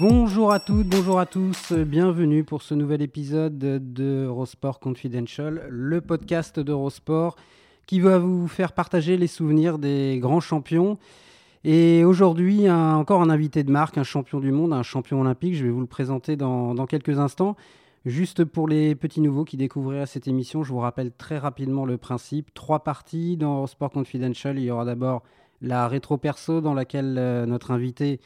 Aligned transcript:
Bonjour 0.00 0.50
à 0.50 0.60
toutes, 0.60 0.86
bonjour 0.86 1.20
à 1.20 1.26
tous, 1.26 1.72
bienvenue 1.72 2.42
pour 2.42 2.62
ce 2.62 2.72
nouvel 2.72 3.02
épisode 3.02 3.58
de 3.58 4.24
Eurosport 4.24 4.80
Confidential, 4.80 5.66
le 5.68 6.00
podcast 6.00 6.58
d'Eurosport 6.58 7.36
qui 7.86 8.00
va 8.00 8.18
vous 8.18 8.48
faire 8.48 8.72
partager 8.72 9.18
les 9.18 9.26
souvenirs 9.26 9.78
des 9.78 10.18
grands 10.18 10.40
champions. 10.40 10.96
Et 11.64 12.02
aujourd'hui, 12.02 12.70
encore 12.70 13.20
un 13.20 13.28
invité 13.28 13.62
de 13.62 13.70
marque, 13.70 13.98
un 13.98 14.02
champion 14.02 14.40
du 14.40 14.52
monde, 14.52 14.72
un 14.72 14.82
champion 14.82 15.20
olympique. 15.20 15.54
Je 15.54 15.64
vais 15.64 15.70
vous 15.70 15.82
le 15.82 15.86
présenter 15.86 16.34
dans, 16.34 16.74
dans 16.74 16.86
quelques 16.86 17.18
instants. 17.18 17.54
Juste 18.06 18.46
pour 18.46 18.68
les 18.68 18.94
petits 18.94 19.20
nouveaux 19.20 19.44
qui 19.44 19.58
découvriraient 19.58 20.06
cette 20.06 20.28
émission, 20.28 20.62
je 20.64 20.72
vous 20.72 20.78
rappelle 20.78 21.12
très 21.12 21.36
rapidement 21.36 21.84
le 21.84 21.98
principe. 21.98 22.54
Trois 22.54 22.84
parties 22.84 23.36
dans 23.36 23.58
Eurosport 23.58 23.90
Confidential. 23.90 24.58
Il 24.58 24.64
y 24.64 24.70
aura 24.70 24.86
d'abord 24.86 25.24
la 25.60 25.88
rétro 25.88 26.16
perso 26.16 26.62
dans 26.62 26.72
laquelle 26.72 27.16
euh, 27.18 27.44
notre 27.44 27.70
invité 27.70 28.18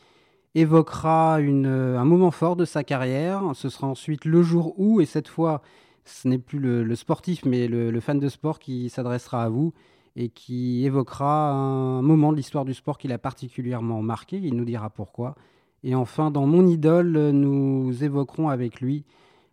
évoquera 0.54 1.38
euh, 1.40 1.98
un 1.98 2.04
moment 2.04 2.30
fort 2.30 2.56
de 2.56 2.64
sa 2.64 2.84
carrière. 2.84 3.42
Ce 3.54 3.68
sera 3.68 3.86
ensuite 3.86 4.24
le 4.24 4.42
jour 4.42 4.74
où, 4.78 5.00
et 5.00 5.06
cette 5.06 5.28
fois, 5.28 5.62
ce 6.04 6.28
n'est 6.28 6.38
plus 6.38 6.58
le, 6.58 6.84
le 6.84 6.94
sportif, 6.94 7.44
mais 7.44 7.68
le, 7.68 7.90
le 7.90 8.00
fan 8.00 8.18
de 8.18 8.28
sport 8.28 8.58
qui 8.58 8.88
s'adressera 8.88 9.44
à 9.44 9.48
vous 9.48 9.72
et 10.16 10.28
qui 10.28 10.84
évoquera 10.84 11.50
un 11.50 12.02
moment 12.02 12.30
de 12.30 12.36
l'histoire 12.36 12.64
du 12.64 12.74
sport 12.74 12.98
qu'il 12.98 13.12
a 13.12 13.18
particulièrement 13.18 14.02
marqué. 14.02 14.38
Il 14.38 14.54
nous 14.54 14.64
dira 14.64 14.90
pourquoi. 14.90 15.34
Et 15.82 15.94
enfin, 15.94 16.30
dans 16.30 16.46
Mon 16.46 16.66
idole, 16.66 17.30
nous 17.30 18.04
évoquerons 18.04 18.48
avec 18.48 18.80
lui 18.80 19.04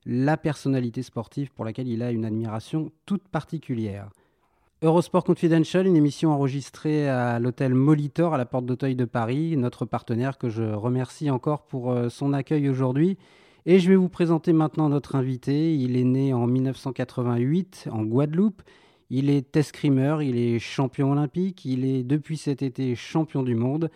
la 0.06 0.38
personnalité 0.38 1.04
sportive 1.04 1.52
pour 1.52 1.66
laquelle 1.66 1.88
il 1.88 2.02
a 2.04 2.12
une 2.12 2.26
admiration 2.26 2.92
toute 3.06 3.28
particulière. 3.28 4.10
Eurosport 4.84 5.24
Confidential, 5.24 5.86
une 5.86 5.96
émission 5.96 6.32
enregistrée 6.32 7.08
à 7.08 7.38
l'hôtel 7.38 7.76
Molitor 7.76 8.34
à 8.34 8.38
la 8.40 8.48
porte 8.48 8.66
d'Auteuil 8.66 8.96
de 8.96 9.06
Paris, 9.06 9.56
notre 9.56 9.86
partenaire 9.86 10.40
que 10.40 10.50
je 10.50 10.64
remercie 10.64 11.30
encore 11.30 11.66
pour 11.68 11.92
euh, 11.92 12.10
son 12.10 12.34
accueil 12.34 12.68
aujourd'hui. 12.68 13.20
Et 13.68 13.78
je 13.78 13.88
vais 13.90 13.96
vous 13.96 14.10
présenter 14.10 14.54
maintenant 14.54 14.90
notre 14.90 15.14
invité. 15.16 15.76
Il 15.76 15.96
est 15.96 16.04
né 16.04 16.34
en 16.34 16.48
1988 16.48 17.90
en 17.92 18.02
Guadeloupe. 18.04 18.64
Il 19.12 19.30
est 19.30 19.56
escrimeur, 19.56 20.24
il 20.24 20.36
est 20.36 20.58
champion 20.58 21.12
olympique, 21.12 21.64
il 21.64 21.86
est 21.86 22.02
depuis 22.02 22.38
cet 22.38 22.64
été 22.64 22.96
champion 22.96 23.44
du 23.44 23.54
monde. 23.54 23.92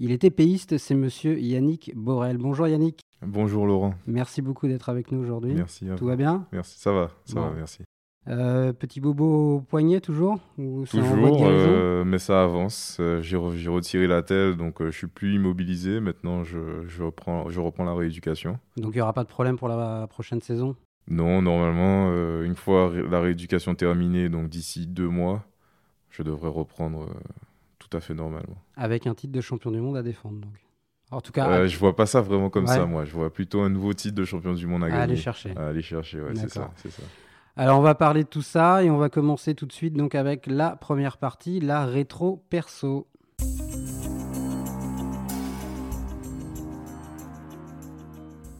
Il 0.00 0.10
est 0.10 0.24
épéiste, 0.24 0.78
c'est 0.78 0.96
monsieur 0.96 1.38
Yannick 1.38 1.92
Borel. 1.94 2.38
Bonjour 2.38 2.66
Yannick, 2.66 2.98
Bonjour 3.24 3.66
Laurent, 3.66 3.94
merci 4.08 4.42
beaucoup 4.42 4.66
d'être 4.66 4.88
avec 4.88 5.12
nous 5.12 5.20
aujourd'hui. 5.20 5.54
merci. 5.54 5.88
à 5.88 5.94
Tout 5.94 6.06
va 6.06 6.16
bien? 6.16 6.46
Merci, 6.50 6.80
ça 6.80 6.90
va, 6.92 7.10
ça 7.24 7.34
Bon. 7.36 7.40
va, 7.42 7.52
merci. 7.54 7.78
Euh, 8.26 8.72
Petit 8.72 9.00
bobo 9.00 9.56
au 9.56 9.60
poignet 9.60 10.00
toujours 10.00 10.38
Ou 10.56 10.84
Toujours, 10.86 11.46
euh, 11.46 12.04
mais 12.04 12.18
ça 12.18 12.42
avance. 12.42 12.96
Euh, 13.00 13.20
J'ai 13.20 13.36
re- 13.36 13.54
j'ai 13.54 13.68
retiré 13.68 14.06
la 14.06 14.22
telle, 14.22 14.56
donc 14.56 14.82
je 14.82 14.90
suis 14.90 15.06
plus 15.06 15.34
immobilisé. 15.34 16.00
Maintenant, 16.00 16.42
je, 16.42 16.86
je 16.86 17.02
reprends, 17.02 17.50
je 17.50 17.60
reprends 17.60 17.84
la 17.84 17.94
rééducation. 17.94 18.58
Donc 18.78 18.92
il 18.94 18.98
n'y 18.98 19.02
aura 19.02 19.12
pas 19.12 19.24
de 19.24 19.28
problème 19.28 19.58
pour 19.58 19.68
la 19.68 20.06
prochaine 20.08 20.40
saison? 20.40 20.74
Non, 21.06 21.42
normalement, 21.42 22.10
une 22.42 22.56
fois 22.56 22.90
la 22.94 23.20
rééducation 23.20 23.74
terminée, 23.74 24.30
donc 24.30 24.48
d'ici 24.48 24.86
deux 24.86 25.08
mois, 25.08 25.44
je 26.08 26.22
devrais 26.22 26.48
reprendre 26.48 27.10
tout 27.78 27.94
à 27.94 28.00
fait 28.00 28.14
normalement. 28.14 28.56
avec 28.76 29.06
un 29.06 29.14
titre 29.14 29.34
de 29.34 29.40
champion 29.42 29.70
du 29.70 29.80
monde 29.80 29.98
à 29.98 30.02
défendre. 30.02 30.38
Donc. 30.40 30.54
En 31.10 31.20
tout 31.20 31.30
cas, 31.32 31.46
Euh, 31.50 31.66
je 31.68 31.78
vois 31.78 31.94
pas 31.94 32.06
ça 32.06 32.22
vraiment 32.22 32.48
comme 32.48 32.64
Ouais. 32.64 32.74
ça, 32.74 32.86
moi. 32.86 33.04
Je 33.04 33.12
vois 33.12 33.30
plutôt 33.30 33.60
un 33.60 33.68
nouveau 33.68 33.92
titre 33.92 34.14
de 34.14 34.24
champion 34.24 34.54
du 34.54 34.66
monde 34.66 34.82
à 34.82 34.86
à 34.86 34.88
gagner. 34.90 35.02
aller 35.02 35.16
chercher. 35.16 35.52
À 35.54 35.66
aller 35.68 35.82
chercher, 35.82 36.22
ouais, 36.22 36.34
c'est 36.34 36.48
ça, 36.48 36.70
ça. 36.74 37.02
Alors 37.56 37.78
on 37.78 37.82
va 37.82 37.94
parler 37.94 38.24
de 38.24 38.28
tout 38.28 38.42
ça 38.42 38.82
et 38.82 38.90
on 38.90 38.96
va 38.96 39.08
commencer 39.08 39.54
tout 39.54 39.64
de 39.64 39.72
suite 39.72 39.94
donc 39.94 40.16
avec 40.16 40.48
la 40.48 40.74
première 40.74 41.18
partie, 41.18 41.60
la 41.60 41.86
rétro 41.86 42.42
perso. 42.50 43.06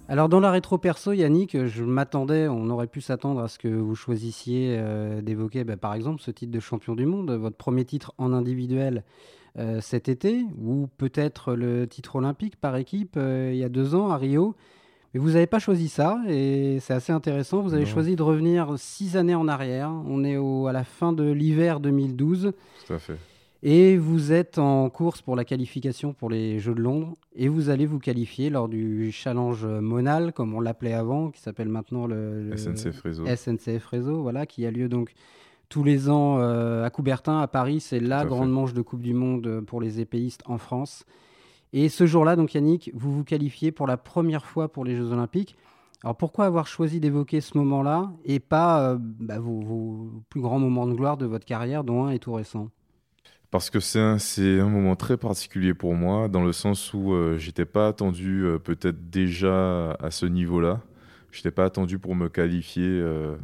Alors 0.06 0.28
dans 0.28 0.38
la 0.38 0.52
rétro 0.52 0.78
perso, 0.78 1.12
Yannick, 1.12 1.64
je 1.66 1.82
m'attendais, 1.82 2.46
on 2.46 2.70
aurait 2.70 2.86
pu 2.86 3.00
s'attendre 3.00 3.40
à 3.40 3.48
ce 3.48 3.58
que 3.58 3.66
vous 3.66 3.96
choisissiez 3.96 4.76
euh, 4.78 5.22
d'évoquer 5.22 5.64
bah, 5.64 5.76
par 5.76 5.94
exemple 5.94 6.22
ce 6.22 6.30
titre 6.30 6.52
de 6.52 6.60
champion 6.60 6.94
du 6.94 7.04
monde, 7.04 7.32
votre 7.32 7.56
premier 7.56 7.84
titre 7.84 8.14
en 8.16 8.32
individuel 8.32 9.02
euh, 9.58 9.80
cet 9.80 10.08
été, 10.08 10.44
ou 10.62 10.88
peut-être 10.98 11.54
le 11.54 11.88
titre 11.88 12.14
olympique 12.14 12.54
par 12.60 12.76
équipe 12.76 13.16
euh, 13.16 13.50
il 13.52 13.58
y 13.58 13.64
a 13.64 13.68
deux 13.68 13.96
ans 13.96 14.10
à 14.10 14.18
Rio. 14.18 14.54
Mais 15.14 15.20
vous 15.20 15.30
n'avez 15.30 15.46
pas 15.46 15.60
choisi 15.60 15.88
ça 15.88 16.20
et 16.28 16.78
c'est 16.80 16.92
assez 16.92 17.12
intéressant. 17.12 17.60
Vous 17.62 17.72
avez 17.74 17.84
Non. 17.84 17.88
choisi 17.90 18.16
de 18.16 18.22
revenir 18.22 18.74
six 18.76 19.16
années 19.16 19.34
en 19.36 19.46
arrière. 19.46 19.90
On 20.08 20.24
est 20.24 20.36
au- 20.36 20.66
à 20.66 20.72
la 20.72 20.82
fin 20.84 21.12
de 21.12 21.30
l'hiver 21.30 21.78
2012 21.78 22.52
Tout 22.86 22.92
à 22.92 22.98
fait. 22.98 23.16
et 23.62 23.96
vous 23.96 24.32
êtes 24.32 24.58
en 24.58 24.90
course 24.90 25.22
pour 25.22 25.36
la 25.36 25.44
qualification 25.44 26.12
pour 26.14 26.30
les 26.30 26.58
Jeux 26.58 26.74
de 26.74 26.80
Londres 26.80 27.14
et 27.36 27.46
vous 27.48 27.68
allez 27.70 27.86
vous 27.86 28.00
qualifier 28.00 28.50
lors 28.50 28.68
du 28.68 29.12
challenge 29.12 29.64
Monal, 29.64 30.32
comme 30.32 30.52
on 30.52 30.60
l'appelait 30.60 30.94
avant, 30.94 31.30
qui 31.30 31.40
s'appelle 31.40 31.68
maintenant 31.68 32.06
le, 32.08 32.42
le 32.50 32.56
SNCF 32.56 33.00
Réseau. 33.02 33.24
SNCF 33.24 33.86
Réseau, 33.86 34.20
voilà, 34.22 34.46
qui 34.46 34.66
a 34.66 34.70
lieu 34.72 34.88
donc 34.88 35.12
tous 35.68 35.84
les 35.84 36.08
ans 36.10 36.38
euh, 36.40 36.84
à 36.84 36.90
Coubertin, 36.90 37.38
à 37.40 37.46
Paris. 37.46 37.78
C'est 37.80 38.00
la 38.00 38.24
grande 38.24 38.48
fait. 38.48 38.52
manche 38.52 38.74
de 38.74 38.82
Coupe 38.82 39.00
du 39.02 39.14
Monde 39.14 39.62
pour 39.66 39.80
les 39.80 40.00
épéistes 40.00 40.42
en 40.46 40.58
France. 40.58 41.04
Et 41.76 41.88
ce 41.88 42.06
jour-là, 42.06 42.36
donc 42.36 42.54
Yannick, 42.54 42.92
vous 42.94 43.12
vous 43.12 43.24
qualifiez 43.24 43.72
pour 43.72 43.88
la 43.88 43.96
première 43.96 44.46
fois 44.46 44.70
pour 44.70 44.84
les 44.84 44.94
Jeux 44.94 45.10
Olympiques. 45.10 45.56
Alors 46.04 46.16
pourquoi 46.16 46.44
avoir 46.44 46.68
choisi 46.68 47.00
d'évoquer 47.00 47.40
ce 47.40 47.58
moment-là 47.58 48.12
et 48.24 48.38
pas 48.38 48.92
euh, 48.92 48.96
bah, 49.00 49.40
vos, 49.40 50.22
plus 50.30 50.40
grands 50.40 50.60
moments 50.60 50.86
de 50.86 50.94
gloire 50.94 51.16
de 51.16 51.26
votre 51.26 51.44
carrière, 51.44 51.82
dont 51.82 52.04
un 52.04 52.10
est 52.10 52.20
tout 52.20 52.32
récent? 52.32 52.70
Parce 53.50 53.70
que 53.70 53.80
c'est 53.80 53.98
un, 53.98 54.68
moment 54.68 54.94
très 54.94 55.16
particulier 55.16 55.74
pour 55.74 55.94
moi, 55.94 56.28
dans 56.28 56.44
le 56.44 56.52
sens 56.52 56.94
où 56.94 57.12
euh, 57.12 57.38
j'étais 57.38 57.64
pas 57.64 57.88
attendu 57.88 58.44
euh, 58.44 58.60
peut-être 58.60 59.10
déjà 59.10 59.94
à 59.94 60.12
ce 60.12 60.26
niveau-là. 60.26 60.80
J'étais 61.32 61.50
pas 61.50 61.64
attendu 61.64 61.98
pour 61.98 62.14
me 62.14 62.28
qualifier 62.28 62.86
euh, 62.86 63.34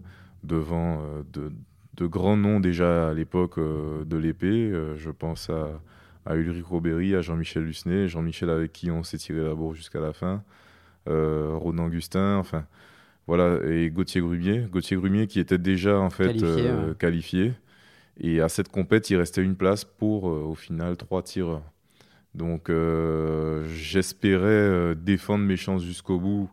devant 0.45 1.03
de, 1.33 1.51
de 1.95 2.07
grands 2.07 2.37
noms 2.37 2.61
déjà 2.61 3.09
à 3.09 3.13
l'époque 3.15 3.59
de 3.59 4.17
l'épée. 4.17 4.73
Je 4.97 5.11
pense 5.11 5.51
à, 5.51 5.81
à 6.27 6.37
Ulrich 6.37 6.65
Robéry, 6.65 7.15
à 7.15 7.23
Jean-Michel 7.23 7.65
Lucenay, 7.65 8.09
Jean-Michel 8.09 8.51
avec 8.51 8.73
qui 8.73 8.91
on 8.91 9.03
s'est 9.03 9.19
tiré 9.19 9.43
la 9.43 9.55
bourre 9.55 9.75
jusqu'à 9.75 10.01
la 10.01 10.13
fin, 10.13 10.43
euh, 11.09 11.53
Ronan 11.55 11.87
Augustin, 11.87 12.37
enfin 12.37 12.67
voilà, 13.27 13.59
et 13.67 13.91
Gauthier 13.91 14.21
Grumier. 14.21 14.67
Gauthier 14.71 14.97
Grumier 14.97 15.27
qui 15.27 15.41
était 15.41 15.59
déjà 15.59 15.99
en 15.99 16.11
fait 16.11 16.33
Qualifié, 16.33 16.69
euh, 16.69 16.95
qualifié. 16.95 17.53
Et 18.19 18.41
à 18.41 18.49
cette 18.49 18.69
compète, 18.69 19.09
il 19.11 19.17
restait 19.17 19.43
une 19.43 19.57
place 19.57 19.85
pour, 19.85 20.29
euh, 20.29 20.43
au 20.43 20.55
final, 20.55 20.97
trois 20.97 21.23
tireurs. 21.23 21.63
Donc, 22.35 22.69
euh, 22.71 23.65
j'espérais 23.75 24.95
défendre 24.95 25.45
mes 25.45 25.57
chances 25.57 25.83
jusqu'au 25.83 26.19
bout 26.19 26.51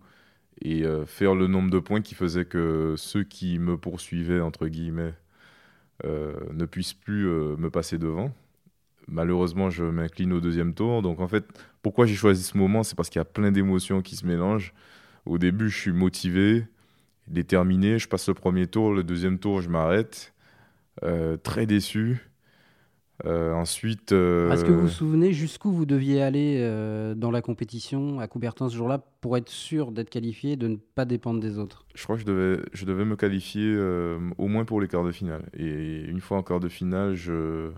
et 0.61 0.83
faire 1.05 1.35
le 1.35 1.45
nombre 1.45 1.69
de 1.69 1.77
points 1.77 2.01
qui 2.01 2.15
faisait 2.15 2.45
que 2.45 2.95
ceux 2.97 3.23
qui 3.23 3.59
me 3.59 3.77
poursuivaient, 3.77 4.41
entre 4.41 4.67
guillemets, 4.67 5.13
euh, 6.05 6.35
ne 6.53 6.65
puissent 6.65 6.93
plus 6.93 7.27
euh, 7.27 7.55
me 7.57 7.71
passer 7.71 7.97
devant. 7.97 8.31
Malheureusement, 9.07 9.69
je 9.69 9.83
m'incline 9.83 10.33
au 10.33 10.41
deuxième 10.41 10.73
tour. 10.73 11.01
Donc, 11.01 11.19
en 11.19 11.27
fait, 11.27 11.45
pourquoi 11.81 12.05
j'ai 12.05 12.15
choisi 12.15 12.43
ce 12.43 12.57
moment 12.57 12.83
C'est 12.83 12.95
parce 12.95 13.09
qu'il 13.09 13.19
y 13.19 13.21
a 13.21 13.25
plein 13.25 13.51
d'émotions 13.51 14.01
qui 14.01 14.15
se 14.15 14.25
mélangent. 14.25 14.73
Au 15.25 15.37
début, 15.37 15.69
je 15.69 15.77
suis 15.77 15.93
motivé, 15.93 16.65
déterminé. 17.27 17.99
Je 17.99 18.07
passe 18.07 18.27
le 18.27 18.33
premier 18.33 18.67
tour. 18.67 18.93
Le 18.93 19.03
deuxième 19.03 19.39
tour, 19.39 19.61
je 19.61 19.69
m'arrête. 19.69 20.33
Euh, 21.03 21.37
très 21.37 21.65
déçu. 21.65 22.19
Euh, 23.25 23.51
ensuite. 23.53 24.11
euh, 24.11 24.51
Est-ce 24.51 24.63
que 24.63 24.71
vous 24.71 24.81
vous 24.81 24.87
souvenez 24.89 25.33
jusqu'où 25.33 25.71
vous 25.71 25.87
deviez 25.87 26.21
aller 26.21 26.57
euh, 26.59 27.15
dans 27.15 27.31
la 27.31 27.41
compétition 27.41 28.19
à 28.19 28.27
Coubertin 28.27 28.69
ce 28.69 28.75
jour-là 28.75 29.03
pour 29.21 29.37
être 29.37 29.49
sûr 29.49 29.91
d'être 29.91 30.11
qualifié 30.11 30.51
et 30.51 30.55
de 30.55 30.67
ne 30.67 30.75
pas 30.75 31.05
dépendre 31.05 31.39
des 31.39 31.57
autres? 31.57 31.85
Je 31.95 32.03
crois 32.03 32.15
que 32.15 32.21
je 32.21 32.27
devais, 32.27 32.59
je 32.73 32.85
devais 32.85 33.05
me 33.05 33.15
qualifier 33.15 33.75
au 34.37 34.47
moins 34.47 34.65
pour 34.65 34.81
les 34.81 34.87
quarts 34.87 35.03
de 35.03 35.11
finale. 35.11 35.49
Et 35.57 36.01
une 36.03 36.19
fois 36.21 36.37
en 36.37 36.43
quart 36.43 36.59
de 36.59 36.69
finale, 36.69 37.15
je, 37.15 37.71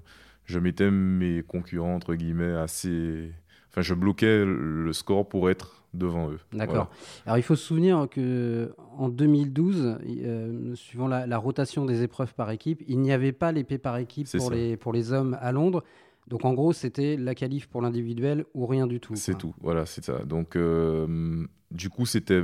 je 0.49 0.57
mettais 0.57 0.89
mes 0.89 1.43
concurrents, 1.43 1.95
entre 1.95 2.15
guillemets, 2.15 2.55
assez. 2.55 3.31
Enfin, 3.69 3.81
je 3.81 3.93
bloquais 3.93 4.43
le 4.45 4.91
score 4.93 5.29
pour 5.29 5.49
être 5.49 5.83
devant 5.93 6.31
eux. 6.31 6.39
D'accord. 6.53 6.89
Alors, 7.27 7.37
il 7.37 7.43
faut 7.43 7.55
se 7.55 7.63
souvenir 7.63 8.07
que 8.09 8.73
en 8.97 9.09
2012, 9.09 9.99
euh, 10.07 10.75
suivant 10.75 11.07
la, 11.07 11.37
rotation 11.37 11.85
des 11.85 12.01
épreuves 12.01 12.33
par 12.33 12.49
équipe, 12.49 12.83
il 12.87 12.99
n'y 12.99 13.11
avait 13.11 13.31
pas 13.31 13.51
l'épée 13.51 13.77
par 13.77 13.97
équipe 13.97 14.27
pour 14.37 14.49
les, 14.49 14.75
pour 14.75 14.91
les 14.91 15.13
hommes 15.13 15.37
à 15.39 15.51
Londres. 15.51 15.83
Donc, 16.27 16.45
en 16.45 16.53
gros, 16.53 16.73
c'était 16.73 17.15
la 17.15 17.35
qualif 17.35 17.67
pour 17.67 17.81
l'individuel 17.81 18.45
ou 18.55 18.65
rien 18.65 18.87
du 18.87 18.99
tout. 18.99 19.15
C'est 19.15 19.37
tout. 19.37 19.53
Voilà, 19.61 19.85
c'est 19.85 20.03
ça. 20.03 20.19
Donc, 20.25 20.55
euh, 20.55 21.45
du 21.69 21.89
coup, 21.89 22.07
c'était 22.07 22.43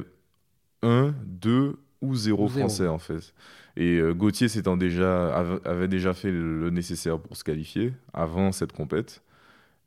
1, 0.83 1.13
2 1.25 1.75
ou 2.01 2.15
0 2.15 2.47
français, 2.49 2.87
en 2.87 2.99
fait. 2.99 3.33
Et 3.77 3.98
euh, 3.98 4.13
Gauthier 4.13 4.48
déjà, 4.77 5.38
avait 5.66 5.88
déjà 5.88 6.13
fait 6.13 6.31
le 6.31 6.69
nécessaire 6.69 7.19
pour 7.19 7.36
se 7.36 7.44
qualifier 7.44 7.94
avant 8.13 8.51
cette 8.51 8.72
compète. 8.72 9.22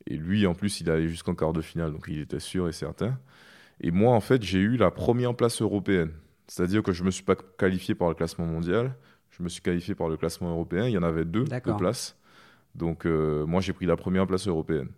Et 0.07 0.17
lui, 0.17 0.47
en 0.47 0.55
plus, 0.55 0.81
il 0.81 0.91
allait 0.91 1.09
jusqu'en 1.09 1.35
quart 1.35 1.53
de 1.53 1.61
finale, 1.61 1.93
donc 1.93 2.07
il 2.09 2.21
était 2.21 2.41
sûr 2.41 2.69
et 2.69 2.73
certain. 2.73 3.19
Et 3.81 3.91
moi, 3.91 4.15
en 4.15 4.21
fait, 4.21 4.43
j'ai 4.43 4.59
eu 4.59 4.77
la 4.77 4.91
première 4.91 5.35
place 5.35 5.63
européenne. 5.63 6.11
C'est-à-dire 6.47 6.83
que 6.83 6.93
je 6.93 7.03
ne 7.03 7.07
me 7.07 7.11
suis 7.11 7.23
pas 7.25 7.37
qualifié 7.37 7.95
par 7.95 8.09
le 8.09 8.15
classement 8.15 8.47
mondial, 8.47 8.95
je 9.31 9.43
me 9.43 9.49
suis 9.49 9.61
qualifié 9.61 9.95
par 9.95 10.09
le 10.09 10.17
classement 10.17 10.51
européen. 10.51 10.87
Il 10.87 10.93
y 10.93 10.99
en 10.99 11.03
avait 11.03 11.25
deux, 11.25 11.45
deux 11.45 11.77
places. 11.77 12.17
Donc, 12.75 13.07
euh, 13.07 13.47
moi, 13.47 13.61
j'ai 13.61 13.73
pris 13.73 13.87
la 13.87 13.97
première 13.97 14.27
place 14.27 14.49
européenne. 14.49 14.89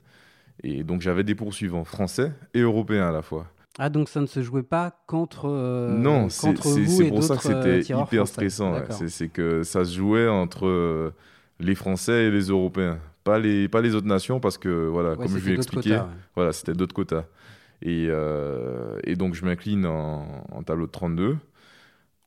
Et 0.63 0.85
donc, 0.85 1.01
j'avais 1.01 1.25
des 1.25 1.35
poursuivants 1.35 1.85
français 1.85 2.33
et 2.55 2.61
européens 2.61 3.09
à 3.09 3.13
la 3.13 3.23
fois. 3.23 3.47
Ah, 3.79 3.89
donc 3.89 4.09
ça 4.09 4.21
ne 4.21 4.27
se 4.27 4.43
jouait 4.43 4.63
pas 4.63 5.03
contre. 5.07 5.49
Euh, 5.49 5.97
non, 5.97 6.29
c'est 6.29 6.55
pour 7.09 7.23
ça 7.23 7.37
que 7.37 7.43
c'était 7.43 7.93
euh, 7.93 8.03
hyper 8.03 8.27
stressant. 8.27 8.75
C'est 8.91 9.29
que 9.29 9.63
ça 9.63 9.85
se 9.85 9.97
jouait 9.97 10.29
entre 10.29 11.13
les 11.61 11.75
Français 11.75 12.25
et 12.25 12.31
les 12.31 12.49
Européens. 12.49 12.99
Pas 13.25 13.39
les, 13.39 13.69
pas 13.69 13.83
les 13.83 13.95
autres 13.95 14.07
nations, 14.07 14.41
parce 14.41 14.57
que, 14.57 14.89
voilà, 14.89 15.15
comme 15.15 15.39
je 15.39 15.49
l'ai 15.49 15.55
expliqué, 15.55 16.01
voilà, 16.35 16.53
c'était 16.53 16.73
d'autres 16.73 16.95
quotas. 16.95 17.25
Et, 17.83 18.07
euh, 18.09 18.99
et, 19.05 19.17
donc, 19.17 19.35
je 19.35 19.45
m'incline 19.45 19.87
en, 19.87 20.63
tableau 20.65 20.87
de 20.87 20.93
32. 20.93 21.37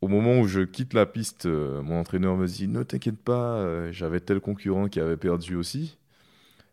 Au 0.02 0.08
moment 0.08 0.40
où 0.40 0.48
je 0.48 0.62
quitte 0.62 0.94
la 0.94 1.06
piste, 1.06 1.46
euh, 1.46 1.82
mon 1.82 2.00
entraîneur 2.00 2.36
me 2.36 2.48
dit 2.48 2.68
Ne 2.68 2.84
t'inquiète 2.84 3.20
pas, 3.20 3.56
euh, 3.56 3.92
j'avais 3.92 4.20
tel 4.20 4.42
concurrent 4.42 4.88
qui 4.88 5.00
avait 5.00 5.18
perdu 5.18 5.56
aussi. 5.56 5.98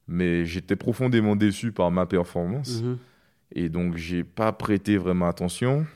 Mais 0.09 0.45
j'étais 0.45 0.77
profondément 0.77 1.37
déçu 1.37 1.71
par 1.71 1.91
ma 1.91 2.07
performance. 2.07 2.83
Mhm. 2.83 2.99
Et 3.53 3.69
donc, 3.69 3.97
j'ai 3.97 4.25
pas 4.25 4.53
prêté 4.53 4.97
vraiment 4.97 5.29
attention. 5.29 5.87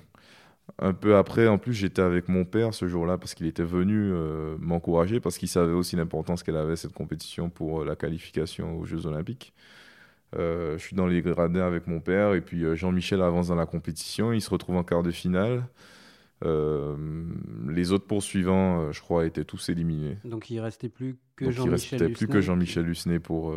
Un 0.78 0.92
peu 0.92 1.16
après, 1.16 1.46
en 1.46 1.58
plus, 1.58 1.74
j'étais 1.74 2.02
avec 2.02 2.28
mon 2.28 2.44
père 2.44 2.74
ce 2.74 2.88
jour-là 2.88 3.18
parce 3.18 3.34
qu'il 3.34 3.46
était 3.46 3.64
venu 3.64 4.12
m'encourager, 4.58 5.20
parce 5.20 5.38
qu'il 5.38 5.48
savait 5.48 5.72
aussi 5.72 5.94
l'importance 5.94 6.42
qu'elle 6.42 6.56
avait 6.56 6.76
cette 6.76 6.94
compétition 6.94 7.50
pour 7.50 7.84
la 7.84 7.96
qualification 7.96 8.78
aux 8.78 8.84
Jeux 8.84 9.06
Olympiques. 9.06 9.54
Euh, 10.36 10.76
je 10.78 10.84
suis 10.84 10.96
dans 10.96 11.06
les 11.06 11.22
gradins 11.22 11.64
avec 11.64 11.86
mon 11.86 12.00
père 12.00 12.34
et 12.34 12.40
puis 12.40 12.64
euh, 12.64 12.74
Jean-Michel 12.74 13.22
avance 13.22 13.48
dans 13.48 13.54
la 13.54 13.66
compétition. 13.66 14.32
Il 14.32 14.40
se 14.40 14.50
retrouve 14.50 14.76
en 14.76 14.82
quart 14.82 15.02
de 15.02 15.10
finale. 15.10 15.66
Euh, 16.44 16.96
les 17.68 17.92
autres 17.92 18.06
poursuivants, 18.06 18.90
je 18.92 19.00
crois, 19.00 19.26
étaient 19.26 19.44
tous 19.44 19.68
éliminés. 19.68 20.18
Donc 20.24 20.50
il 20.50 20.60
restait 20.60 20.88
plus 20.88 21.16
que 21.36 21.50
Jean-Michel 21.50 21.98
Il 22.00 22.02
restait 22.02 22.08
plus 22.08 22.26
que 22.26 22.40
Jean-Michel 22.40 22.84
Lucenay 22.84 23.18
pour 23.20 23.54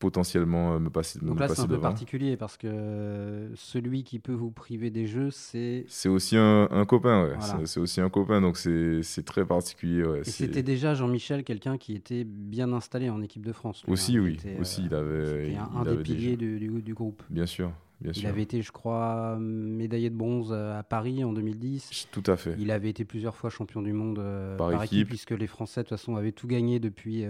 potentiellement 0.00 0.80
me 0.80 0.90
passer 0.90 1.20
Donc 1.20 1.38
là, 1.38 1.46
c'est 1.48 1.60
un 1.60 1.68
peu 1.68 1.78
particulier 1.78 2.36
parce 2.36 2.56
que 2.56 3.50
celui 3.54 4.02
qui 4.02 4.18
peut 4.18 4.32
vous 4.32 4.50
priver 4.50 4.90
des 4.90 5.06
jeux, 5.06 5.30
c'est. 5.30 5.84
C'est 5.86 6.08
aussi 6.08 6.36
un, 6.36 6.84
copain, 6.88 7.24
ouais. 7.24 7.36
C'est 7.66 7.78
aussi 7.78 8.00
un 8.00 8.10
copain, 8.10 8.40
donc 8.40 8.56
c'est 8.56 9.24
très 9.24 9.46
particulier. 9.46 10.02
Ouais. 10.02 10.20
Et 10.20 10.24
c'était 10.24 10.64
déjà 10.64 10.94
Jean-Michel, 10.94 11.44
quelqu'un 11.44 11.78
qui 11.78 11.94
était 11.94 12.24
bien 12.24 12.72
installé 12.72 13.10
en 13.10 13.22
équipe 13.22 13.46
de 13.46 13.52
France. 13.52 13.84
aussi, 13.86 14.18
oui. 14.18 14.38
aussi, 14.58 14.82
il 14.86 14.94
avait. 14.94 15.54
un, 15.54 15.84
des 15.84 16.02
piliers 16.02 16.36
du, 16.36 16.58
du, 16.58 16.94
groupe. 16.94 17.22
Bien 17.30 17.46
sûr. 17.46 17.70
Bien 18.00 18.12
il 18.16 18.26
avait 18.26 18.42
été, 18.42 18.62
je 18.62 18.72
crois, 18.72 19.36
médaillé 19.38 20.08
de 20.08 20.16
bronze 20.16 20.54
à 20.54 20.82
Paris 20.82 21.22
en 21.22 21.34
2010. 21.34 22.08
Tout 22.10 22.22
à 22.26 22.38
fait. 22.38 22.56
Il 22.58 22.70
avait 22.70 22.88
été 22.88 23.04
plusieurs 23.04 23.36
fois 23.36 23.50
champion 23.50 23.82
du 23.82 23.92
monde 23.92 24.24
par, 24.56 24.82
équipe. 24.82 25.08
puisque 25.08 25.32
les 25.32 25.46
Français, 25.46 25.82
de 25.82 25.88
toute 25.88 25.98
façon, 25.98 26.16
avaient 26.16 26.32
tout 26.32 26.46
gagné 26.46 26.80
depuis 26.80 27.26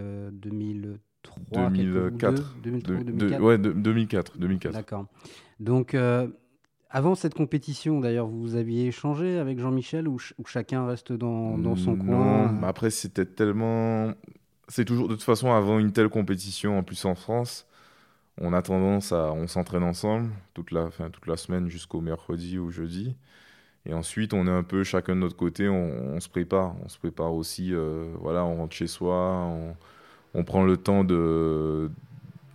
2003 1.52 1.70
2004. 1.70 2.56
2004. 2.62 3.42
ouais, 3.42 3.58
2004. 3.58 4.38
2004. 4.38 4.72
D'accord. 4.72 5.06
Donc, 5.58 5.94
euh, 5.94 6.28
avant 6.90 7.14
cette 7.14 7.34
compétition, 7.34 8.00
d'ailleurs, 8.00 8.26
vous 8.26 8.56
aviez 8.56 8.88
échangé 8.88 9.38
avec 9.38 9.58
Jean-Michel 9.58 10.08
ou, 10.08 10.18
chacun 10.46 10.86
reste 10.86 11.12
dans, 11.12 11.56
dans 11.56 11.76
son 11.76 11.96
coin 11.96 12.52
Non, 12.52 12.66
après, 12.66 12.90
c'était 12.90 13.26
tellement. 13.26 14.12
C'est 14.68 14.84
toujours, 14.84 15.08
de 15.08 15.14
toute 15.14 15.22
façon, 15.22 15.52
avant 15.52 15.78
une 15.78 15.92
telle 15.92 16.08
compétition, 16.08 16.78
en 16.78 16.82
plus 16.82 17.04
en 17.04 17.14
France, 17.14 17.66
on 18.40 18.52
a 18.52 18.62
tendance 18.62 19.12
à. 19.12 19.32
On 19.32 19.46
s'entraîne 19.46 19.84
ensemble 19.84 20.30
toute 20.54 20.70
la, 20.72 20.90
fin, 20.90 21.10
toute 21.10 21.26
la 21.26 21.36
semaine 21.36 21.68
jusqu'au 21.68 22.00
mercredi 22.00 22.58
ou 22.58 22.70
jeudi. 22.70 23.16
Et 23.86 23.94
ensuite, 23.94 24.34
on 24.34 24.46
est 24.46 24.50
un 24.50 24.62
peu 24.62 24.84
chacun 24.84 25.14
de 25.14 25.20
notre 25.20 25.36
côté, 25.36 25.68
on, 25.68 26.20
se 26.20 26.28
prépare. 26.28 26.74
On 26.84 26.88
se 26.88 26.98
prépare 26.98 27.32
aussi, 27.32 27.72
euh, 27.72 28.12
voilà, 28.20 28.44
on 28.44 28.56
rentre 28.56 28.74
chez 28.74 28.86
soi, 28.86 29.14
on, 29.16 29.74
on 30.34 30.44
prend 30.44 30.64
le 30.64 30.76
temps 30.76 31.04
de, 31.04 31.90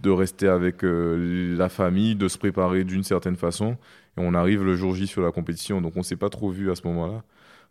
de 0.01 0.09
rester 0.09 0.47
avec 0.47 0.83
euh, 0.83 1.55
la 1.57 1.69
famille, 1.69 2.15
de 2.15 2.27
se 2.27 2.37
préparer 2.37 2.83
d'une 2.83 3.03
certaine 3.03 3.35
façon. 3.35 3.77
Et 4.17 4.21
on 4.21 4.33
arrive 4.33 4.63
le 4.63 4.75
jour 4.75 4.95
J 4.95 5.07
sur 5.07 5.21
la 5.21 5.31
compétition. 5.31 5.81
Donc 5.81 5.93
on 5.95 5.99
ne 5.99 6.03
s'est 6.03 6.15
pas 6.15 6.29
trop 6.29 6.49
vu 6.49 6.71
à 6.71 6.75
ce 6.75 6.87
moment-là. 6.87 7.23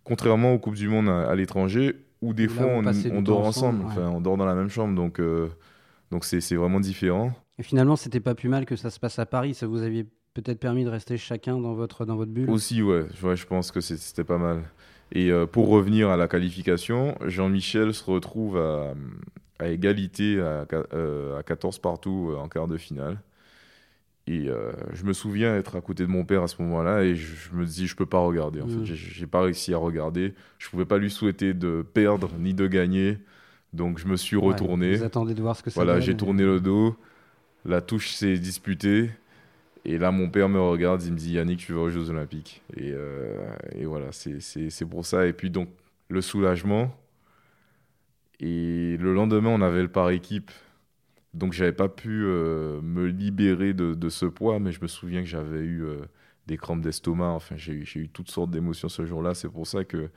Contrairement 0.02 0.52
aux 0.52 0.58
Coupes 0.58 0.74
du 0.74 0.88
Monde 0.88 1.08
à, 1.08 1.34
l'étranger, 1.34 1.96
où 2.20 2.34
des 2.34 2.48
fois 2.48 2.66
on, 2.66 3.22
dort 3.22 3.46
ensemble, 3.46 3.84
enfin, 3.86 4.08
on 4.08 4.20
dort 4.20 4.36
dans 4.36 4.44
la 4.44 4.54
même 4.54 4.68
chambre. 4.68 4.94
Donc 4.94 5.18
euh, 5.18 5.48
donc 6.10 6.24
c'est 6.24 6.54
vraiment 6.54 6.80
différent. 6.80 7.32
Et 7.58 7.62
finalement, 7.62 7.96
c'était 7.96 8.20
pas 8.20 8.34
plus 8.34 8.48
mal 8.48 8.66
que 8.66 8.76
ça 8.76 8.90
se 8.90 9.00
passe 9.00 9.18
à 9.18 9.26
Paris. 9.26 9.54
Ça 9.54 9.66
vous 9.66 9.82
aviez 9.82 10.04
peut-être 10.34 10.58
permis 10.58 10.84
de 10.84 10.90
rester 10.90 11.16
chacun 11.16 11.58
dans 11.58 11.74
votre, 11.74 12.04
dans 12.04 12.16
votre 12.16 12.32
bulle? 12.32 12.50
Aussi, 12.50 12.82
ouais. 12.82 13.06
ouais 13.22 13.36
je 13.36 13.46
pense 13.46 13.70
que 13.70 13.80
c'était 13.80 14.24
pas 14.24 14.38
mal. 14.38 14.64
Et 15.14 15.30
euh, 15.30 15.46
pour 15.46 15.68
revenir 15.68 16.10
à 16.10 16.16
la 16.16 16.28
qualification, 16.28 17.16
Jean-Michel 17.24 17.94
se 17.94 18.04
retrouve 18.04 18.58
à, 18.58 18.94
à 19.58 19.68
égalité 19.68 20.40
à, 20.40 20.66
14 20.66 21.76
euh, 21.76 21.80
partout 21.80 22.30
euh, 22.32 22.36
en 22.36 22.48
quart 22.48 22.68
de 22.68 22.76
finale. 22.76 23.20
Et 24.26 24.48
euh, 24.48 24.72
je 24.92 25.04
me 25.04 25.12
souviens 25.12 25.54
être 25.56 25.76
à 25.76 25.82
côté 25.82 26.04
de 26.04 26.10
mon 26.10 26.24
père 26.24 26.42
à 26.42 26.48
ce 26.48 26.60
moment-là 26.62 27.02
et 27.02 27.14
je, 27.14 27.52
me 27.52 27.66
dis 27.66 27.86
je 27.86 27.94
peux 27.94 28.06
pas 28.06 28.20
regarder. 28.20 28.62
En 28.62 28.68
fait, 28.68 28.76
mm. 28.76 28.84
j'ai 28.84 29.26
pas 29.26 29.42
réussi 29.42 29.74
à 29.74 29.78
regarder. 29.78 30.34
Je 30.58 30.68
pouvais 30.70 30.86
pas 30.86 30.96
lui 30.96 31.10
souhaiter 31.10 31.52
de 31.52 31.82
perdre 31.82 32.30
ni 32.38 32.54
de 32.54 32.66
gagner. 32.66 33.18
Donc 33.74 33.98
je 33.98 34.06
me 34.06 34.16
suis 34.16 34.36
retourné. 34.36 34.96
Vous 34.96 35.04
attendez 35.04 35.34
de 35.34 35.42
voir 35.42 35.56
ce 35.56 35.62
que 35.62 35.70
ça 35.70 35.82
Voilà, 35.82 36.00
j'ai 36.00 36.16
tourné 36.16 36.42
le 36.42 36.60
dos. 36.60 36.96
La 37.66 37.80
touche 37.80 38.12
s'est 38.12 38.38
disputée. 38.38 39.10
Et 39.84 39.98
là, 39.98 40.10
mon 40.10 40.30
père 40.30 40.48
me 40.48 40.60
regarde, 40.60 41.02
il 41.02 41.12
me 41.12 41.18
dit 41.18 41.32
Yannick, 41.32 41.58
tu 41.58 41.72
vas 41.72 41.80
aux 41.80 41.90
Jeux 41.90 42.10
Olympiques. 42.10 42.62
Et, 42.76 42.94
et 43.74 43.84
voilà, 43.84 44.12
c'est 44.12 44.86
pour 44.88 45.04
ça. 45.04 45.26
Et 45.26 45.32
puis 45.32 45.50
donc 45.50 45.68
le 46.08 46.20
soulagement 46.20 46.94
et 48.40 48.96
le 48.98 49.14
lendemain, 49.14 49.50
on 49.50 49.62
avait 49.62 49.82
le 49.82 49.88
par 49.88 50.10
équipe. 50.10 50.50
Donc, 51.32 51.52
j'avais 51.52 51.72
pas 51.72 51.88
pu 51.88 52.24
euh, 52.24 52.80
me 52.82 53.06
libérer 53.06 53.74
de, 53.74 54.08
ce 54.08 54.26
poids, 54.26 54.60
mais 54.60 54.72
je 54.72 54.80
me 54.80 54.86
souviens 54.86 55.22
que 55.22 55.28
j'avais 55.28 55.60
eu 55.60 55.82
euh, 55.82 55.96
des 56.46 56.56
crampes 56.56 56.80
d'estomac. 56.80 57.30
Enfin, 57.30 57.56
j'ai 57.56 57.74
eu 57.94 58.08
toutes 58.08 58.30
sortes 58.30 58.50
d'émotions 58.50 58.88
ce 58.88 59.04
jour-là. 59.04 59.34
C'est 59.34 59.48
pour 59.48 59.66
ça 59.66 59.84
que, 59.84 60.10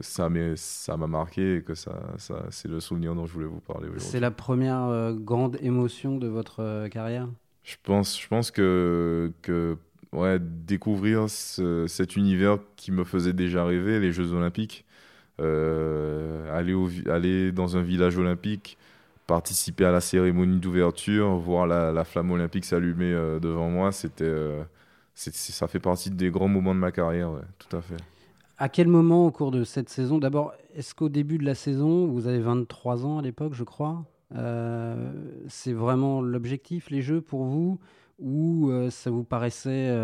ça 0.00 0.28
m'a 0.28 1.06
marqué 1.06 1.56
et 1.56 1.62
que 1.62 1.74
c'est 1.74 2.68
le 2.68 2.80
souvenir 2.80 3.14
dont 3.14 3.26
je 3.26 3.32
voulais 3.32 3.46
vous 3.46 3.60
parler 3.60 3.88
aujourd'hui. 3.88 4.08
C'est 4.08 4.20
la 4.20 4.30
première 4.30 4.84
euh, 4.84 5.12
grande 5.12 5.58
émotion 5.60 6.16
de 6.16 6.26
votre 6.26 6.88
carrière? 6.88 7.28
Je 7.68 7.76
pense, 7.82 8.18
je 8.18 8.26
pense 8.28 8.50
que, 8.50 9.30
ouais, 10.12 10.38
découvrir 10.40 11.28
cet 11.28 12.16
univers 12.16 12.58
qui 12.76 12.92
me 12.92 13.04
faisait 13.04 13.34
déjà 13.34 13.62
rêver, 13.64 14.00
les 14.00 14.10
Jeux 14.10 14.32
Olympiques, 14.32 14.86
euh, 15.38 16.56
aller, 16.56 16.74
aller 17.10 17.52
dans 17.52 17.76
un 17.76 17.82
village 17.82 18.16
olympique, 18.16 18.78
participer 19.26 19.84
à 19.84 19.92
la 19.92 20.00
cérémonie 20.00 20.58
d'ouverture, 20.58 21.36
voir 21.36 21.66
la, 21.66 22.04
flamme 22.04 22.30
olympique 22.30 22.64
s'allumer 22.64 23.12
euh, 23.12 23.38
devant 23.38 23.68
moi, 23.68 23.92
c'était, 23.92 24.24
euh, 24.24 24.62
ça 25.14 25.68
fait 25.68 25.78
partie 25.78 26.10
des 26.10 26.30
grands 26.30 26.48
moments 26.48 26.74
de 26.74 26.80
ma 26.80 26.90
carrière, 26.90 27.32
tout 27.58 27.76
à 27.76 27.82
fait. 27.82 27.98
À 28.56 28.70
quel 28.70 28.88
moment 28.88 29.26
au 29.26 29.30
cours 29.30 29.50
de 29.50 29.62
cette 29.62 29.90
saison 29.90 30.16
D'abord, 30.16 30.54
est-ce 30.74 30.94
qu'au 30.94 31.10
début 31.10 31.36
de 31.36 31.44
la 31.44 31.54
saison, 31.54 32.06
vous 32.06 32.26
avez 32.26 32.40
23 32.40 33.04
ans 33.04 33.18
à 33.18 33.22
l'époque, 33.22 33.52
je 33.52 33.64
crois? 33.64 34.06
C'est 34.30 35.72
vraiment 35.72 36.20
l'objectif, 36.20 36.90
les 36.90 37.02
Jeux, 37.02 37.20
pour 37.20 37.44
vous 37.44 37.78
Ou 38.18 38.70
ça 38.90 39.10
vous 39.10 39.24
paraissait, 39.24 39.94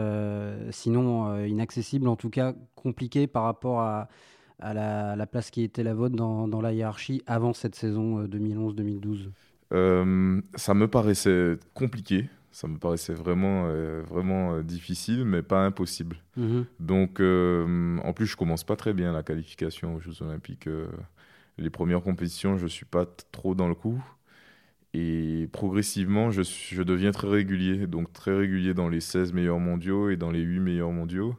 sinon 0.71 1.45
inaccessible, 1.45 2.09
en 2.09 2.17
tout 2.17 2.31
cas 2.31 2.55
compliqué 2.75 3.27
par 3.27 3.45
rapport 3.45 3.81
à, 3.81 4.09
à 4.61 5.17
la, 5.17 5.27
place 5.27 5.51
qui 5.51 5.63
était 5.63 5.83
la 5.83 5.95
vôtre 5.95 6.17
dans, 6.17 6.61
la 6.61 6.73
hiérarchie 6.73 7.23
avant 7.27 7.53
cette 7.53 7.75
saison 7.75 8.25
2011-2012 8.25 9.29
euh, 9.73 10.05
euh, 10.05 10.41
Ça 10.55 10.75
me 10.75 10.89
paraissait 10.89 11.59
compliqué. 11.75 12.29
Ça 12.51 12.69
me 12.69 12.79
paraissait 12.79 13.15
vraiment, 13.15 13.65
euh, 13.67 14.03
vraiment 14.09 14.63
difficile, 14.63 15.25
mais 15.25 15.43
pas 15.43 15.65
impossible. 15.65 16.17
Mhm. 16.37 16.67
Donc, 16.79 17.21
en 17.21 18.13
plus, 18.13 18.27
je 18.27 18.37
commence 18.37 18.65
pas 18.65 18.77
très 18.77 18.93
bien 18.93 19.13
la 19.13 19.23
qualification 19.23 19.97
aux 19.97 20.01
Jeux 20.01 20.23
Olympiques. 20.23 20.69
Les 21.59 21.71
premières 21.71 22.03
compétitions, 22.03 22.57
je 22.59 22.67
suis 22.67 22.87
pas 22.87 23.07
trop 23.33 23.55
dans 23.55 23.69
le 23.69 23.75
coup. 23.75 24.03
Et 24.95 25.49
progressivement, 25.53 26.31
je, 26.31 26.43
je, 26.43 26.83
deviens 26.83 27.11
très 27.11 27.29
régulier, 27.29 27.87
donc 27.87 28.13
très 28.13 28.37
régulier 28.37 28.75
dans 28.75 28.89
les 28.89 29.01
16 29.01 29.33
meilleurs 29.33 29.59
mondiaux 29.59 30.11
et 30.11 30.17
dans 30.17 30.31
les 30.31 30.41
8 30.41 30.61
meilleurs 30.61 30.93
mondiaux. 30.93 31.37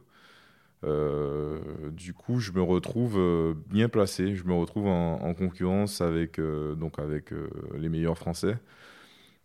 Euh, 0.84 1.58
du 1.90 2.14
coup, 2.14 2.38
je 2.38 2.52
me 2.52 2.62
retrouve 2.62 3.18
euh, 3.18 3.54
bien 3.68 3.88
placé, 3.88 4.34
je 4.36 4.44
me 4.44 4.54
retrouve 4.54 4.86
en, 4.86 5.34
concurrence 5.34 6.00
avec, 6.00 6.38
euh, 6.38 6.74
donc 6.74 6.98
avec 6.98 7.30
les 7.76 7.88
meilleurs 7.88 8.18
Français. 8.18 8.56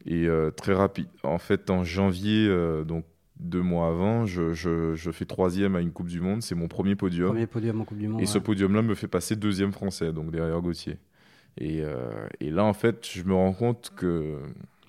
Et 0.06 0.28
très 0.58 0.74
rapide, 0.74 1.08
en 1.24 1.38
fait, 1.38 1.70
en 1.70 1.84
janvier, 1.84 2.50
donc 2.86 3.06
deux 3.42 3.62
mois 3.62 3.90
avant, 3.90 4.26
je, 4.26 4.54
je, 4.54 4.96
je, 4.96 5.12
fais 5.12 5.26
troisième 5.26 5.76
à 5.76 5.82
une 5.82 5.92
Coupe 5.92 6.08
du 6.08 6.22
Monde, 6.22 6.42
c'est 6.42 6.56
mon 6.56 6.68
premier 6.68 6.96
podium. 6.96 7.30
Premier 7.30 7.48
podium 7.48 7.82
en 7.82 7.86
Coupe 7.86 7.98
du 7.98 8.08
Monde. 8.08 8.22
Et 8.22 8.26
ce 8.26 8.38
podium-là 8.38 8.82
me 8.82 8.96
fait 8.96 9.08
passer 9.08 9.36
deuxième 9.36 9.72
Français, 9.72 10.14
donc 10.14 10.32
derrière 10.32 10.62
Gauthier. 10.62 10.98
Et, 11.58 11.84
et, 12.40 12.50
là, 12.50 12.64
en 12.64 12.74
fait, 12.74 13.06
je 13.12 13.24
me 13.24 13.34
rends 13.34 13.52
compte 13.52 13.92
que... 13.96 14.38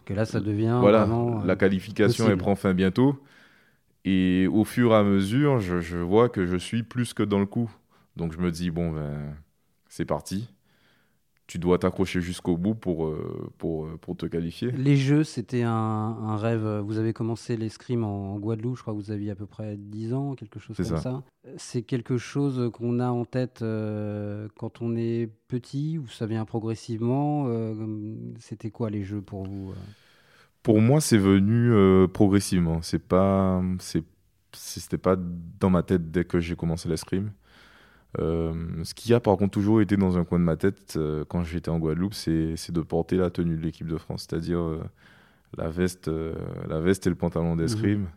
Que 0.04 0.14
là, 0.14 0.24
ça 0.24 0.38
devient 0.38 0.78
voilà, 0.80 1.08
la 1.44 1.56
qualification, 1.56 2.28
elle 2.28 2.36
prend 2.36 2.54
fin 2.54 2.72
bientôt. 2.72 3.18
Et 4.04 4.48
au 4.48 4.64
fur 4.64 4.92
et 4.92 4.96
à 4.96 5.02
mesure, 5.02 5.60
je, 5.60 5.96
vois 5.96 6.28
que 6.28 6.46
je 6.46 6.56
suis 6.56 6.82
plus 6.82 7.14
que 7.14 7.22
dans 7.22 7.38
le 7.38 7.46
coup. 7.46 7.70
Donc 8.16 8.32
je 8.32 8.38
me 8.38 8.50
dis, 8.50 8.70
bon, 8.70 8.92
ben, 8.92 9.34
c'est 9.88 10.04
parti. 10.04 10.48
Tu 11.52 11.58
dois 11.58 11.76
t'accrocher 11.76 12.22
jusqu'au 12.22 12.56
bout 12.56 12.74
pour, 12.74 13.04
euh, 13.04 13.52
pour, 13.58 13.84
euh, 13.84 13.98
pour 14.00 14.16
te 14.16 14.24
qualifier. 14.24 14.70
Les 14.70 14.96
jeux, 14.96 15.22
c'était 15.22 15.64
un, 15.64 16.36
rêve. 16.38 16.66
Vous 16.82 16.96
avez 16.96 17.12
commencé 17.12 17.58
l'escrime 17.58 18.04
en, 18.04 18.38
Guadeloupe, 18.38 18.78
je 18.78 18.80
crois 18.80 18.94
que 18.94 18.98
vous 18.98 19.10
aviez 19.10 19.30
à 19.30 19.34
peu 19.34 19.44
près 19.44 19.76
10 19.76 20.14
ans, 20.14 20.34
quelque 20.34 20.58
chose 20.58 20.78
comme 20.78 20.96
ça. 20.96 21.22
C'est 21.58 21.82
quelque 21.82 22.16
chose 22.16 22.70
qu'on 22.72 23.00
a 23.00 23.10
en 23.10 23.26
tête 23.26 23.60
euh, 23.60 24.48
quand 24.56 24.80
on 24.80 24.96
est 24.96 25.28
petit 25.48 25.98
ou 25.98 26.08
ça 26.08 26.24
vient 26.24 26.46
progressivement 26.46 27.46
C'était 28.38 28.70
quoi 28.70 28.88
les 28.88 29.02
jeux 29.02 29.20
pour 29.20 29.44
vous 29.44 29.74
pour 30.62 30.80
moi, 30.80 31.00
c'est 31.00 31.18
venu 31.18 31.72
euh, 31.72 32.06
progressivement. 32.06 32.82
C'est 32.82 33.00
pas, 33.00 33.60
c'était 34.52 34.98
pas 34.98 35.16
dans 35.16 35.70
ma 35.70 35.82
tête 35.82 36.10
dès 36.10 36.24
que 36.24 36.38
j'ai 36.38 36.54
commencé 36.54 36.88
l'escrime. 36.88 37.32
Euh, 38.18 38.52
ce 38.84 38.94
qui 38.94 39.14
a 39.14 39.20
par 39.20 39.36
contre 39.36 39.52
toujours 39.52 39.80
été 39.80 39.96
dans 39.96 40.18
un 40.18 40.24
coin 40.24 40.38
de 40.38 40.44
ma 40.44 40.56
tête 40.56 40.94
euh, 40.96 41.24
quand 41.26 41.44
j'étais 41.44 41.70
en 41.70 41.78
Guadeloupe, 41.78 42.14
c'est, 42.14 42.70
de 42.70 42.80
porter 42.80 43.16
la 43.16 43.30
tenue 43.30 43.56
de 43.56 43.62
l'équipe 43.62 43.86
de 43.86 43.96
France, 43.96 44.26
c'est-à-dire 44.28 44.60
la 45.56 45.70
veste, 45.70 46.10
la 46.68 46.80
veste 46.80 47.06
et 47.06 47.10
le 47.10 47.16
pantalon 47.16 47.56
d'escrime. 47.56 48.08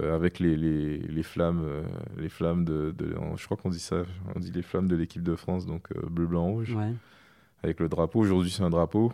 Avec 0.00 0.38
les, 0.38 0.56
les, 0.56 0.98
les 0.98 1.22
flammes, 1.24 1.66
les 2.16 2.28
flammes 2.28 2.64
de, 2.64 2.94
je 3.36 3.44
crois 3.44 3.56
qu'on 3.56 3.70
dit 3.70 3.80
ça, 3.80 4.04
on 4.36 4.38
dit 4.38 4.52
les 4.52 4.62
flammes 4.62 4.86
de 4.86 4.94
l'équipe 4.94 5.24
de 5.24 5.34
France, 5.34 5.66
donc 5.66 5.92
bleu, 6.06 6.28
blanc, 6.28 6.46
rouge, 6.46 6.76
avec 7.64 7.80
le 7.80 7.88
drapeau. 7.88 8.20
Aujourd'hui, 8.20 8.50
c'est 8.50 8.62
un 8.62 8.70
drapeau. 8.70 9.12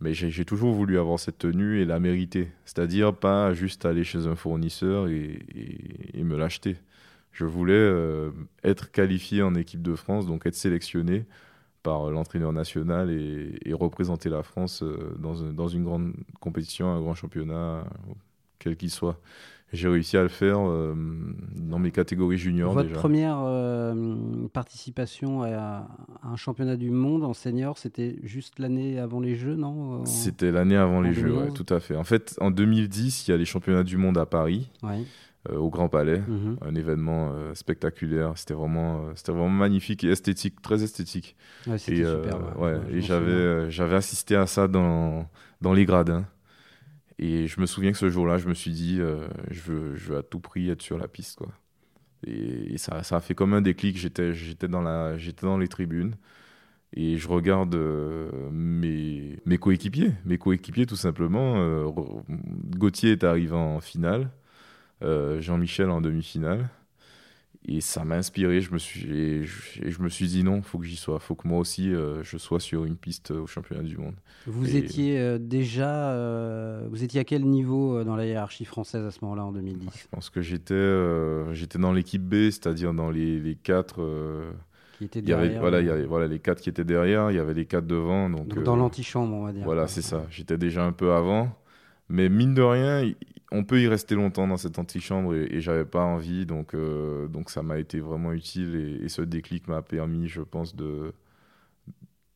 Mais 0.00 0.14
j'ai 0.14 0.44
toujours 0.44 0.72
voulu 0.72 0.98
avoir 0.98 1.18
cette 1.18 1.38
tenue 1.38 1.80
et 1.80 1.84
la 1.84 1.98
mériter. 1.98 2.48
C'est-à-dire 2.64 3.14
pas 3.14 3.52
juste 3.52 3.84
aller 3.84 4.04
chez 4.04 4.26
un 4.26 4.36
fournisseur 4.36 5.08
et, 5.08 5.42
me 6.22 6.36
l'acheter. 6.36 6.76
Je 7.38 7.44
voulais 7.44 7.72
euh, 7.72 8.32
être 8.64 8.90
qualifié 8.90 9.42
en 9.42 9.54
équipe 9.54 9.80
de 9.80 9.94
France, 9.94 10.26
donc 10.26 10.44
être 10.44 10.56
sélectionné 10.56 11.24
par 11.84 12.10
l'entraîneur 12.10 12.52
national 12.52 13.12
et, 13.12 13.72
représenter 13.74 14.28
la 14.28 14.42
France 14.42 14.82
euh, 14.82 15.16
dans, 15.20 15.34
dans, 15.52 15.68
une 15.68 15.84
grande 15.84 16.14
compétition, 16.40 16.90
un 16.90 17.00
grand 17.00 17.14
championnat, 17.14 17.84
quel 18.58 18.76
qu'il 18.76 18.90
soit. 18.90 19.20
J'ai 19.72 19.88
réussi 19.88 20.16
à 20.16 20.22
le 20.22 20.28
faire 20.28 20.58
euh, 20.60 20.94
dans 21.54 21.78
mes 21.78 21.90
catégories 21.90 22.38
juniors. 22.38 22.72
Votre 22.72 22.92
première 22.92 23.38
euh, 23.42 23.94
participation 24.52 25.42
à, 25.42 25.86
un 26.22 26.36
championnat 26.36 26.76
du 26.76 26.90
monde 26.90 27.22
en 27.22 27.34
senior, 27.34 27.76
c'était 27.76 28.16
juste 28.22 28.58
l'année 28.58 28.98
avant 28.98 29.20
les 29.20 29.36
Jeux, 29.36 29.56
non 29.56 30.06
C'était 30.06 30.50
l'année 30.50 30.76
avant 30.76 31.02
les 31.02 31.12
Jeux, 31.12 31.36
oui, 31.36 31.52
tout 31.52 31.66
à 31.68 31.80
fait. 31.80 31.96
En 31.96 32.04
fait, 32.04 32.34
en 32.40 32.50
2010, 32.50 33.28
il 33.28 33.30
y 33.30 33.34
a 33.34 33.36
les 33.36 33.44
championnats 33.44 33.84
du 33.84 33.98
monde 33.98 34.16
à 34.16 34.24
Paris. 34.24 34.70
Euh, 34.84 35.02
au 35.56 35.70
Grand 35.70 35.88
Palais, 35.88 36.20
mhm. 36.20 36.58
un 36.62 36.74
événement 36.74 37.32
spectaculaire. 37.54 38.32
C'était 38.36 38.54
vraiment, 38.54 39.14
c'était 39.14 39.32
vraiment 39.32 39.48
magnifique 39.48 40.04
et 40.04 40.08
esthétique, 40.08 40.60
très 40.62 40.82
esthétique. 40.82 41.36
Ouais, 41.66 41.78
c'était 41.78 42.04
super. 42.04 42.58
Ouais, 42.58 42.78
et 42.90 43.00
j'avais, 43.00 43.70
j'avais 43.70 43.96
assisté 43.96 44.36
à 44.36 44.46
ça 44.46 44.68
dans, 44.68 45.26
dans 45.60 45.72
les 45.72 45.84
gradins. 45.84 46.24
Et 47.18 47.48
je 47.48 47.60
me 47.60 47.66
souviens 47.66 47.90
que 47.92 47.98
ce 47.98 48.10
jour-là, 48.10 48.38
je 48.38 48.48
me 48.48 48.54
suis 48.54 48.70
dit, 48.70 48.98
euh, 49.00 49.26
je, 49.50 49.60
veux, 49.62 49.96
je 49.96 50.12
veux 50.12 50.18
à 50.18 50.22
tout 50.22 50.40
prix 50.40 50.70
être 50.70 50.82
sur 50.82 50.98
la 50.98 51.08
piste. 51.08 51.38
Quoi. 51.38 51.48
Et, 52.26 52.78
ça, 52.78 53.02
ça, 53.02 53.16
a 53.16 53.20
fait 53.20 53.34
comme 53.34 53.54
un 53.54 53.60
déclic. 53.60 53.96
J'étais, 53.98 54.34
j'étais, 54.34 54.68
dans, 54.68 54.82
la, 54.82 55.18
j'étais 55.18 55.46
dans 55.46 55.58
les 55.58 55.68
tribunes 55.68 56.14
et 56.94 57.16
je 57.16 57.28
regarde 57.28 57.74
euh, 57.74 58.30
mes, 58.52 59.40
mes 59.46 59.58
coéquipiers. 59.58 60.12
Mes 60.24 60.38
coéquipiers, 60.38 60.86
tout 60.86 60.96
simplement. 60.96 61.56
Euh, 61.56 61.88
Gauthier 62.28 63.12
est 63.12 63.24
arrivé 63.24 63.54
en 63.54 63.80
finale, 63.80 64.30
Jean-Michel 65.02 65.90
en 65.90 66.00
demi-finale. 66.00 66.68
Et 67.70 67.82
ça 67.82 68.04
m'a 68.04 68.16
inspiré. 68.16 68.62
Je 68.62 68.72
me 68.72 68.78
suis, 68.78 69.10
et 69.10 69.44
je, 69.44 70.02
me 70.02 70.08
suis 70.08 70.26
dit 70.26 70.42
non, 70.42 70.62
faut 70.62 70.78
que 70.78 70.86
j'y 70.86 70.96
sois. 70.96 71.18
faut 71.18 71.34
que 71.34 71.46
moi 71.46 71.58
aussi 71.58 71.92
euh, 71.92 72.22
je 72.22 72.38
sois 72.38 72.60
sur 72.60 72.86
une 72.86 72.96
piste 72.96 73.30
au 73.30 73.46
championnat 73.46 73.82
du 73.82 73.98
monde. 73.98 74.14
Vous 74.46 74.74
étiez 74.74 75.18
euh, 75.18 75.38
déjà, 75.38 76.12
euh, 76.12 76.86
vous 76.90 77.04
étiez 77.04 77.20
à 77.20 77.24
quel 77.24 77.44
niveau 77.44 78.02
dans 78.04 78.16
la 78.16 78.24
hiérarchie 78.24 78.64
française 78.64 79.04
à 79.04 79.10
ce 79.10 79.18
moment-là 79.22 79.44
en 79.44 79.52
2010 79.52 79.86
Je 80.02 80.08
pense 80.10 80.30
que 80.30 80.40
j'étais, 80.40 81.54
j'étais 81.54 81.78
dans 81.78 81.92
l'équipe 81.92 82.22
B, 82.22 82.50
c'est-à-dire 82.50 82.94
dans 82.94 83.10
les, 83.10 83.38
les 83.38 83.54
quatre. 83.54 84.02
qui 84.96 85.04
étaient 85.04 85.20
derrière. 85.20 85.60
voilà, 85.60 85.80
il 85.80 85.88
y 85.88 85.90
avait 85.90 86.06
voilà 86.06 86.26
les 86.26 86.38
quatre 86.38 86.62
qui 86.62 86.70
étaient 86.70 86.84
derrière. 86.84 87.30
Il 87.30 87.36
y 87.36 87.40
avait 87.40 87.54
les 87.54 87.66
quatre 87.66 87.86
devant. 87.86 88.30
Donc, 88.30 88.62
dans 88.62 88.76
l'antichambre, 88.76 89.34
on 89.34 89.44
va 89.44 89.52
dire. 89.52 89.64
Voilà, 89.64 89.88
c'est 89.88 90.02
ça. 90.02 90.24
J'étais 90.30 90.56
déjà 90.56 90.84
un 90.84 90.92
peu 90.92 91.12
avant. 91.12 91.54
Mais 92.08 92.30
mine 92.30 92.54
de 92.54 92.62
rien, 92.62 93.12
on 93.50 93.64
peut 93.64 93.80
y 93.80 93.88
rester 93.88 94.14
longtemps 94.14 94.46
dans 94.46 94.56
cette 94.56 94.78
antichambre 94.78 95.34
et, 95.34 95.48
et 95.50 95.60
j'avais 95.60 95.84
pas 95.84 96.02
envie, 96.02 96.46
donc, 96.46 96.74
euh, 96.74 97.28
donc 97.28 97.50
ça 97.50 97.62
m'a 97.62 97.78
été 97.78 98.00
vraiment 98.00 98.32
utile 98.32 99.00
et, 99.02 99.08
ce 99.08 99.22
déclic 99.22 99.68
m'a 99.68 99.80
permis, 99.80 100.28
je 100.28 100.42
pense, 100.42 100.76
de, 100.76 101.12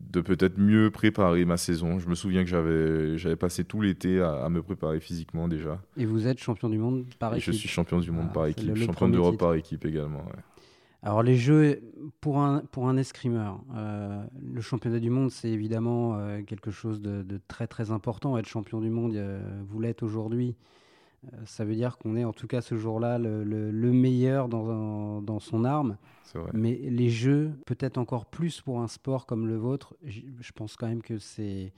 de 0.01 0.21
peut-être 0.23 0.59
mieux 0.59 0.91
préparer 0.91 1.45
ma 1.45 1.59
saison. 1.59 1.99
Je 1.99 2.09
me 2.09 2.15
souviens 2.15 2.45
que 2.45 2.49
j'avais, 2.49 3.19
j'avais 3.19 3.37
passé 3.37 3.65
tout 3.65 3.83
l'été 3.83 4.21
à, 4.21 4.49
me 4.49 4.63
préparer 4.63 5.01
physiquement 5.01 5.49
déjà. 5.49 5.83
Et 5.99 6.07
vous 6.07 6.27
êtes 6.27 6.39
champion 6.39 6.71
du 6.71 6.79
monde 6.79 7.05
par 7.19 7.35
équipe 7.35 7.45
Je 7.45 7.53
suis 7.53 7.69
champion 7.69 7.99
du 7.99 8.11
monde 8.11 8.29
ah, 8.31 8.35
par 8.35 8.47
équipe, 8.47 8.75
champion 8.77 9.09
d'Europe 9.09 9.39
par 9.39 9.55
équipe 9.55 9.85
également. 9.85 10.25
Alors 11.03 11.23
les 11.23 11.37
jeux, 11.37 11.81
pour 12.21 12.39
un, 12.39 12.61
pour 12.71 12.89
un 12.89 12.97
escrimeur, 12.97 13.61
euh, 13.75 14.25
le 14.41 14.61
championnat 14.61 15.01
du 15.01 15.11
monde, 15.11 15.31
c'est 15.31 15.51
évidemment 15.51 16.17
euh, 16.17 16.43
quelque 16.43 16.71
chose 16.71 17.03
de, 17.03 17.23
de, 17.23 17.41
très 17.49 17.67
très 17.67 17.91
important. 17.91 18.39
Être 18.39 18.49
champion 18.49 18.81
du 18.81 18.89
monde, 18.89 19.21
vous 19.69 19.81
l'êtes 19.81 20.03
aujourd'hui. 20.03 20.57
Euh, 21.25 21.37
ça 21.45 21.65
veut 21.65 21.75
dire 21.75 21.99
qu'on 21.99 22.17
est 22.17 22.25
en 22.25 22.33
tout 22.33 22.47
cas 22.47 22.61
ce 22.61 22.77
jour-là 22.77 23.19
le, 23.19 23.93
meilleur 23.93 24.49
dans, 24.49 25.23
dans, 25.23 25.41
son 25.41 25.65
arme. 25.65 25.97
Mais 26.55 26.75
les 26.75 27.11
jeux, 27.11 27.53
peut-être 27.67 27.99
encore 27.99 28.27
plus 28.27 28.61
pour 28.61 28.81
un 28.81 28.89
sport 28.89 29.27
comme 29.27 29.47
le 29.47 29.57
vôtre, 29.57 29.95
je 30.05 30.53
pense 30.55 30.77
quand 30.77 30.89
même 30.89 31.03
que 31.03 31.19
c'est 31.19 31.73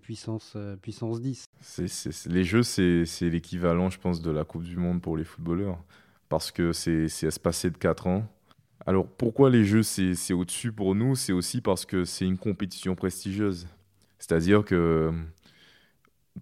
puissance, 0.00 0.52
euh, 0.56 0.76
puissance 0.76 1.20
10. 1.20 1.46
les 2.26 2.44
jeux, 2.44 2.62
c'est 2.62 3.04
l'équivalent, 3.22 3.90
je 3.90 3.98
pense, 3.98 4.22
de 4.22 4.30
la 4.30 4.44
Coupe 4.44 4.62
du 4.62 4.76
Monde 4.76 5.02
pour 5.02 5.16
les 5.16 5.24
footballeurs. 5.24 5.82
Parce 6.28 6.52
que 6.52 6.72
c'est 6.72 7.06
espacé 7.22 7.70
de 7.70 7.76
4 7.76 8.06
ans. 8.06 8.24
Alors 8.86 9.06
pourquoi 9.06 9.50
les 9.50 9.64
jeux, 9.64 9.82
c'est 9.82 10.32
au-dessus 10.32 10.72
pour 10.72 10.94
nous? 10.94 11.16
C'est 11.16 11.32
aussi 11.32 11.60
parce 11.60 11.84
que 11.84 12.04
c'est 12.04 12.24
une 12.24 12.38
compétition 12.38 12.94
prestigieuse. 12.94 13.66
C'est-à-dire 14.18 14.64
que 14.64 15.12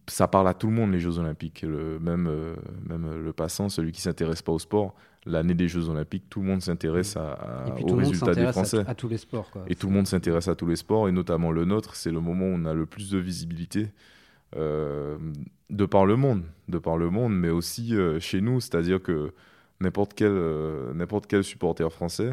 ça 0.06 0.28
parle 0.28 0.48
à 0.48 0.54
tout 0.54 0.68
le 0.68 0.72
monde, 0.72 0.92
les 0.92 1.00
Jeux 1.00 1.18
Olympiques. 1.18 1.62
Le, 1.62 1.98
même, 1.98 2.26
euh, 2.26 2.54
même 2.88 3.22
le 3.22 3.32
passant, 3.32 3.68
celui 3.68 3.92
qui 3.92 4.00
s'intéresse 4.00 4.42
pas 4.42 4.52
au 4.52 4.58
sport, 4.58 4.94
l'année 5.26 5.54
des 5.54 5.68
Jeux 5.68 5.88
Olympiques, 5.88 6.24
tout 6.28 6.40
le 6.40 6.46
monde 6.46 6.62
s'intéresse 6.62 7.16
à, 7.16 7.64
aux 7.82 7.96
résultats 7.96 8.34
des 8.34 8.46
Français. 8.52 8.84
À, 8.86 8.94
tous 8.94 9.08
les 9.08 9.18
sports. 9.18 9.50
Et 9.66 9.74
tout 9.74 9.88
le 9.88 9.92
monde 9.92 10.06
s'intéresse 10.06 10.48
à 10.48 10.54
tous 10.54 10.66
les 10.66 10.76
sports, 10.76 11.08
et 11.08 11.12
notamment 11.12 11.50
le 11.50 11.64
nôtre. 11.64 11.96
C'est 11.96 12.10
le 12.10 12.20
moment 12.20 12.46
où 12.46 12.54
on 12.54 12.64
a 12.64 12.74
le 12.74 12.86
plus 12.86 13.10
de 13.10 13.18
visibilité 13.18 13.88
euh, 14.56 15.18
de 15.70 15.86
par 15.86 16.06
le 16.06 16.16
monde, 16.16 16.44
de 16.68 16.78
par 16.78 16.96
le 16.96 17.10
monde, 17.10 17.34
mais 17.34 17.50
aussi 17.50 17.94
euh, 17.94 18.20
chez 18.20 18.40
nous. 18.40 18.60
C'est-à-dire 18.60 19.02
que 19.02 19.32
n'importe 19.80 20.14
quel, 20.14 20.32
n'importe 20.94 21.26
quel 21.26 21.44
supporter 21.44 21.90
français 21.92 22.32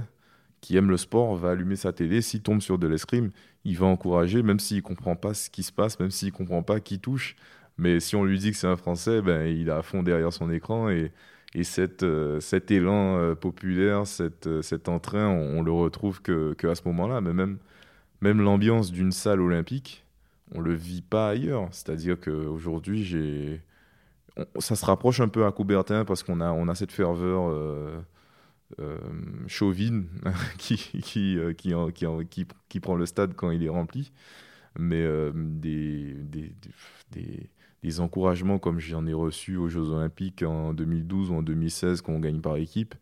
qui 0.61 0.77
aime 0.77 0.89
le 0.89 0.97
sport 0.97 1.35
va 1.35 1.51
allumer 1.51 1.75
sa 1.75 1.93
télé. 1.93 2.21
S'il 2.21 2.41
tombe 2.41 2.59
sur 2.59 2.79
de 2.79 2.87
l'escrime, 2.87 3.29
il 3.65 3.77
va 3.77 3.87
encourager, 3.87 4.43
même 4.43 4.59
s'il 4.59 4.77
ne 4.77 4.81
comprend 4.83 5.15
pas 5.15 5.33
ce 5.33 5.49
qui 5.49 5.63
se 5.63 5.71
passe, 5.71 5.99
même 5.99 6.11
s'il 6.11 6.29
ne 6.29 6.37
comprend 6.37 6.63
pas 6.63 6.79
qui 6.79 6.99
touche. 6.99 7.35
Mais 7.77 7.99
si 7.99 8.15
on 8.15 8.23
lui 8.23 8.39
dit 8.39 8.51
que 8.51 8.57
c'est 8.57 8.67
un 8.67 8.77
Français, 8.77 9.21
ben, 9.21 9.47
il 9.47 9.67
est 9.67 9.71
à 9.71 9.81
fond 9.81 10.03
derrière 10.03 10.31
son 10.31 10.51
écran. 10.51 10.89
Et, 10.89 11.11
et 11.55 11.63
cette, 11.63 12.03
euh, 12.03 12.39
cet 12.39 12.71
élan 12.71 13.17
euh, 13.17 13.35
populaire, 13.35 14.07
cette, 14.07 14.47
euh, 14.47 14.61
cet 14.61 14.87
entrain, 14.87 15.27
on, 15.27 15.61
le 15.63 15.71
retrouve 15.71 16.21
que, 16.21 16.53
que 16.53 16.73
ce 16.73 16.81
moment-là. 16.85 17.21
Mais 17.21 17.33
même, 17.33 17.57
même 18.21 18.41
l'ambiance 18.41 18.91
d'une 18.91 19.11
salle 19.11 19.41
olympique, 19.41 20.05
on 20.53 20.59
ne 20.59 20.65
le 20.65 20.73
vit 20.73 21.01
pas 21.01 21.29
ailleurs. 21.29 21.67
C'est-à-dire 21.71 22.19
qu'aujourd'hui, 22.19 23.03
j'ai... 23.03 23.61
ça 24.59 24.75
se 24.75 24.85
rapproche 24.85 25.19
un 25.21 25.27
peu 25.27 25.45
à 25.45 25.51
Coubertin 25.51 26.05
parce 26.05 26.23
qu'on 26.23 26.39
a, 26.39 26.51
on 26.51 26.67
a 26.67 26.75
cette 26.75 26.91
ferveur 26.91 27.51
euh, 28.79 28.97
chauvine 29.47 30.07
qui, 30.57 30.77
qui, 30.77 31.37
qui, 31.57 31.73
qui, 32.29 32.45
qui, 32.69 32.79
prend 32.79 32.95
le 32.95 33.05
stade 33.05 33.33
quand 33.35 33.51
il 33.51 33.63
est 33.63 33.69
rempli. 33.69 34.11
mais 34.77 35.01
euh, 35.03 35.31
des, 35.35 36.13
des, 36.13 36.53
des, 37.11 37.49
des, 37.83 37.99
encouragements 37.99 38.59
comme 38.59 38.79
j'en 38.79 39.05
ai 39.05 39.13
reçu 39.13 39.57
aux 39.57 39.69
Jeux 39.69 39.89
Olympiques 39.91 40.43
en 40.43 40.73
2012 40.73 41.31
ou 41.31 41.35
en 41.35 41.43
2016 41.43 42.01
quand 42.01 42.13
on 42.13 42.19
gagne 42.19 42.41
par 42.41 42.57
équipe. 42.57 42.95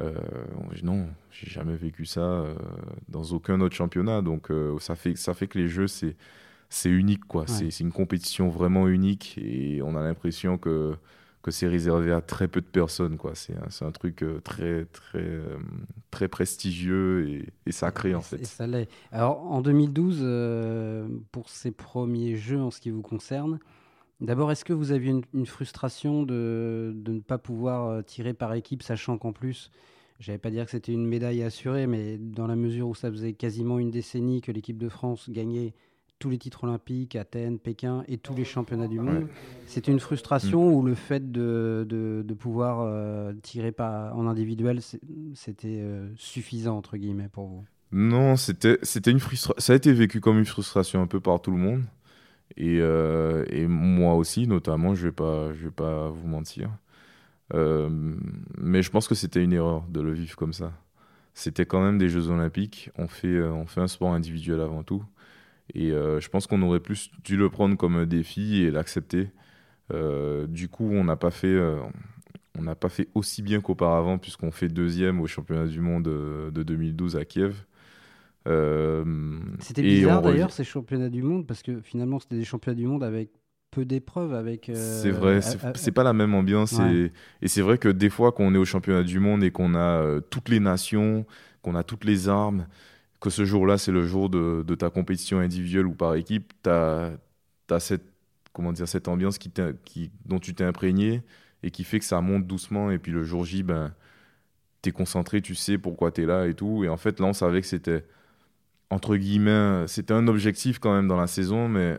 Euh, 0.00 0.12
non, 0.82 1.08
j'ai 1.30 1.48
jamais 1.48 1.76
vécu 1.76 2.04
ça 2.04 2.20
euh, 2.20 2.54
dans 3.08 3.22
aucun 3.24 3.60
autre 3.60 3.76
championnat. 3.76 4.22
Donc 4.22 4.50
euh, 4.50 4.78
ça, 4.80 4.96
fait, 4.96 5.16
ça 5.16 5.34
fait 5.34 5.46
que 5.46 5.58
les 5.58 5.68
Jeux, 5.68 5.86
c'est 5.86 6.16
c'est 6.68 6.90
unique. 6.90 7.24
quoi. 7.24 7.42
Ouais. 7.42 7.70
C'est 7.70 7.80
une 7.80 7.92
compétition 7.92 8.48
vraiment 8.48 8.88
unique 8.88 9.38
et 9.38 9.80
on 9.82 9.96
a 9.96 10.02
l'impression 10.02 10.58
que 10.58 10.96
que 11.44 11.50
c'est 11.50 11.68
réservé 11.68 12.10
à 12.10 12.22
très 12.22 12.48
peu 12.48 12.62
de 12.62 12.66
personnes. 12.66 13.18
quoi. 13.18 13.34
C'est 13.34 13.52
un, 13.52 13.86
un, 13.86 13.92
truc 13.92 14.22
euh, 14.22 14.40
très, 14.40 14.86
très, 14.86 15.18
euh, 15.18 15.58
très 16.10 16.26
prestigieux 16.26 17.28
et, 17.28 17.48
et 17.66 17.72
sacré, 17.72 18.10
et 18.10 18.14
en 18.14 18.22
fait. 18.22 18.42
Ça. 18.46 18.64
Alors, 19.12 19.42
en 19.52 19.60
2012, 19.60 20.20
euh, 20.22 21.06
pour 21.32 21.50
ces 21.50 21.70
premiers 21.70 22.34
jeux 22.36 22.60
en 22.60 22.70
ce 22.70 22.80
qui 22.80 22.88
vous 22.88 23.02
concerne, 23.02 23.60
d'abord, 24.22 24.50
est-ce 24.52 24.64
que 24.64 24.72
vous 24.72 24.90
aviez 24.90 25.10
une, 25.10 25.22
une 25.34 25.44
frustration 25.44 26.22
de, 26.22 26.94
de, 26.96 27.12
ne 27.12 27.20
pas 27.20 27.36
pouvoir 27.36 28.02
tirer 28.06 28.32
par 28.32 28.54
équipe, 28.54 28.82
sachant 28.82 29.18
qu'en 29.18 29.34
plus, 29.34 29.70
je 30.20 30.30
n'allais 30.30 30.38
pas 30.38 30.50
dire 30.50 30.64
que 30.64 30.70
c'était 30.70 30.92
une 30.92 31.06
médaille 31.06 31.42
assurée, 31.42 31.86
mais 31.86 32.16
dans 32.16 32.46
la 32.46 32.56
mesure 32.56 32.88
où 32.88 32.94
ça 32.94 33.10
faisait 33.10 33.34
quasiment 33.34 33.78
une 33.78 33.90
décennie 33.90 34.40
que 34.40 34.50
l'équipe 34.50 34.78
de 34.78 34.88
France 34.88 35.28
gagnait 35.28 35.74
tous 36.18 36.30
les 36.30 36.38
titres 36.38 36.64
olympiques, 36.64 37.16
Athènes, 37.16 37.58
Pékin 37.58 38.04
et 38.08 38.18
tous 38.18 38.34
les 38.34 38.44
championnats 38.44 38.88
du 38.88 38.98
monde. 38.98 39.24
Ouais. 39.24 39.30
C'était 39.66 39.92
une 39.92 40.00
frustration 40.00 40.70
mmh. 40.70 40.74
ou 40.74 40.82
le 40.82 40.94
fait 40.94 41.32
de, 41.32 41.84
de, 41.88 42.24
de 42.26 42.34
pouvoir 42.34 42.80
euh, 42.80 43.32
tirer 43.42 43.72
par, 43.72 44.16
en 44.16 44.26
individuel, 44.26 44.80
c'était 45.34 45.80
euh, 45.82 46.08
suffisant, 46.16 46.76
entre 46.76 46.96
guillemets, 46.96 47.28
pour 47.28 47.46
vous? 47.46 47.64
Non, 47.92 48.36
c'était 48.36 48.78
une 49.10 49.20
frustration. 49.20 49.54
Ça 49.58 49.72
a 49.72 49.76
été 49.76 49.92
vécu 49.92 50.20
comme 50.20 50.38
une 50.38 50.46
frustration 50.46 51.02
un 51.02 51.06
peu 51.06 51.20
par 51.20 51.40
tout 51.42 51.50
le 51.50 51.58
monde. 51.58 51.82
Et, 52.56 52.78
euh, 52.80 53.44
et 53.48 53.66
moi 53.66 54.14
aussi, 54.14 54.46
notamment, 54.46 54.94
je 54.94 55.02
ne 55.02 55.08
vais, 55.08 55.14
pas, 55.14 55.52
je 55.52 55.64
vais 55.64 55.70
pas 55.70 56.08
vous 56.08 56.26
mentir. 56.26 56.70
Mais 57.52 58.82
je 58.82 58.90
pense 58.90 59.06
que 59.06 59.14
c'était 59.14 59.44
une 59.44 59.52
erreur 59.52 59.84
de 59.88 60.00
le 60.00 60.12
vivre 60.12 60.34
comme 60.34 60.52
ça. 60.52 60.72
C'était 61.34 61.66
quand 61.66 61.82
même 61.82 61.98
des 61.98 62.08
Jeux 62.08 62.30
Olympiques. 62.30 62.90
On 62.96 63.06
fait, 63.06 63.40
on 63.42 63.66
fait 63.66 63.80
un 63.80 63.88
sport 63.88 64.12
individuel 64.12 64.60
avant 64.60 64.82
tout. 64.82 65.04
Et 65.72 65.92
euh, 65.92 66.20
je 66.20 66.28
pense 66.28 66.46
qu'on 66.46 66.60
aurait 66.62 66.80
plus 66.80 67.10
dû 67.24 67.36
le 67.36 67.48
prendre 67.48 67.76
comme 67.76 67.96
un 67.96 68.06
défi 68.06 68.62
et 68.62 68.70
l'accepter. 68.70 69.30
Euh, 69.92 70.46
du 70.46 70.68
coup, 70.68 70.90
on 70.90 71.04
n'a 71.04 71.16
pas 71.16 71.30
fait, 71.30 71.46
euh, 71.46 71.78
on 72.58 72.62
n'a 72.62 72.74
pas 72.74 72.88
fait 72.88 73.08
aussi 73.14 73.42
bien 73.42 73.60
qu'auparavant 73.60 74.18
puisqu'on 74.18 74.50
fait 74.50 74.68
deuxième 74.68 75.20
au 75.20 75.26
championnat 75.26 75.66
du 75.66 75.80
monde 75.80 76.04
de 76.04 76.62
2012 76.62 77.16
à 77.16 77.24
Kiev. 77.24 77.64
c'était 78.44 79.82
bizarre 79.82 80.22
d'ailleurs 80.22 80.52
ces 80.52 80.64
championnats 80.64 81.08
du 81.08 81.22
monde 81.22 81.46
parce 81.46 81.62
que 81.62 81.80
finalement 81.80 82.18
c'était 82.18 82.36
des 82.36 82.44
championnats 82.44 82.76
du 82.76 82.86
monde 82.86 83.02
avec 83.02 83.30
peu 83.70 83.84
d'épreuves 83.84 84.34
avec. 84.34 84.70
c'est 84.72 85.10
vrai, 85.10 85.40
c'est 85.74 85.92
pas 85.92 86.04
la 86.04 86.12
même 86.12 86.34
ambiance 86.34 86.72
ouais. 86.78 86.94
et, 86.94 87.12
et 87.42 87.48
c'est 87.48 87.62
vrai 87.62 87.76
que 87.78 87.88
des 87.88 88.10
fois 88.10 88.32
quand 88.32 88.44
on 88.44 88.54
est 88.54 88.58
au 88.58 88.64
championnat 88.64 89.02
du 89.02 89.18
monde 89.18 89.42
et 89.42 89.50
qu'on 89.50 89.74
a 89.74 90.20
toutes 90.30 90.48
les 90.48 90.60
nations, 90.60 91.26
qu'on 91.62 91.74
a 91.74 91.82
toutes 91.82 92.04
les 92.04 92.28
armes 92.28 92.66
que 93.24 93.30
ce 93.30 93.46
jour-là, 93.46 93.78
c'est 93.78 93.90
le 93.90 94.06
jour 94.06 94.28
de, 94.28 94.62
de, 94.62 94.74
ta 94.74 94.90
compétition 94.90 95.38
individuelle 95.38 95.86
ou 95.86 95.94
par 95.94 96.14
équipe, 96.14 96.52
tu 96.62 96.68
as, 96.68 97.12
as, 97.70 97.80
cette, 97.80 98.04
comment 98.52 98.70
dire, 98.70 98.86
cette 98.86 99.08
ambiance 99.08 99.38
qui 99.38 99.50
qui, 99.86 100.10
dont 100.26 100.38
tu 100.38 100.54
t'es 100.54 100.64
imprégné 100.64 101.22
et 101.62 101.70
qui 101.70 101.84
fait 101.84 101.98
que 101.98 102.04
ça 102.04 102.20
monte 102.20 102.46
doucement. 102.46 102.90
Et 102.90 102.98
puis 102.98 103.12
le 103.12 103.24
jour 103.24 103.46
J, 103.46 103.62
ben, 103.62 103.94
tu 104.82 104.90
es 104.90 104.92
concentré, 104.92 105.40
tu 105.40 105.54
sais 105.54 105.78
pourquoi 105.78 106.12
tu 106.12 106.22
es 106.22 106.26
là 106.26 106.46
et 106.46 106.52
tout. 106.52 106.84
Et 106.84 106.90
en 106.90 106.98
fait, 106.98 107.18
là, 107.18 107.24
on 107.24 107.32
savait 107.32 107.62
que 107.62 107.66
c'était, 107.66 108.04
entre 108.90 109.16
guillemets, 109.16 109.86
c'était 109.86 110.12
un 110.12 110.28
objectif 110.28 110.78
quand 110.78 110.94
même 110.94 111.08
dans 111.08 111.16
la 111.16 111.26
saison, 111.26 111.66
mais 111.66 111.98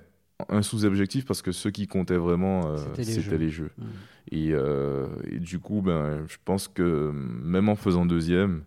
un 0.49 0.61
sous-objectif 0.61 1.25
parce 1.25 1.41
que 1.41 1.51
ce 1.51 1.69
qui 1.69 1.87
comptait 1.87 2.17
vraiment, 2.17 2.67
euh, 2.67 2.77
c'était 2.93 3.31
les, 3.31 3.45
les 3.45 3.49
jeux. 3.49 3.71
Mmh. 3.79 3.83
Et, 4.29 4.49
euh, 4.51 5.07
et, 5.31 5.39
du 5.39 5.57
coup, 5.57 5.81
ben, 5.81 6.23
je 6.27 6.37
pense 6.45 6.67
que 6.67 7.11
même 7.11 7.67
en 7.67 7.75
faisant 7.75 8.05
deuxième, 8.05 8.61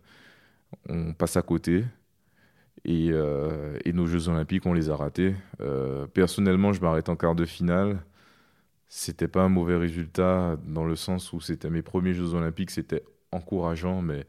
on 0.88 1.12
passe 1.12 1.36
à 1.36 1.42
côté. 1.42 1.84
Et, 2.84 3.10
euh, 3.10 3.76
et, 3.84 3.92
nos 3.92 4.06
Jeux 4.06 4.28
Olympiques, 4.28 4.66
on 4.66 4.72
les 4.72 4.90
a 4.90 4.96
ratés. 4.96 5.34
Euh, 5.60 6.06
personnellement, 6.06 6.72
je 6.72 6.80
m'arrête 6.80 7.08
en 7.08 7.16
quart 7.16 7.34
de 7.34 7.44
finale. 7.44 8.00
C'était 8.88 9.28
pas 9.28 9.42
un 9.42 9.48
mauvais 9.48 9.76
résultat 9.76 10.56
dans 10.66 10.84
le 10.84 10.96
sens 10.96 11.32
où 11.32 11.40
c'était 11.40 11.70
mes 11.70 11.82
premiers 11.82 12.14
Jeux 12.14 12.34
Olympiques, 12.34 12.70
c'était 12.70 13.04
encourageant, 13.32 14.00
mais, 14.00 14.26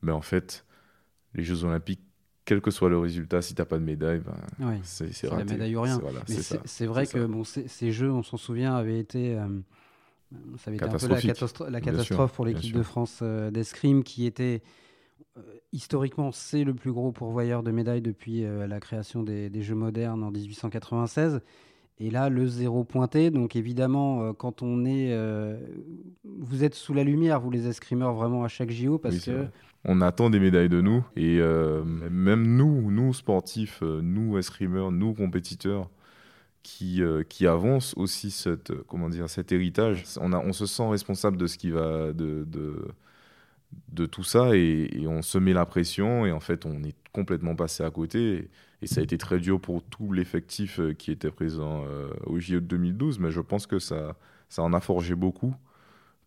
mais 0.00 0.12
en 0.12 0.22
fait, 0.22 0.64
les 1.34 1.44
Jeux 1.44 1.64
Olympiques, 1.64 2.00
quel 2.44 2.62
que 2.62 2.70
soit 2.70 2.88
le 2.88 2.98
résultat, 2.98 3.42
si 3.42 3.54
tu 3.54 3.60
n'as 3.60 3.66
pas 3.66 3.78
de 3.78 3.84
médaille, 3.84 4.20
ben, 4.20 4.34
oui, 4.60 4.80
c'est 4.82 5.28
raté. 5.28 5.44
la 5.44 5.52
médaille 5.52 5.76
ou 5.76 5.82
rien. 5.82 5.98
Voilà, 5.98 6.20
c'est 6.64 6.86
vrai 6.86 7.06
que 7.06 7.26
bon, 7.26 7.44
ces 7.44 7.92
Jeux, 7.92 8.10
on 8.10 8.22
s'en 8.22 8.38
souvient, 8.38 8.74
avaient 8.74 8.98
été. 8.98 9.36
Euh, 9.36 9.46
ça 10.56 10.70
avait 10.70 10.76
été 10.76 10.86
un 10.86 10.96
peu 10.96 11.08
la, 11.08 11.20
catastro 11.20 11.68
la 11.68 11.80
catastrophe 11.80 12.30
sûr, 12.30 12.36
pour 12.36 12.46
l'équipe 12.46 12.74
de 12.74 12.82
France 12.82 13.22
d'escrime 13.22 14.02
qui 14.02 14.24
était 14.24 14.62
historiquement, 15.72 16.32
c'est 16.32 16.64
le 16.64 16.74
plus 16.74 16.92
gros 16.92 17.12
pourvoyeur 17.12 17.62
de 17.62 17.70
médailles 17.70 18.02
depuis 18.02 18.44
euh, 18.44 18.66
la 18.66 18.80
création 18.80 19.22
des, 19.22 19.50
des, 19.50 19.62
Jeux 19.62 19.74
modernes 19.74 20.22
en 20.22 20.30
1896. 20.30 21.40
Et 22.00 22.10
là, 22.10 22.28
le 22.28 22.46
zéro 22.46 22.84
pointé. 22.84 23.30
Donc 23.30 23.56
évidemment, 23.56 24.22
euh, 24.22 24.32
quand 24.32 24.62
on 24.62 24.84
est, 24.84 25.12
euh, 25.12 25.58
vous 26.24 26.62
êtes 26.62 26.74
sous 26.74 26.94
la 26.94 27.02
lumière, 27.02 27.40
vous 27.40 27.50
les 27.50 27.66
escrimeurs, 27.66 28.14
vraiment 28.14 28.44
à 28.44 28.48
chaque 28.48 28.70
JO, 28.70 28.98
parce 28.98 29.16
oui, 29.16 29.22
que 29.22 29.46
on 29.84 30.00
attend 30.00 30.30
des 30.30 30.40
médailles 30.40 30.68
de 30.68 30.80
nous. 30.80 31.04
Et 31.16 31.38
euh, 31.40 31.82
même 31.84 32.56
nous, 32.56 32.90
nous 32.90 33.12
sportifs, 33.14 33.82
nous 33.82 34.38
escrimeurs, 34.38 34.92
nous 34.92 35.12
compétiteurs, 35.14 35.88
qui, 36.62 37.00
qui 37.30 37.46
avancent 37.46 37.94
aussi 37.96 38.30
cette, 38.30 38.72
comment 38.82 39.08
dire, 39.08 39.30
cet 39.30 39.52
héritage. 39.52 40.04
On, 40.20 40.32
a, 40.32 40.38
on 40.38 40.52
se 40.52 40.66
sent 40.66 40.86
responsable 40.86 41.38
de 41.38 41.46
ce 41.46 41.56
qui 41.56 41.70
va 41.70 42.12
de, 42.12 42.44
de 42.46 42.88
de 43.92 44.06
tout 44.06 44.24
ça 44.24 44.56
et, 44.56 44.88
et, 44.92 45.06
on 45.06 45.22
se 45.22 45.38
met 45.38 45.52
la 45.52 45.66
pression 45.66 46.24
et 46.24 46.32
en 46.32 46.40
fait 46.40 46.66
on 46.66 46.82
est 46.82 46.96
complètement 47.12 47.54
passé 47.54 47.82
à 47.82 47.90
côté 47.90 48.34
et, 48.34 48.50
et 48.82 48.86
ça 48.86 49.00
a 49.00 49.04
été 49.04 49.18
très 49.18 49.38
dur 49.38 49.60
pour 49.60 49.82
tout 49.82 50.12
l'effectif 50.12 50.80
qui 50.98 51.10
était 51.10 51.30
présent 51.30 51.84
euh, 51.86 52.08
au 52.26 52.38
JO 52.38 52.60
de 52.60 52.60
2012 52.60 53.18
mais 53.18 53.30
je 53.30 53.40
pense 53.40 53.66
que 53.66 53.78
ça, 53.78 54.16
ça 54.48 54.62
en 54.62 54.72
a 54.72 54.80
forgé 54.80 55.14
beaucoup 55.14 55.54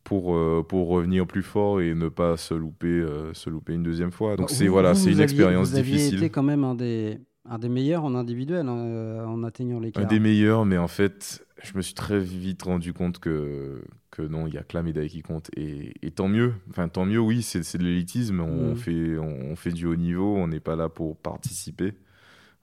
pour, 0.04 0.36
euh, 0.36 0.66
pour 0.68 0.90
revenir 0.90 1.28
plus 1.28 1.44
fort 1.44 1.82
et 1.82 1.94
ne 1.94 2.10
pas 2.10 2.38
se 2.38 2.54
louper, 2.54 2.88
euh, 2.88 3.34
se 3.34 3.50
louper 3.50 3.74
une 3.74 3.84
deuxième 3.84 4.12
fois. 4.12 4.36
Donc 4.36 4.50
c'est 4.50 4.68
voilà, 4.68 4.96
c'est 4.96 5.12
une 5.12 5.14
aviez, 5.14 5.24
expérience 5.24 5.70
vous 5.70 5.78
aviez 5.78 5.96
difficile. 5.96 6.18
été 6.18 6.30
quand 6.30 6.44
même 6.44 6.64
un 6.64 6.76
des, 6.76 7.20
un 7.48 7.60
des 7.60 7.70
meilleurs 7.70 8.04
en 8.04 8.16
individuel 8.16 8.68
hein, 8.68 9.26
en 9.28 9.44
atteignant 9.44 9.80
les 9.80 9.92
un 9.96 10.06
des 10.06 10.20
meilleurs 10.20 10.66
mais 10.66 10.78
en 10.78 10.88
fait 10.88 11.46
je 11.64 11.76
me 11.76 11.82
suis 11.82 11.94
très 11.94 12.20
vite 12.20 12.64
rendu 12.64 12.94
compte 12.94 13.20
que, 13.20 13.84
que 14.10 14.22
non, 14.22 14.48
il 14.48 14.52
n'y 14.52 14.58
a 14.58 14.64
que 14.64 14.76
la 14.76 14.84
médaille 14.84 15.10
qui 15.10 15.22
compte. 15.22 15.50
Et, 15.56 15.94
et, 16.02 16.12
tant 16.12 16.28
mieux. 16.28 16.54
Enfin, 16.70 16.88
tant 16.90 17.06
mieux, 17.06 17.20
oui, 17.20 17.42
c'est 17.42 17.78
de 17.78 17.84
l'élitisme. 17.84 18.40
On, 18.40 18.74
mmh. 18.74 18.78
fait, 18.78 19.18
on, 19.18 19.52
on, 19.52 19.56
fait 19.56 19.72
du 19.72 19.86
haut 19.86 19.96
niveau. 19.96 20.36
On 20.36 20.48
n'est 20.48 20.60
pas 20.60 20.76
là 20.76 20.90
pour 20.90 21.18
participer, 21.18 21.94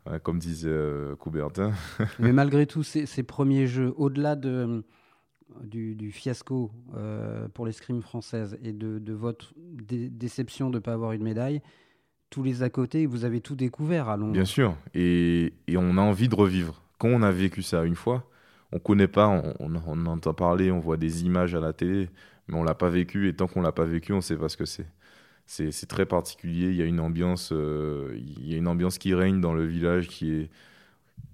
hein, 0.07 0.19
comme 0.19 0.39
disait 0.39 0.69
euh, 0.69 1.15
Coubertin. 1.17 1.73
Mais 2.19 2.33
malgré 2.33 2.67
tout, 2.67 2.83
ces, 2.83 3.07
ces 3.07 3.23
premiers 3.23 3.67
jeux, 3.67 3.93
au-delà 3.97 4.37
de, 4.37 4.85
du, 5.63 5.95
du, 5.95 6.11
fiasco 6.11 6.73
euh, 6.97 7.49
pour 7.49 7.67
l'escrime 7.67 8.03
française 8.03 8.59
et 8.63 8.73
de, 8.73 8.99
de 8.99 9.13
votre 9.13 9.55
dé 9.57 10.09
déception 10.09 10.71
de 10.71 10.77
ne 10.77 10.81
pas 10.81 10.93
avoir 10.93 11.13
une 11.13 11.23
médaille, 11.23 11.63
tous 12.31 12.43
les 12.43 12.63
à 12.63 12.69
côté, 12.69 13.07
vous 13.07 13.25
avez 13.25 13.41
tout 13.41 13.55
découvert 13.55 14.09
à 14.09 14.17
Londres. 14.17 14.33
Bien 14.33 14.45
sûr. 14.45 14.77
Et, 14.93 15.55
et 15.67 15.77
on 15.77 15.97
a 15.97 16.03
envie 16.03 16.29
de 16.29 16.35
revivre. 16.35 16.83
Quand 16.99 17.09
on 17.09 17.23
a 17.23 17.31
vécu 17.31 17.63
ça 17.63 17.85
une 17.85 17.95
fois, 17.95 18.29
on 18.73 18.79
connaît 18.79 19.09
pas, 19.09 19.29
on, 19.29 19.55
on, 19.61 19.83
on, 19.87 20.07
entend 20.07 20.35
parler, 20.35 20.71
on 20.71 20.81
voit 20.81 20.97
des 20.97 21.25
images 21.25 21.55
à 21.55 21.61
la 21.61 21.73
télé, 21.73 22.11
mais 22.49 22.57
on 22.57 22.65
l'a 22.65 22.75
pas 22.75 22.91
vécu 22.91 23.29
et 23.29 23.35
tant 23.35 23.47
qu'on 23.47 23.63
l'a 23.63 23.73
pas 23.73 23.85
vécu, 23.85 24.13
on 24.13 24.21
sait 24.21 24.37
pas 24.37 24.49
ce 24.49 24.57
que 24.57 24.65
c'est. 24.65 24.87
C'est 25.47 25.87
très 25.87 26.05
particulier. 26.05 26.69
Il 26.69 26.77
y 26.77 26.83
a 26.83 26.85
une 26.85 27.01
ambiance, 27.01 27.51
euh, 27.53 28.15
il 28.19 28.47
y 28.47 28.55
a 28.55 28.59
une 28.59 28.69
ambiance 28.69 28.99
qui 28.99 29.15
règne 29.15 29.41
dans 29.41 29.55
le 29.55 29.65
village 29.65 30.09
qui 30.09 30.31
est 30.33 30.51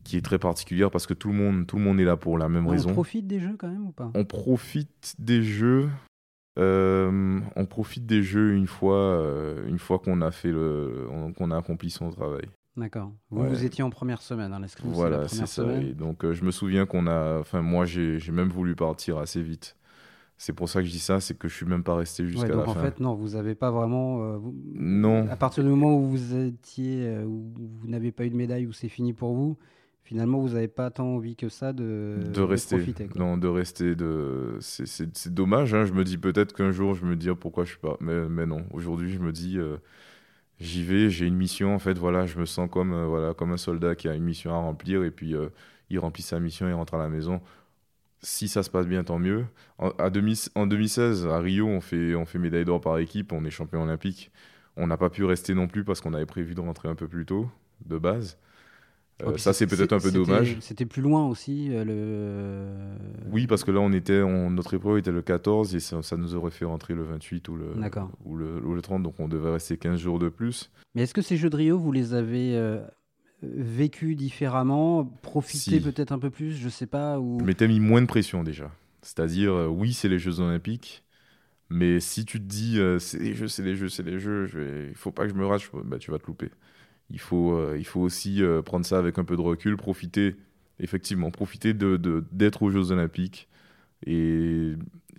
qui 0.05 0.17
est 0.19 0.23
très 0.23 0.39
particulière 0.39 0.91
parce 0.91 1.07
que 1.07 1.15
tout 1.15 1.29
le 1.29 1.35
monde 1.35 1.67
tout 1.67 1.77
le 1.77 1.83
monde 1.83 1.99
est 1.99 2.05
là 2.05 2.17
pour 2.17 2.39
la 2.39 2.49
même 2.49 2.67
on 2.67 2.71
raison. 2.71 2.91
On 2.91 2.93
profite 2.93 3.27
des 3.27 3.41
jeux 3.41 3.57
quand 3.59 3.69
même 3.69 3.87
ou 3.87 3.93
pas? 3.93 4.11
On 4.15 4.25
profite 4.25 5.17
des 5.19 5.43
jeux. 5.43 5.89
Euh, 6.59 7.41
on 7.57 7.67
profite 7.67 8.07
des 8.07 8.23
jeux 8.23 8.55
une 8.55 8.69
fois 8.69 8.99
euh, 8.99 9.67
une 9.67 9.81
fois 9.81 9.99
qu'on 9.99 10.21
a 10.21 10.31
fait 10.31 10.53
le 10.53 11.09
qu'on 11.37 11.51
a 11.51 11.57
accompli 11.57 11.91
son 11.91 12.11
travail. 12.11 12.49
D'accord. 12.77 13.13
Vous, 13.31 13.43
ouais. 13.43 13.49
vous 13.49 13.65
étiez 13.65 13.85
en 13.85 13.91
première 13.91 14.21
semaine, 14.21 14.53
hein, 14.53 14.59
l'escrime. 14.61 14.91
Voilà, 14.91 15.29
c'est 15.29 15.47
ça. 15.47 15.81
Et 15.81 15.93
donc, 15.93 16.25
euh, 16.25 16.33
je 16.33 16.43
me 16.43 16.51
souviens 16.51 16.87
qu'on 16.87 17.07
a. 17.07 17.39
Enfin, 17.39 17.63
moi, 17.63 17.85
j'ai 17.85 18.19
même 18.33 18.49
voulu 18.49 18.75
partir 18.75 19.19
assez 19.19 19.43
vite. 19.43 19.77
C'est 20.37 20.53
pour 20.53 20.69
ça 20.69 20.81
que 20.81 20.87
je 20.87 20.91
dis 20.91 20.99
ça, 20.99 21.21
c'est 21.21 21.39
que 21.39 21.47
je 21.47 21.55
suis 21.55 21.67
même 21.67 21.85
pas 21.85 21.95
resté 21.95 22.27
jusqu'à 22.27 22.49
ouais, 22.49 22.57
la 22.57 22.69
en 22.69 22.75
fin. 22.75 22.81
En 22.81 22.83
fait, 22.83 22.99
non, 22.99 23.15
vous 23.15 23.31
n'avez 23.31 23.55
pas 23.55 23.71
vraiment. 23.71 24.25
Euh, 24.25 24.37
vous... 24.37 24.53
Non. 24.75 25.29
À 25.31 25.37
partir 25.37 25.63
du 25.63 25.71
moment 25.71 25.97
où 25.97 26.03
vous 26.03 26.35
étiez, 26.35 27.07
euh, 27.07 27.25
où 27.25 27.53
vous 27.57 27.87
n'avez 27.87 28.11
pas 28.11 28.25
eu 28.25 28.31
de 28.31 28.37
médaille, 28.37 28.67
où 28.67 28.73
c'est 28.73 28.89
fini 28.89 29.13
pour 29.13 29.35
vous, 29.35 29.57
finalement, 30.03 30.41
vous 30.41 30.55
n'avez 30.55 30.67
pas 30.67 30.91
tant 30.91 31.07
envie 31.07 31.37
que 31.37 31.49
ça 31.49 31.73
de, 31.73 32.17
de 32.35 32.41
rester. 32.41 32.75
De 32.75 32.81
profiter. 32.81 33.09
Non, 33.15 33.39
de 33.39 33.47
rester. 33.47 33.95
De... 33.95 34.57
C'est 34.59 35.33
dommage. 35.33 35.73
Hein. 35.73 35.85
Je 35.85 35.93
me 35.93 36.03
dis 36.03 36.19
peut-être 36.19 36.53
qu'un 36.53 36.73
jour, 36.73 36.95
je 36.95 37.05
me 37.05 37.15
dis 37.15 37.29
pourquoi 37.39 37.63
je 37.63 37.71
suis 37.71 37.79
pas. 37.79 37.97
Mais, 38.01 38.29
mais 38.29 38.47
non. 38.47 38.65
Aujourd'hui, 38.73 39.13
je 39.13 39.21
me 39.21 39.31
dis. 39.31 39.61
J'y 40.61 40.85
vais, 40.85 41.11
j'ai 41.11 41.27
une 41.27 41.37
mission 41.37 41.75
en 41.75 41.79
fait, 41.79 41.99
voilà, 41.99 42.27
je 42.27 42.39
me 42.39 42.47
sens 42.47 42.69
comme 42.71 42.93
euh, 42.93 43.33
un 43.39 43.57
soldat 43.57 43.97
qui 43.97 44.09
a 44.09 44.15
une 44.15 44.23
mission 44.25 44.53
à 44.55 44.59
remplir 44.59 45.03
et 45.05 45.11
puis 45.11 45.35
euh, 45.35 45.49
il 45.91 45.99
remplit 45.99 46.23
sa 46.23 46.39
mission, 46.41 46.69
il 46.69 46.73
rentre 46.75 46.95
à 46.95 46.99
la 46.99 47.09
maison. 47.09 47.41
Si 48.23 48.49
ça 48.49 48.63
se 48.63 48.71
passe 48.71 48.87
bien, 48.87 49.05
tant 49.05 49.19
mieux. 49.19 49.47
En, 49.79 49.91
en 49.99 50.11
2016, 50.67 51.27
à 51.27 51.41
Rio, 51.41 51.67
on 51.69 51.81
fait, 51.81 52.15
on 52.17 52.27
fait 52.27 52.39
médaille 52.39 52.65
d'or 52.67 52.81
par 52.81 52.99
équipe, 52.99 53.33
on 53.33 53.45
est 53.45 53.51
champion 53.51 53.83
olympique. 53.85 54.33
On 54.77 54.87
n'a 54.89 54.97
pas 54.99 55.11
pu 55.11 55.25
rester 55.25 55.55
non 55.55 55.69
plus 55.69 55.85
parce 55.85 56.01
qu'on 56.01 56.15
avait 56.15 56.27
prévu 56.27 56.55
de 56.55 56.61
rentrer 56.61 56.89
un 56.89 56.97
peu 56.97 57.09
plus 57.09 57.27
tôt, 57.27 57.51
de 57.87 57.99
base. 57.99 58.39
Euh, 59.23 59.37
ça, 59.37 59.53
c'est 59.53 59.67
peut-être 59.67 59.93
un 59.93 60.01
peu 60.01 60.11
dommage. 60.11 60.57
C'était 60.61 60.87
plus 60.87 61.03
loin 61.03 61.27
aussi. 61.27 61.69
Euh, 61.71 61.85
le... 61.85 63.31
Oui, 63.31 63.47
parce 63.47 63.63
que 63.63 63.71
là, 63.71 63.81
on 63.81 63.93
était, 63.93 64.25
notre 64.25 64.75
épreuve 64.75 64.99
était 64.99 65.13
le 65.13 65.23
14 65.23 65.75
et 65.77 65.81
ça, 65.81 66.17
nous 66.17 66.35
aurait 66.35 66.51
fait 66.51 66.65
rentrer 66.65 66.95
le 66.95 67.05
28 67.05 67.49
ou 67.49 67.57
le, 67.57 67.67
ou 68.25 68.37
le, 68.37 68.67
ou, 68.67 68.75
le, 68.75 68.83
30, 68.83 69.03
donc 69.03 69.15
on 69.21 69.29
devait 69.29 69.53
rester 69.53 69.77
15 69.77 70.01
jours 70.01 70.19
de 70.19 70.29
plus. 70.29 70.71
Mais 70.95 71.03
est-ce 71.03 71.15
que 71.15 71.23
ces 71.23 71.37
Jeux 71.37 71.51
de 71.51 71.57
Rio, 71.57 71.79
vous 71.79 71.93
les 71.93 72.15
avez 72.15 72.57
euh, 72.57 72.81
vécus 73.43 74.17
différemment 74.17 75.05
Profité 75.23 75.81
peut-être 75.81 76.13
un 76.13 76.19
peu 76.19 76.31
plus 76.31 76.57
Je 76.57 76.69
sais 76.69 76.87
pas. 76.87 77.21
Ou... 77.21 77.39
Mais 77.45 77.55
t'as 77.55 77.69
mis 77.69 77.81
moins 77.81 78.03
de 78.03 78.07
pression 78.07 78.43
déjà. 78.43 78.71
C'est-à-dire, 79.03 79.53
oui, 79.71 79.93
c'est 79.93 80.09
les 80.09 80.19
Jeux 80.19 80.41
Olympiques, 80.41 81.05
mais 81.69 82.01
si 82.01 82.25
tu 82.25 82.41
te 82.41 82.47
dis, 82.47 82.81
c'est 82.99 83.21
les 83.21 83.35
Jeux, 83.35 83.49
c'est 83.49 83.63
les 83.63 83.77
Jeux, 83.77 83.89
c'est 83.89 84.03
les 84.03 84.19
Jeux, 84.19 84.47
je 84.47 84.59
vais... 84.59 84.89
il 84.89 84.97
faut 84.97 85.13
pas 85.13 85.25
que 85.25 85.29
je 85.29 85.35
me 85.35 85.47
rate, 85.47 85.63
bah, 85.85 85.99
tu 85.99 86.11
vas 86.11 86.19
te 86.19 86.27
louper 86.27 86.51
il 87.11 87.21
faut, 87.21 87.55
euh, 87.55 87.77
il 87.79 87.85
faut 87.85 88.01
aussi 88.01 88.43
euh, 88.43 88.63
prendre 88.63 88.87
ça 88.87 88.99
avec 88.99 89.19
un 89.19 89.25
peu 89.25 89.37
de 89.37 89.41
recul, 89.41 89.77
profiter, 89.77 90.37
effectivement, 90.81 91.31
profiter 91.31 91.75
d'être 91.75 92.01
de, 92.01 92.25
d'être 92.33 92.63
aux 92.63 92.71
Jeux 92.71 92.93
Olympiques. 92.93 93.49
Et, 94.07 94.73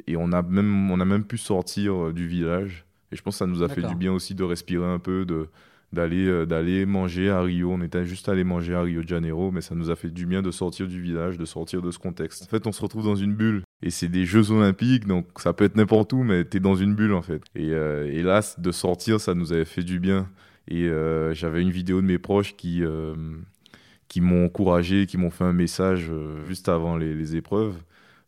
et, 0.08 0.17
on, 0.17 0.32
a 0.32 0.41
même, 0.41 0.91
on 0.91 1.00
a 1.00 1.06
même 1.06 1.26
pu 1.26 1.38
sortir 1.38 2.08
euh, 2.08 2.13
du 2.13 2.28
village. 2.28 2.86
Et 3.12 3.15
je 3.15 3.21
pense 3.21 3.36
que 3.36 3.39
ça 3.39 3.48
nous 3.48 3.63
a 3.63 3.69
fait 3.69 3.82
du 3.82 3.95
bien 3.95 4.12
aussi 4.12 4.36
de 4.36 4.43
respirer 4.43 4.86
un 4.86 5.00
peu, 5.00 5.26
de, 5.26 5.48
d'aller, 5.93 6.45
d'aller 6.48 6.86
manger 6.86 7.30
à 7.30 7.41
Rio. 7.41 7.71
On 7.71 7.82
était 7.82 8.04
juste 8.04 8.28
allé 8.28 8.43
manger 8.43 8.74
à 8.74 8.82
Rio 8.82 9.04
de 9.04 9.08
Janeiro, 9.08 9.52
mais 9.52 9.62
ça 9.62 9.76
nous 9.76 9.91
a 9.91 9.95
fait 9.95 10.10
du 10.10 10.26
bien 10.26 10.41
de 10.41 10.52
sortir 10.52 10.88
du 10.88 11.00
village, 11.00 11.38
de 11.38 11.45
sortir 11.45 11.82
de 11.82 11.91
ce 11.91 12.00
contexte. 12.00 12.43
En 12.43 12.48
fait, 12.48 12.65
on 12.67 12.71
se 12.71 12.82
retrouve 12.82 13.06
dans 13.06 13.15
une 13.15 13.34
bulle. 13.34 13.62
Et 13.84 13.91
c'est 13.91 14.08
des 14.08 14.26
Jeux 14.26 14.52
Olympiques, 14.52 15.06
donc 15.06 15.28
ça 15.38 15.54
peut 15.54 15.63
être 15.63 15.76
n'importe 15.76 16.13
où, 16.13 16.24
mais 16.24 16.43
tu 16.45 16.58
es 16.58 16.60
dans 16.60 16.76
une 16.76 16.95
bulle 16.95 17.13
en 17.13 17.21
fait. 17.21 17.43
Et, 17.56 17.67
et 17.67 18.24
là, 18.24 18.41
de 18.58 18.71
sortir, 18.71 19.21
ça 19.21 19.36
nous 19.36 19.54
avait 19.54 19.65
fait 19.65 19.84
du 19.84 20.00
bien. 20.00 20.28
Et 20.67 20.86
euh, 20.86 21.34
j'avais 21.34 21.62
une 21.62 21.71
vidéo 21.71 22.01
de 22.01 22.08
mes 22.08 22.17
proches 22.17 22.56
qui, 22.56 22.84
euh, 22.84 23.15
qui 24.08 24.21
m'ont 24.21 24.45
encouragé, 24.45 25.06
qui 25.06 25.17
m'ont 25.17 25.30
fait 25.30 25.43
un 25.43 25.54
message 25.54 26.08
euh, 26.10 26.43
juste 26.45 26.69
avant 26.69 26.97
les, 26.97 27.36
épreuves. 27.36 27.75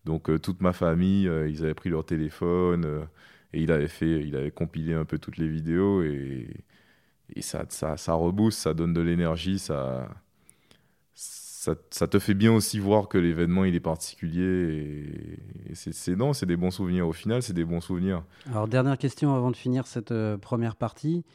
Donc 0.06 0.30
toute 0.42 0.62
ma 0.62 0.72
famille, 0.72 1.30
ils 1.50 1.64
avaient 1.66 1.74
pris 1.74 1.90
leur 1.90 2.06
téléphone 2.06 3.06
et 3.52 3.62
il 3.62 3.74
avait 3.74 3.90
fait, 3.90 4.26
il 4.26 4.38
avait 4.38 4.52
compilé 4.52 4.94
un 4.94 5.04
peu 5.04 5.20
toutes 5.20 5.36
les 5.36 5.50
vidéos 5.50 6.02
et, 6.02 6.48
et 7.36 7.42
ça, 7.42 7.66
ça, 7.68 7.98
ça 7.98 8.18
ça 8.52 8.74
donne 8.74 8.94
de 8.94 9.02
l'énergie, 9.02 9.60
ça, 9.60 10.08
ça, 11.14 12.08
te 12.08 12.20
fait 12.20 12.36
bien 12.36 12.54
aussi 12.54 12.80
voir 12.80 13.10
que 13.10 13.18
l'événement 13.18 13.66
il 13.66 13.76
est 13.76 13.82
particulier 13.82 15.12
et, 15.70 15.76
c'est 15.76 16.16
non, 16.16 16.32
c'est 16.32 16.46
des 16.46 16.56
bons 16.56 16.72
souvenirs. 16.72 17.06
Au 17.06 17.12
final, 17.12 17.44
c'est 17.44 17.52
des 17.52 17.66
bons 17.66 17.82
souvenirs. 17.82 18.24
Alors 18.50 18.70
dernière 18.70 18.98
question 18.98 19.36
avant 19.36 19.52
de 19.52 19.58
finir 19.58 19.88
cette 19.88 20.14
première 20.38 20.78
partie. 20.78 21.26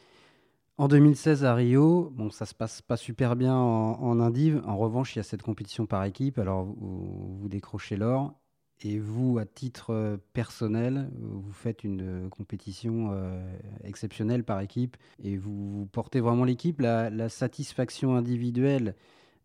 En 0.77 0.87
2016 0.87 1.45
à 1.45 1.53
Rio, 1.53 2.11
bon, 2.15 2.31
ça 2.31 2.47
se 2.47 2.55
passe 2.55 2.81
pas 2.81 2.97
super 2.97 3.35
bien 3.35 3.55
en, 3.55 4.01
en 4.01 4.19
Indive. 4.19 4.63
En 4.65 4.75
revanche, 4.77 5.15
il 5.15 5.19
y 5.19 5.21
a 5.21 5.23
cette 5.23 5.43
compétition 5.43 5.85
par 5.85 6.03
équipe. 6.03 6.39
Alors, 6.39 6.65
vous, 6.65 7.47
décrochez 7.47 7.95
l'or. 7.95 8.33
Et 8.81 8.97
vous, 8.99 9.37
à 9.37 9.45
titre 9.45 9.91
euh, 9.91 10.17
personnel, 10.33 11.09
vous 11.19 11.53
faites 11.53 11.83
une 11.83 12.01
euh, 12.01 12.29
compétition 12.29 13.11
euh, 13.11 13.39
exceptionnelle 13.83 14.43
par 14.43 14.59
équipe 14.59 14.97
et 15.23 15.37
vous, 15.37 15.87
portez 15.91 16.19
vraiment 16.19 16.43
l'équipe. 16.43 16.81
La, 16.81 17.29
satisfaction 17.29 18.15
individuelle, 18.15 18.95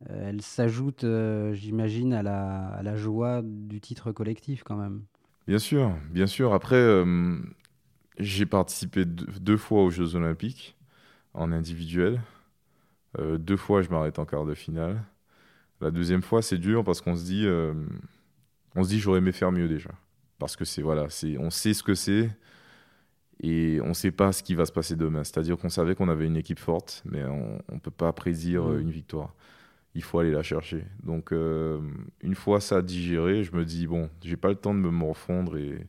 elle 0.08 0.40
s'ajoute, 0.40 1.04
j'imagine, 1.52 2.14
à 2.14 2.22
la, 2.22 2.68
à 2.68 2.82
la, 2.82 2.96
joie 2.96 3.42
du 3.44 3.80
titre 3.80 4.12
collectif 4.12 4.62
quand 4.64 4.76
même. 4.76 5.02
Bien 5.46 5.58
sûr, 5.58 5.92
bien 6.10 6.26
sûr. 6.26 6.54
Après, 6.54 7.04
j'ai 8.18 8.46
participé 8.46 9.04
deux 9.04 9.56
fois 9.56 9.82
aux 9.82 9.90
Jeux 9.90 10.14
Olympiques 10.14 10.77
en 11.38 11.52
individuel. 11.52 12.20
Euh, 13.18 13.38
deux 13.38 13.56
fois, 13.56 13.82
je 13.82 13.88
m'arrête 13.88 14.18
en 14.18 14.26
quart 14.26 14.44
de 14.44 14.54
finale. 14.54 15.02
La 15.80 15.90
deuxième 15.90 16.22
fois, 16.22 16.42
c'est 16.42 16.58
dur 16.58 16.84
parce 16.84 17.00
qu'on 17.00 17.16
se 17.16 17.24
dit, 17.24 17.46
euh, 17.46 17.72
on 18.74 18.84
se 18.84 18.88
dit, 18.88 18.98
j'aurais 18.98 19.18
aimé 19.18 19.32
faire 19.32 19.52
mieux 19.52 19.68
déjà. 19.68 19.90
Parce 20.38 20.56
que 20.56 20.64
c'est 20.64 20.82
voilà, 20.82 21.08
c'est, 21.08 21.38
on 21.38 21.50
sait 21.50 21.74
ce 21.74 21.82
que 21.82 21.94
c'est 21.94 22.30
et 23.40 23.80
on 23.82 23.88
ne 23.88 23.94
sait 23.94 24.10
pas 24.10 24.32
ce 24.32 24.42
qui 24.42 24.54
va 24.54 24.66
se 24.66 24.72
passer 24.72 24.96
demain. 24.96 25.24
C'est-à-dire 25.24 25.56
qu'on 25.56 25.68
savait 25.68 25.94
qu'on 25.94 26.08
avait 26.08 26.26
une 26.26 26.36
équipe 26.36 26.58
forte, 26.58 27.02
mais 27.04 27.24
on 27.24 27.60
ne 27.72 27.78
peut 27.78 27.92
pas 27.92 28.12
prédire 28.12 28.64
mmh. 28.64 28.80
une 28.80 28.90
victoire. 28.90 29.34
Il 29.94 30.02
faut 30.02 30.18
aller 30.18 30.32
la 30.32 30.42
chercher. 30.42 30.84
Donc, 31.02 31.32
euh, 31.32 31.80
une 32.20 32.34
fois 32.34 32.60
ça 32.60 32.82
digéré, 32.82 33.42
je 33.42 33.54
me 33.54 33.64
dis, 33.64 33.86
bon, 33.86 34.10
j'ai 34.22 34.36
pas 34.36 34.48
le 34.48 34.56
temps 34.56 34.74
de 34.74 34.80
me 34.80 34.90
morfondre 34.90 35.56
et, 35.56 35.86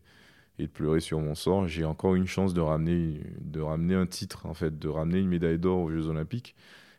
et 0.60 0.64
de 0.64 0.72
pleurer 0.72 1.00
sur 1.00 1.20
mon 1.22 1.36
sort. 1.36 1.68
J'ai 1.68 1.86
encore 1.86 2.16
une 2.16 2.28
chance 2.28 2.54
de 2.54 2.62
ramener, 2.62 3.22
de 3.42 3.62
ramener 3.62 3.96
un 3.96 4.06
titre, 4.06 4.46
en 4.46 4.54
fait, 4.54 4.78
de 4.78 4.88
ramener 4.90 5.20
une 5.20 5.30
médaille 5.30 5.58
d'or 5.58 5.80
aux 5.80 5.90
Jeux 5.90 6.08
Olympiques. 6.08 6.56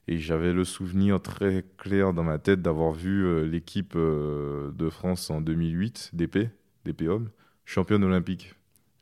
Et 0.08 0.18
j'avais 0.18 0.52
le 0.52 0.64
souvenir 0.64 1.20
très 1.20 1.64
clair 1.76 2.14
dans 2.14 2.24
ma 2.24 2.38
tête 2.38 2.62
d'avoir 2.62 2.92
vu 2.92 3.24
euh, 3.24 3.44
l'équipe 3.44 3.92
euh, 3.94 4.72
de 4.72 4.88
France 4.88 5.30
en 5.30 5.40
2008, 5.40 6.10
d'épée, 6.14 6.48
d'épée 6.84 7.06
homme, 7.06 7.28
championne 7.64 8.02
olympique. 8.02 8.54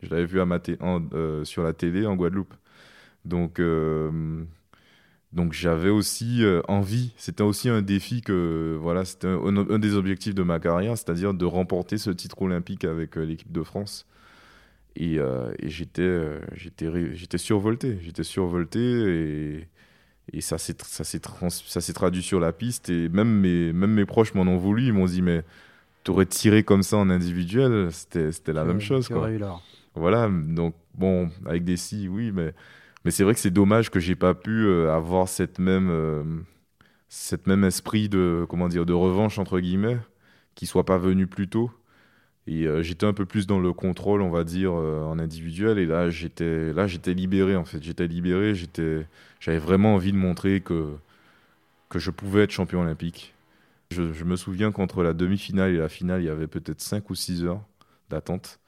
Je 0.03 0.11
l'avais 0.11 0.27
vu 0.27 0.39
euh, 0.41 1.45
sur 1.45 1.63
la 1.63 1.73
télé 1.73 2.05
en 2.05 2.17
Guadeloupe. 2.17 2.55
Donc, 3.25 3.61
donc 5.33 5.53
j'avais 5.53 5.91
aussi 5.91 6.43
envie, 6.69 7.13
c'était 7.19 7.43
aussi 7.43 7.69
un 7.69 7.83
défi 7.83 8.23
que, 8.23 8.79
voilà, 8.81 9.05
c'était 9.05 9.27
un, 9.27 9.79
des 9.79 9.95
objectifs 9.97 10.35
de 10.35 10.43
ma 10.43 10.61
carrière, 10.61 10.97
c'est-à-dire 10.97 11.35
de 11.35 11.45
remporter 11.45 11.99
ce 11.99 12.11
titre 12.11 12.41
olympique 12.41 12.85
avec 12.85 13.17
l'équipe 13.17 13.53
de 13.53 13.63
France. 13.63 14.07
Et, 14.97 15.19
euh, 15.19 15.53
j'étais, 15.63 16.03
euh, 16.03 16.41
j'étais, 16.55 17.15
j'étais 17.15 17.39
survolté. 17.39 17.99
J'étais 18.03 18.25
survolté 18.25 18.79
et, 18.81 19.69
et 20.33 20.41
ça, 20.41 20.59
s'est, 20.59 20.77
ça, 20.83 21.05
s'est 21.05 21.21
ça 21.49 21.81
s'est 21.81 21.93
traduit 21.93 22.23
sur 22.23 22.41
la 22.41 22.53
piste. 22.53 22.91
Et 22.91 23.09
même 23.09 23.29
mes, 23.41 23.73
même 23.73 23.93
mes 23.93 24.07
proches 24.07 24.35
m'en 24.35 24.43
ont 24.43 24.59
voulu. 24.59 24.87
Ils 24.87 24.93
m'ont 24.93 25.07
dit, 25.07 25.23
mais 25.23 25.45
tu 26.05 26.11
aurais 26.11 26.27
tiré 26.27 26.63
comme 26.65 26.83
ça 26.83 26.97
en 26.97 27.11
individuel, 27.11 27.89
c'était, 27.93 28.33
c'était 28.33 28.53
la 28.53 28.65
même 28.65 28.81
chose. 28.81 29.09
Quoi. 29.09 29.31
Eu 29.31 29.41
voilà, 29.95 30.29
donc 30.31 30.75
bon, 30.95 31.31
avec 31.47 31.65
des 31.65 31.77
si, 31.77 32.09
oui, 32.09 32.31
mais, 32.33 32.55
mais 33.05 33.11
c'est 33.11 33.25
vrai 33.25 33.35
que 33.35 33.41
c'est 33.41 33.51
dommage 33.51 33.91
que 33.91 33.99
j'ai 33.99 34.15
pas 34.15 34.35
pu 34.35 34.65
euh, 34.65 34.95
avoir 34.95 35.29
cette 35.29 35.59
même, 35.59 36.45
cette 37.09 37.47
même 37.47 37.65
esprit 37.65 38.09
de, 38.09 38.47
comment 38.49 38.69
dire, 38.69 38.87
de 38.87 38.93
revanche, 38.93 39.39
entre 39.39 39.59
guillemets, 39.61 39.99
qui 40.55 40.67
soit 40.67 40.85
pas 40.85 40.99
venu 40.99 41.27
plus 41.27 41.49
tôt. 41.49 41.71
Et 42.49 42.67
euh, 42.67 42.83
j'étais 42.83 43.05
un 43.05 43.13
peu 43.13 43.27
plus 43.27 43.47
dans 43.47 43.61
le 43.61 43.75
contrôle, 43.75 44.23
on 44.23 44.31
va 44.31 44.43
dire, 44.43 44.73
euh, 44.75 45.03
en 45.05 45.19
individuel. 45.19 45.79
Et 45.79 45.85
là, 45.85 46.09
j'étais, 46.09 46.73
là, 46.73 46.87
j'étais 46.87 47.13
libéré, 47.13 47.57
en 47.57 47.65
fait. 47.67 47.83
J'étais 47.83 48.07
libéré, 48.07 48.55
j'étais, 48.55 49.07
j'avais 49.39 49.59
vraiment 49.59 49.95
envie 49.95 50.13
de 50.13 50.17
montrer 50.17 50.63
que, 50.63 50.95
que 51.91 51.99
je 51.99 52.11
pouvais 52.11 52.45
être 52.45 52.51
champion 52.51 52.81
olympique. 52.81 53.35
Je, 53.91 54.13
je 54.15 54.25
me 54.25 54.37
souviens 54.37 54.73
qu'entre 54.73 55.03
la 55.03 55.13
demi-finale 55.13 55.73
et 55.75 55.79
la 55.79 55.91
finale, 55.91 56.23
il 56.23 56.27
y 56.27 56.31
avait 56.31 56.47
peut-être 56.47 56.81
5 56.81 57.11
ou 57.11 57.15
6 57.15 57.45
heures 57.45 57.63
d'attente. 58.11 58.61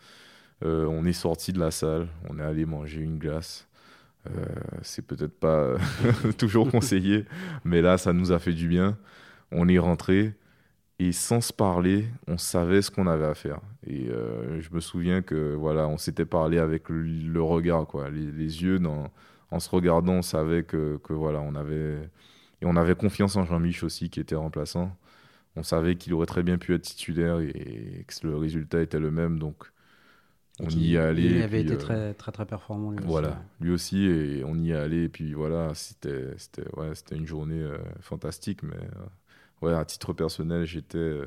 Euh, 0.64 0.85
on 0.87 1.07
est 1.07 1.14
sorti 1.14 1.53
de 1.55 1.61
la 1.61 1.71
salle, 1.71 2.09
on 2.29 2.38
est 2.38 2.43
allé 2.43 2.66
manger 2.66 3.01
une 3.01 3.19
glace. 3.19 3.66
c'est 4.83 5.07
peut-être 5.07 5.38
pas 5.38 5.77
toujours 6.38 6.71
conseillé, 6.73 7.25
mais 7.64 7.83
là, 7.83 7.99
ça 7.99 8.12
nous 8.12 8.33
a 8.33 8.38
fait 8.38 8.53
du 8.53 8.69
bien. 8.69 8.99
On 9.53 9.69
est 9.69 9.79
rentré. 9.79 10.35
Et 11.03 11.13
sans 11.13 11.41
se 11.41 11.51
parler, 11.51 12.05
on 12.27 12.37
savait 12.37 12.83
ce 12.83 12.91
qu'on 12.91 13.07
avait 13.07 13.25
à 13.25 13.35
faire. 13.35 13.61
Et 13.87 14.11
euh, 14.11 14.61
je 14.61 14.69
me 14.71 14.81
souviens 14.81 15.23
que 15.23 15.55
voilà, 15.55 15.89
on 15.89 15.97
s'était 15.97 16.27
parlé 16.27 16.59
avec 16.59 16.91
le, 16.91 17.43
regard, 17.43 17.87
quoi, 17.87 18.11
les, 18.11 18.63
yeux. 18.63 18.79
Dans, 18.79 19.11
en 19.51 19.61
se 19.61 19.71
regardant, 19.71 20.17
on 20.17 20.23
savait 20.23 20.63
que, 20.63 20.99
que, 21.03 21.15
voilà, 21.15 21.41
on 21.41 21.55
avait 21.55 22.11
et 22.61 22.67
on 22.67 22.77
avait 22.77 22.95
confiance 22.95 23.37
en 23.37 23.47
Jean-Mich 23.47 23.83
aussi, 23.83 24.11
qui 24.11 24.21
était 24.21 24.35
remplaçant. 24.35 24.95
On 25.57 25.63
savait 25.63 25.97
qu'il 25.97 26.13
aurait 26.13 26.27
très 26.27 26.43
bien 26.43 26.59
pu 26.59 26.75
être 26.75 26.83
titulaire 26.83 27.41
et, 27.41 28.05
que 28.07 28.27
le 28.27 28.37
résultat 28.37 28.83
était 28.83 29.01
le 29.01 29.11
même. 29.11 29.39
Donc 29.39 29.73
on 30.59 30.69
y 30.69 30.97
est 30.97 30.99
allé. 30.99 31.23
Il 31.23 31.43
avait 31.43 31.63
été 31.63 31.73
euh, 31.73 31.79
très, 31.79 32.13
très 32.13 32.31
très 32.31 32.45
performant 32.45 32.91
lui 32.91 32.99
voilà, 33.07 33.43
lui 33.59 33.71
aussi 33.71 34.05
et 34.05 34.45
on 34.45 34.55
y 34.55 34.73
est 34.73 34.77
allé. 34.77 35.05
Et 35.05 35.09
puis 35.09 35.33
voilà, 35.33 35.73
c'était 35.73 36.35
c'était 36.37 36.69
ouais, 36.77 36.95
c'était 36.95 37.17
une 37.17 37.27
journée 37.27 37.63
euh, 37.63 37.79
fantastique, 38.03 38.63
mais 38.63 38.77
ouais, 39.62 39.75
à 39.75 39.85
titre 39.85 40.12
personnel, 40.12 40.64
j'étais 40.64 40.99
euh, 40.99 41.27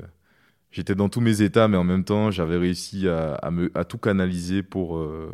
j'étais 0.70 0.94
dans 0.94 1.08
tous 1.08 1.20
mes 1.20 1.42
états, 1.42 1.68
mais 1.68 1.76
en 1.76 1.84
même 1.84 2.04
temps, 2.04 2.30
j'avais 2.30 2.56
réussi 2.56 3.08
à, 3.08 3.38
à, 3.74 3.84
tout 3.84 3.98
canaliser 3.98 4.62
pour, 4.62 4.96
euh, 4.96 5.32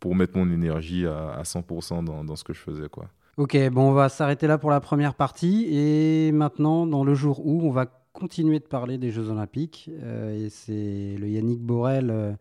pour 0.00 0.14
mettre 0.14 0.36
mon 0.36 0.50
énergie 0.50 1.06
à, 1.06 1.30
à 1.30 1.42
100% 1.42 2.04
dans, 2.04 2.24
dans, 2.24 2.36
ce 2.36 2.44
que 2.44 2.52
je 2.52 2.60
faisais. 2.60 2.88
Quoi. 2.88 3.08
Ok, 3.36 3.56
bon, 3.70 3.90
on 3.90 3.92
va 3.92 4.08
s'arrêter 4.08 4.46
là 4.46 4.58
pour 4.58 4.70
la 4.70 4.80
première 4.80 5.14
partie. 5.14 5.66
Et 5.70 6.32
maintenant, 6.32 6.86
dans 6.86 7.04
le 7.04 7.14
jour 7.14 7.44
où, 7.46 7.62
on 7.62 7.70
va 7.70 7.86
continuer 8.12 8.60
de 8.60 8.66
parler 8.66 8.98
des 8.98 9.10
Jeux 9.10 9.30
Olympiques. 9.30 9.90
Euh, 10.02 10.46
et 10.46 10.50
c'est 10.50 11.16
le 11.18 11.28
Yannick 11.28 11.60
Borel, 11.60 12.36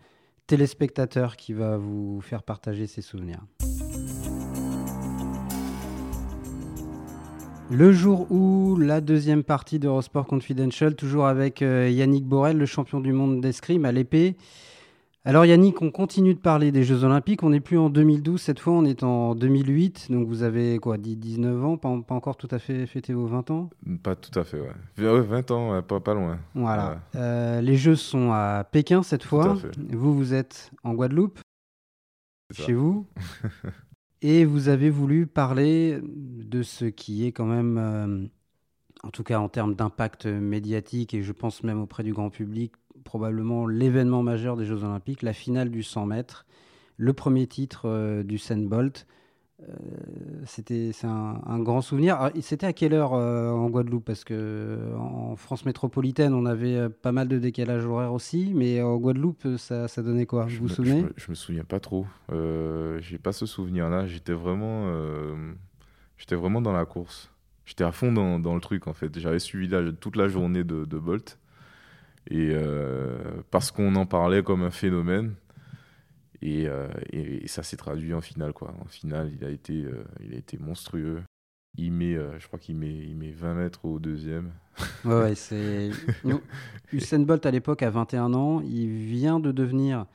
téléspectateur, 0.46 1.38
qui 1.38 1.54
va 1.54 1.78
vous 1.78 2.20
faire 2.22 2.44
partager 2.44 2.88
ses 2.88 3.02
souvenirs. 3.02 3.44
Le 7.74 7.92
jour 7.92 8.32
où 8.32 8.78
la 8.78 9.02
deuxième 9.02 9.44
partie 9.44 9.80
d'Eurosport 9.80 10.28
Confidential, 10.28 10.96
toujours 10.96 11.26
avec 11.26 11.64
euh, 11.64 11.90
Yannick 11.90 12.24
Borel, 12.24 12.56
le 12.56 12.68
champion 12.68 13.00
du 13.00 13.14
monde 13.14 13.42
d'escrime 13.42 13.86
à 13.86 13.92
l'épée. 13.92 14.36
Alors 15.26 15.44
Yannick, 15.44 15.82
on 15.82 15.90
continue 15.90 16.36
de 16.36 16.40
parler 16.40 16.72
des 16.72 16.84
Jeux 16.84 17.04
Olympiques. 17.04 17.42
On 17.42 17.50
n'est 17.50 17.62
plus 17.62 17.80
en 17.80 17.90
2012, 17.90 18.40
cette 18.40 18.60
fois 18.60 18.74
on 18.74 18.86
est 18.86 19.02
en 19.02 19.34
2008. 19.34 20.12
Donc 20.12 20.28
vous 20.28 20.44
avez 20.44 20.78
quoi, 20.78 21.00
19 21.00 21.66
ans, 21.66 21.78
pas, 21.78 21.90
encore 21.90 22.38
tout 22.38 22.50
à 22.52 22.60
fait 22.60 22.86
fêté 22.86 23.12
vos 23.12 23.26
20 23.26 23.50
ans? 23.50 23.72
Pas 24.04 24.16
tout 24.16 24.38
à 24.40 24.44
fait, 24.44 24.60
ouais. 24.60 25.22
20 25.22 25.50
ans, 25.50 25.82
pas, 25.82 26.00
pas 26.00 26.14
loin. 26.14 26.38
Voilà. 26.54 27.02
Euh, 27.16 27.60
les 27.60 27.76
Jeux 27.76 27.96
sont 27.96 28.32
à 28.32 28.68
Pékin 28.72 29.02
cette 29.02 29.24
fois. 29.24 29.58
Vous, 29.90 30.16
vous 30.16 30.36
êtes 30.36 30.70
en 30.84 30.94
Guadeloupe, 30.94 31.40
chez 32.52 32.74
vous. 32.74 33.08
Et 34.26 34.46
vous 34.46 34.70
avez 34.70 34.90
voulu 34.90 35.28
parler 35.28 36.00
de 36.02 36.64
ce 36.64 36.86
qui 36.86 37.26
est 37.26 37.34
quand 37.34 37.46
même, 37.46 37.78
euh, 37.78 38.26
en 39.04 39.10
tout 39.10 39.24
cas 39.24 39.38
en 39.38 39.50
termes 39.50 39.76
d'impact 39.76 40.28
médiatique, 40.28 41.14
et 41.14 41.22
je 41.22 41.34
pense 41.34 41.62
même 41.62 41.82
auprès 41.82 42.04
du 42.04 42.14
grand 42.14 42.30
public, 42.30 42.72
probablement 43.04 43.68
l'événement 43.68 44.24
majeur 44.24 44.56
des 44.56 44.64
Jeux 44.64 44.86
Olympiques, 44.86 45.24
la 45.24 45.34
finale 45.34 45.70
du 45.70 45.84
100 45.84 46.06
mètres, 46.06 46.46
le 46.96 47.12
premier 47.12 47.48
titre 47.48 47.90
euh, 47.90 48.24
du 48.24 48.40
Bolt. 48.66 49.08
Euh, 49.70 49.76
c'était 50.46 50.92
c'est 50.94 51.08
un, 51.08 51.60
grand 51.60 51.82
souvenir. 51.82 52.32
C'était 52.42 52.66
à 52.66 52.74
quelle 52.74 52.94
heure 52.94 53.14
euh, 53.14 53.50
en 53.52 53.70
Guadeloupe? 53.70 54.06
Parce 54.06 54.24
que 54.24 54.94
en 54.98 55.36
France 55.36 55.66
métropolitaine, 55.66 56.34
on 56.34 56.46
avait 56.46 56.90
pas 56.90 57.12
mal 57.12 57.28
de 57.28 57.38
décalage 57.38 57.86
horaire 57.86 58.14
aussi, 58.14 58.52
mais 58.54 58.82
en 58.82 58.98
Guadeloupe, 58.98 59.48
ça, 59.58 59.88
ça 59.88 60.04
donnait 60.04 60.26
quoi? 60.26 60.46
Vous 60.46 60.68
vous 60.68 60.70
souvenez? 60.70 61.06
je 61.16 61.28
me, 61.28 61.32
me, 61.32 61.36
souviens 61.36 61.64
pas 61.64 61.80
trop. 61.80 62.06
Euh, 62.32 63.00
J'ai 63.02 63.18
pas 63.18 63.32
ce 63.32 63.46
souvenir-là. 63.46 64.08
J'étais 64.08 64.34
vraiment, 64.34 64.92
j'étais 66.18 66.36
vraiment 66.36 66.62
dans 66.62 66.74
la 66.74 66.86
course. 66.86 67.30
J'étais 67.66 67.86
à 67.86 67.92
fond 67.92 68.12
dans, 68.12 68.40
dans, 68.40 68.56
le 68.56 68.62
truc 68.62 68.88
en 68.88 68.94
fait. 68.94 69.18
J'avais 69.18 69.40
suivi 69.40 69.70
toute 70.00 70.18
la 70.18 70.28
journée 70.28 70.64
de, 70.64 70.84
de 70.86 70.98
Bolt. 70.98 71.40
Et 72.30 72.52
euh, 72.54 73.18
parce 73.52 73.72
qu'on 73.72 73.96
en 73.96 74.06
parlait 74.06 74.44
comme 74.44 74.64
un 74.64 74.72
phénomène. 74.72 75.34
Et, 76.44 76.68
euh, 76.68 76.90
et, 77.14 77.48
ça 77.48 77.64
s'est 77.64 77.78
traduit 77.78 78.14
en 78.14 78.20
finale. 78.20 78.52
Quoi. 78.52 78.74
En 78.82 78.86
finale, 78.86 79.32
il 79.34 79.46
a 79.46 79.50
été, 79.50 79.86
euh, 79.86 80.04
il 80.22 80.34
a 80.34 80.38
été 80.38 80.58
monstrueux. 80.58 81.24
Il 81.78 81.92
met, 81.92 82.16
je 82.38 82.46
crois 82.46 82.60
qu'il 82.60 82.76
met, 82.76 82.94
il 82.94 83.16
met 83.16 83.32
20 83.32 83.56
mètres 83.56 83.86
au 83.86 83.98
deuxième. 83.98 84.52
Ouais, 85.06 85.22
ouais 85.22 85.36
c'est. 85.36 85.90
Usain 86.92 87.20
Bolt, 87.20 87.46
à 87.48 87.52
l'époque, 87.52 87.82
a 87.82 87.90
21 87.90 88.34
ans. 88.36 88.62
Il 88.62 88.90
vient 88.90 89.40
de 89.40 89.52
devenir 89.52 90.06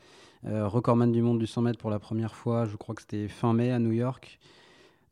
recordman 0.45 1.11
du 1.11 1.21
monde 1.21 1.41
du 1.41 1.49
100 1.49 1.62
mètres 1.62 1.79
pour 1.79 1.91
la 1.91 1.99
première 1.99 2.37
fois. 2.37 2.67
Je 2.67 2.77
crois 2.77 2.95
que 2.95 3.01
c'était 3.01 3.27
fin 3.27 3.55
mai 3.55 3.73
à 3.73 3.81
New 3.81 3.91
York. 3.91 4.38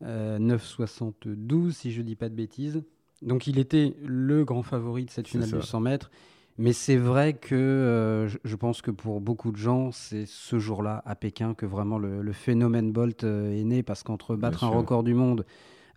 9,72, 0.01 1.71
si 1.71 1.91
je 1.91 2.01
dis 2.01 2.15
pas 2.15 2.29
de 2.29 2.35
bêtises. 2.35 2.81
Donc 3.21 3.47
il 3.47 3.59
était 3.59 3.93
le 4.05 4.45
grand 4.45 4.63
favori 4.63 5.03
de 5.03 5.09
cette 5.09 5.27
finale 5.27 5.51
du 5.51 5.61
100 5.61 5.81
mètres. 5.81 6.11
Mais 6.57 6.73
c'est 6.73 6.97
vrai 6.97 7.33
que 7.33 7.55
euh, 7.55 8.27
je, 8.27 8.55
pense 8.55 8.81
que 8.81 8.89
pour 8.89 9.21
beaucoup 9.21 9.51
de 9.51 9.57
gens, 9.57 9.91
c'est 9.91 10.25
ce 10.25 10.57
jour-là 10.57 11.03
à 11.05 11.15
Pékin 11.15 11.53
que 11.53 11.67
vraiment 11.67 11.99
le, 11.99 12.31
phénomène 12.33 12.91
Bolt 12.91 13.23
euh, 13.23 13.51
est 13.51 13.63
né 13.63 13.83
parce 13.83 14.01
qu'entre 14.01 14.35
battre 14.35 14.63
un 14.63 14.69
record 14.69 15.03
du 15.03 15.13
monde 15.13 15.45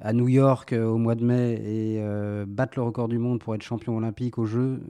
à 0.02 0.12
New 0.12 0.28
York 0.28 0.72
euh, 0.72 0.84
au 0.86 0.98
mois 0.98 1.14
de 1.14 1.24
mai 1.24 1.54
et 1.64 2.02
battre 2.46 2.74
le 2.76 2.82
record 2.82 3.08
du 3.08 3.18
monde 3.18 3.40
pour 3.40 3.54
être 3.54 3.62
champion 3.62 3.96
olympique 3.96 4.36
aux 4.36 4.44
Jeux, 4.44 4.82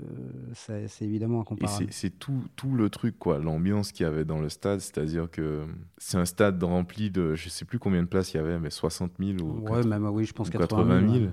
c'est 0.54 0.88
évidemment 1.02 1.40
incomparable. 1.40 1.87
C'est 1.90 2.18
tout, 2.18 2.42
tout, 2.56 2.74
le 2.74 2.90
truc, 2.90 3.16
quoi, 3.18 3.38
l'ambiance 3.38 3.92
qu'il 3.92 4.04
y 4.04 4.09
avait 4.09 4.24
dans 4.24 4.40
le 4.40 4.48
stade, 4.48 4.80
c'est-à-dire 4.80 5.30
que 5.30 5.66
c'est 5.98 6.16
un 6.16 6.24
stade 6.24 6.61
rempli 6.64 7.11
de, 7.11 7.37
je 7.37 7.48
sais 7.48 7.64
plus 7.64 7.78
combien 7.78 8.02
de 8.02 8.09
places 8.09 8.35
il 8.35 8.38
y 8.38 8.40
avait, 8.40 8.59
mais 8.59 8.70
60 8.70 9.12
000 9.20 9.38
ou 9.40 9.68
ouais, 9.70 9.85
même, 9.85 10.04
oui, 10.06 10.24
je 10.24 10.33
pense 10.33 10.50
80 10.50 11.12
000. 11.12 11.24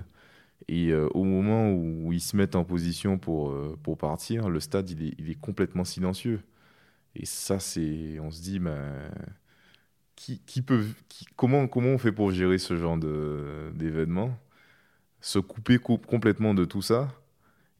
Et 0.66 0.88
euh, 0.90 1.08
au 1.14 1.24
moment 1.24 1.72
où 1.72 2.12
ils 2.12 2.20
se 2.20 2.36
mettent 2.36 2.56
en 2.56 2.64
position 2.64 3.18
pour, 3.18 3.50
euh, 3.50 3.78
pour 3.82 3.96
partir, 3.96 4.50
le 4.50 4.60
stade, 4.60 4.90
il 4.90 5.06
est, 5.06 5.14
il 5.18 5.30
est, 5.30 5.40
complètement 5.40 5.84
silencieux. 5.84 6.40
Et 7.14 7.26
ça, 7.26 7.58
c'est. 7.58 8.18
On 8.20 8.30
se 8.30 8.42
dit, 8.42 8.58
mais 8.58 8.76
qui, 10.16 10.40
qui 10.40 10.62
peut, 10.62 10.84
comment, 11.36 11.68
comment 11.68 11.90
on 11.90 11.98
fait 11.98 12.12
pour 12.12 12.32
gérer 12.32 12.58
ce 12.58 12.76
genre 12.76 12.98
d'événement? 12.98 14.36
Se 15.20 15.38
couper 15.38 15.78
complètement 15.78 16.54
de 16.54 16.64
tout 16.64 16.82
ça. 16.82 17.08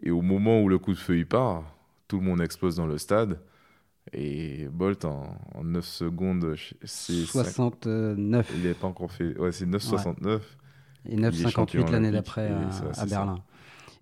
Et 0.01 0.11
au 0.11 0.23
moment 0.23 0.63
où 0.63 0.69
le 0.69 0.79
coup 0.79 0.93
de 0.93 0.99
feu 0.99 1.19
il 1.19 1.27
part, 1.27 1.65
tout 2.07 2.19
le 2.19 2.25
monde 2.25 2.41
explose 2.41 2.77
dans 2.77 2.87
le 2.87 2.99
stade. 2.99 3.41
Et 4.13 4.69
Bolt, 4.69 5.05
en, 5.05 5.37
9 5.63 5.85
secondes, 5.85 6.55
c'est. 6.85 7.25
69. 7.25 8.53
Il 8.55 8.63
n'est 8.63 8.75
pas 8.75 8.87
encore 8.87 9.13
fait. 9.13 9.37
Ouais, 9.39 9.53
c'est 9.53 9.67
9,69. 9.67 10.41
Et 11.09 11.17
9,58 11.17 11.91
l'année 11.91 12.11
d'après 12.11 12.51
à, 12.97 13.07
Berlin. 13.07 13.39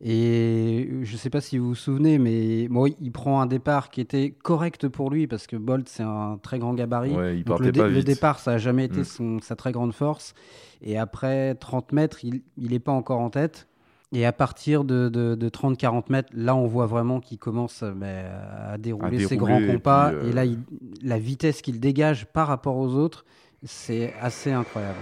Et 0.05 0.91
je 1.03 1.13
ne 1.13 1.17
sais 1.17 1.31
pas 1.31 1.41
si 1.41 1.57
vous 1.57 1.69
vous 1.69 1.75
souvenez, 1.75 2.19
mais 2.19 2.69
bon, 2.69 2.87
il 3.01 3.13
prend 3.13 3.41
un 3.41 3.47
départ 3.47 3.91
qui 3.91 4.03
était 4.03 4.31
correct 4.31 4.89
pour 4.89 5.11
lui 5.11 5.27
parce 5.27 5.47
que 5.47 5.57
Bolt, 5.57 5.89
c'est 5.89 6.03
un 6.03 6.39
très 6.43 6.59
grand 6.59 6.75
gabarit. 6.75 7.15
il 7.35 7.45
Donc 7.45 7.61
le, 7.61 7.71
le, 7.71 8.03
départ, 8.03 8.39
ça 8.39 8.53
n'a 8.53 8.59
jamais 8.59 8.85
été 8.85 9.01
mm. 9.01 9.05
son, 9.05 9.41
sa 9.41 9.57
très 9.57 9.73
grande 9.73 9.95
force. 9.95 10.35
Et 10.83 10.99
après 10.99 11.55
30 11.55 11.93
mètres, 11.93 12.19
il 12.25 12.43
n'est 12.59 12.79
pas 12.79 12.93
encore 12.93 13.21
en 13.21 13.31
tête. 13.31 13.69
Et 14.13 14.25
à 14.25 14.33
partir 14.33 14.85
de, 14.85 15.09
de, 15.09 15.49
30-40 15.49 16.05
mètres, 16.11 16.29
là, 16.33 16.55
on 16.55 16.67
voit 16.67 16.87
vraiment 16.87 17.21
qu'il 17.21 17.39
commence 17.39 17.83
ben, 17.83 18.27
à, 18.69 18.79
dérouler 18.79 19.27
ses 19.27 19.37
grands 19.37 19.61
compas. 19.61 20.13
Et, 20.25 20.33
là, 20.33 20.45
euh, 20.45 20.55
la 21.03 21.19
vitesse 21.19 21.61
qu'il 21.61 21.81
dégage 21.81 22.27
par 22.27 22.47
rapport 22.47 22.77
aux 22.77 22.95
autres, 22.95 23.25
c'est 23.65 24.15
assez 24.21 24.53
incroyable. 24.53 24.97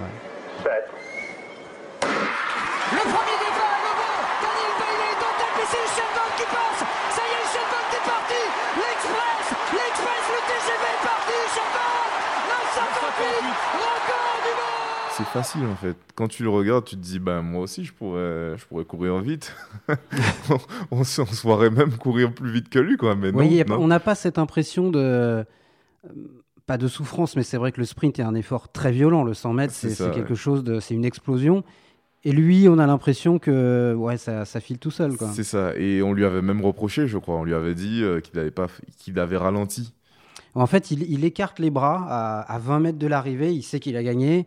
C'est 15.17 15.27
facile 15.27 15.65
en 15.65 15.77
fait. 15.77 15.97
Quand 16.15 16.29
tu 16.29 16.43
le 16.43 16.49
regardes, 16.49 16.85
tu 16.85 16.97
te 16.97 17.01
dis, 17.01 17.19
bah, 17.19 17.41
moi 17.43 17.63
aussi, 17.63 17.85
je 17.85 17.93
pourrais, 17.93 18.57
je 18.57 18.67
pourrais 18.67 18.85
courir 18.85 19.19
vite. 19.21 19.55
on, 20.91 21.05
se 21.05 21.23
voirait 21.43 21.71
même 21.71 21.97
courir 21.97 22.33
plus 22.33 22.51
vite 22.51 22.69
que 22.69 22.79
lui, 22.79 22.97
quoi. 22.97 23.15
Mais 23.15 23.33
non, 23.33 23.49
on 23.79 23.87
n'a 23.87 24.01
pas 24.01 24.15
cette 24.15 24.39
impression 24.39 24.91
de. 24.91 24.99
Euh, 24.99 25.45
pas 26.67 26.79
de 26.79 26.89
souffrance, 26.89 27.37
mais 27.37 27.43
c'est 27.43 27.59
vrai 27.59 27.73
que 27.73 27.81
le 27.81 27.87
sprint 27.87 28.19
est 28.19 28.23
un 28.23 28.35
effort 28.35 28.73
très 28.73 28.91
violent. 28.91 29.23
Le 29.23 29.35
100 29.35 29.53
mètres, 29.53 29.75
c'est 29.75 30.11
quelque 30.13 30.35
chose 30.35 30.65
de. 30.65 30.81
C'est 30.81 30.95
une 30.95 31.05
explosion. 31.05 31.63
Et 32.25 32.33
lui, 32.33 32.69
on 32.69 32.79
a 32.79 32.87
l'impression 32.87 33.39
que 33.39 33.95
ouais, 33.95 34.17
ça, 34.17 34.45
ça, 34.45 34.61
file 34.61 34.79
tout 34.79 34.91
seul. 34.91 35.13
C'est 35.35 35.45
ça. 35.45 35.77
Et 35.77 36.03
on 36.03 36.13
lui 36.13 36.25
avait 36.25 36.41
même 36.41 36.63
reproché, 36.63 37.07
je 37.07 37.19
crois. 37.19 37.37
On 37.37 37.45
lui 37.45 37.55
avait 37.55 37.75
dit 37.75 38.03
euh, 38.03 38.21
qu'il 38.21 38.39
avait, 38.39 38.51
pas, 38.51 38.69
qu'il 38.99 39.19
avait 39.19 39.37
ralenti. 39.37 39.93
En 40.55 40.67
fait, 40.67 40.91
il, 40.91 41.03
il, 41.11 41.25
écarte 41.25 41.59
les 41.59 41.71
bras 41.71 42.07
à, 42.09 42.41
à 42.41 42.59
20 42.59 42.81
mètres 42.81 42.99
de 42.99 43.07
l'arrivée. 43.07 43.53
Il 43.53 43.63
sait 43.63 43.79
qu'il 43.79 43.97
a 43.97 44.03
gagné. 44.03 44.47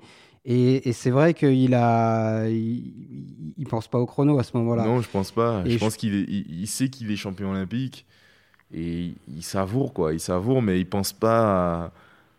Et, 0.50 0.94
c'est 0.94 1.10
vrai 1.10 1.34
qu'il 1.34 1.74
a, 1.74 2.48
il, 2.48 3.68
pense 3.70 3.90
pas 3.90 4.00
au 4.00 4.06
chrono 4.06 4.40
à 4.40 4.44
ce 4.44 4.56
moment-là. 4.56 4.86
Non, 4.86 5.02
je 5.02 5.10
pense 5.10 5.30
pas. 5.32 5.62
je, 5.66 5.78
pense 5.78 5.98
qu'il 5.98 6.14
il, 6.50 6.68
sait 6.68 6.88
qu'il 6.88 7.12
est 7.12 7.18
champion 7.18 7.52
olympique 7.52 8.06
et 8.74 9.12
il 9.28 9.44
savoure 9.44 9.94
quoi. 9.94 10.14
Il 10.14 10.22
savoure, 10.22 10.62
mais 10.62 10.80
il 10.80 10.88
pense 10.88 11.12
pas 11.12 11.92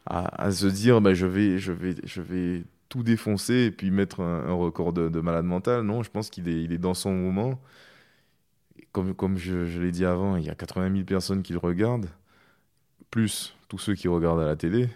à, 0.07 0.51
se 0.51 0.67
dire, 0.67 1.03
bah, 1.03 1.13
je 1.13 1.27
vais, 1.27 1.59
je 1.59 1.71
vais, 1.71 1.97
je 2.05 2.23
vais 2.23 2.63
tout 2.89 3.03
défoncer 3.03 3.55
et 3.67 3.71
puis 3.71 3.91
mettre 3.91 4.21
un, 4.21 4.53
record 4.53 4.93
de, 4.93 5.21
malade 5.21 5.45
mental. 5.45 5.83
Non, 5.83 6.03
je 6.03 6.11
pense 6.11 6.31
qu'il 6.31 6.49
est, 6.49 6.63
il 6.63 6.73
est 6.73 6.79
dans 6.79 6.95
son 6.95 7.13
moment. 7.13 7.61
Comme, 8.93 9.15
comme 9.15 9.37
je, 9.37 9.79
l'ai 9.79 9.93
dit 9.93 10.05
avant, 10.05 10.37
il 10.37 10.45
y 10.45 10.51
a 10.51 10.55
80 10.55 10.93
000 10.93 11.05
personnes 11.05 11.43
qui 11.43 11.53
le 11.53 11.59
regardent, 11.59 12.09
plus 13.11 13.57
tous 13.69 13.79
ceux 13.79 13.95
qui 13.95 14.09
regardent 14.09 14.41
à 14.41 14.47
la 14.47 14.57
télé. 14.57 14.89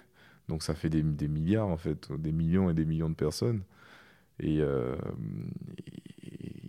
Donc 0.49 0.63
ça 0.63 0.75
fait 0.75 0.89
des, 0.89 1.03
milliards, 1.03 1.69
en 1.69 1.77
fait, 1.77 2.11
des 2.13 2.33
millions 2.33 2.71
et 2.71 2.75
des 2.75 2.85
millions 2.85 3.11
de 3.11 3.15
personnes. 3.15 3.63
Et, 4.41 4.61
euh, 4.61 4.97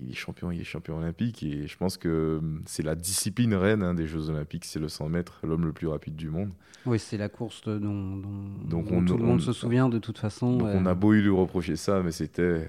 il 0.04 0.12
est 0.12 0.16
champion, 0.16 0.52
il 0.52 0.62
est 0.62 0.66
champion 0.66 0.98
olympique. 0.98 1.44
Et 1.44 1.68
je 1.68 1.78
pense 1.78 1.98
que 1.98 2.42
c'est 2.66 2.84
la 2.84 2.96
discipline 2.96 3.54
reine 3.54 3.84
hein, 3.84 3.94
des 3.94 4.08
Jeux 4.08 4.30
olympiques, 4.30 4.66
c'est 4.66 4.80
le 4.80 4.90
100 4.90 5.10
mètres, 5.10 5.40
l'homme 5.44 5.66
le 5.66 5.74
plus 5.74 5.88
rapide 5.88 6.16
du 6.16 6.30
monde. 6.30 6.52
Oui, 6.86 7.00
c'est 7.00 7.18
la 7.18 7.30
course 7.30 7.62
dont, 7.64 8.22
donc 8.66 8.88
tout 9.06 9.18
le 9.18 9.24
monde 9.24 9.40
se 9.40 9.54
souvient 9.54 9.88
de 9.88 10.00
toute 10.00 10.18
façon. 10.18 10.58
Donc 10.58 10.70
on 10.74 10.86
a 10.86 10.94
beau 10.94 11.14
lui 11.14 11.30
reprocher 11.30 11.78
ça, 11.78 12.02
mais 12.04 12.12
c'était 12.12 12.68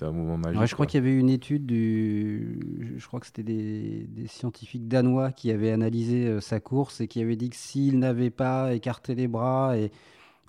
un 0.00 0.12
moment 0.12 0.38
magique. 0.38 0.64
je 0.66 0.74
crois 0.74 0.86
qu'il 0.86 0.98
y 0.98 1.06
avait 1.06 1.16
une 1.16 1.28
étude 1.28 1.66
du, 1.66 2.94
je 2.96 3.06
crois 3.06 3.20
que 3.20 3.26
c'était 3.26 3.42
des, 3.42 4.06
des, 4.08 4.26
scientifiques 4.28 4.88
danois 4.88 5.30
qui 5.30 5.50
avaient 5.50 5.72
analysé 5.72 6.26
euh, 6.26 6.40
sa 6.40 6.60
course 6.60 7.00
et 7.00 7.08
qui 7.08 7.20
avaient 7.20 7.36
dit 7.36 7.50
que 7.50 7.56
s'il 7.56 7.98
n'avait 7.98 8.30
pas 8.30 8.72
écarté 8.72 9.14
les 9.14 9.28
bras 9.28 9.76
et 9.76 9.90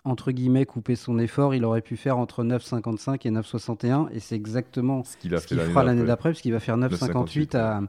entre 0.06 0.32
guillemets, 0.32 0.66
couper 0.66 0.96
son 0.96 1.18
effort, 1.18 1.56
il 1.56 1.66
aurait 1.66 1.82
pu 1.82 1.98
faire 1.98 2.18
entre 2.18 2.44
9,55 2.44 3.28
et 3.28 3.32
9,61. 3.32 4.08
Et 4.12 4.20
c'est 4.20 4.36
exactement 4.36 5.04
ce 5.04 5.18
qu'il 5.18 5.60
fera 5.60 5.84
l'année 5.84 6.06
d'après, 6.06 6.30
puisqu'il 6.30 6.54
va 6.54 6.60
faire 6.60 6.78
9,58 6.78 7.58
à, 7.58 7.82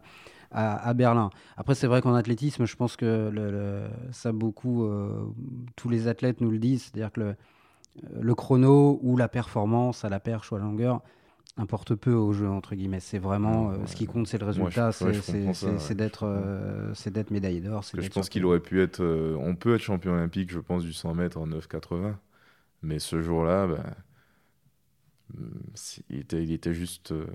à, 0.50 0.94
Berlin. 0.94 1.30
Après, 1.58 1.74
c'est 1.74 1.86
vrai 1.86 2.00
qu'en 2.00 2.14
athlétisme, 2.14 2.64
je 2.64 2.74
pense 2.74 2.96
que 2.96 3.30
le, 3.30 3.82
ça 4.12 4.32
beaucoup, 4.32 4.84
euh, 4.84 5.26
tous 5.76 5.90
les 5.90 6.08
athlètes 6.08 6.40
nous 6.40 6.50
le 6.50 6.58
disent, 6.58 6.84
c'est-à-dire 6.84 7.12
que 7.12 7.20
le, 7.20 7.36
le, 8.18 8.34
chrono 8.34 8.98
ou 9.02 9.18
la 9.18 9.28
performance 9.28 10.04
à 10.04 10.08
la 10.08 10.18
perche 10.18 10.50
ou 10.50 10.56
à 10.56 10.58
la 10.58 10.64
longueur, 10.64 11.02
importe 11.56 11.94
peu 11.94 12.12
au 12.12 12.32
jeu, 12.32 12.48
entre 12.48 12.74
guillemets. 12.74 13.00
C'est 13.00 13.18
vraiment 13.18 13.68
Ouais, 13.68 13.74
euh, 13.74 13.86
ce 13.86 13.96
qui 13.96 14.06
compte, 14.06 14.26
c'est 14.26 14.38
le 14.38 14.46
résultat, 14.46 14.92
ouais, 15.00 15.12
c'est 15.12 15.94
d'être 15.94 16.24
euh, 16.24 16.92
c'est 16.94 17.10
d'être 17.12 17.30
médaillé 17.30 17.60
d'or. 17.60 17.84
c'est 17.84 17.96
Que 17.96 18.02
je 18.02 18.10
pense 18.10 18.28
qu'il 18.28 18.44
aurait 18.44 18.60
pu 18.60 18.80
être. 18.82 19.00
euh, 19.02 19.36
on 19.40 19.56
peut 19.56 19.74
être 19.74 19.80
champion 19.82 20.12
olympique, 20.12 20.50
je 20.50 20.58
pense, 20.58 20.82
du 20.84 20.92
100 20.92 21.14
mètres 21.14 21.38
en 21.38 21.46
9,80. 21.46 22.18
Mais 22.82 22.98
ce 22.98 23.22
jour-là, 23.22 23.66
ben, 23.66 23.82
hum, 25.36 25.60
c'est- 25.74 26.02
il, 26.10 26.18
était, 26.20 26.42
il 26.42 26.52
était 26.52 26.74
juste 26.74 27.12
euh, 27.12 27.26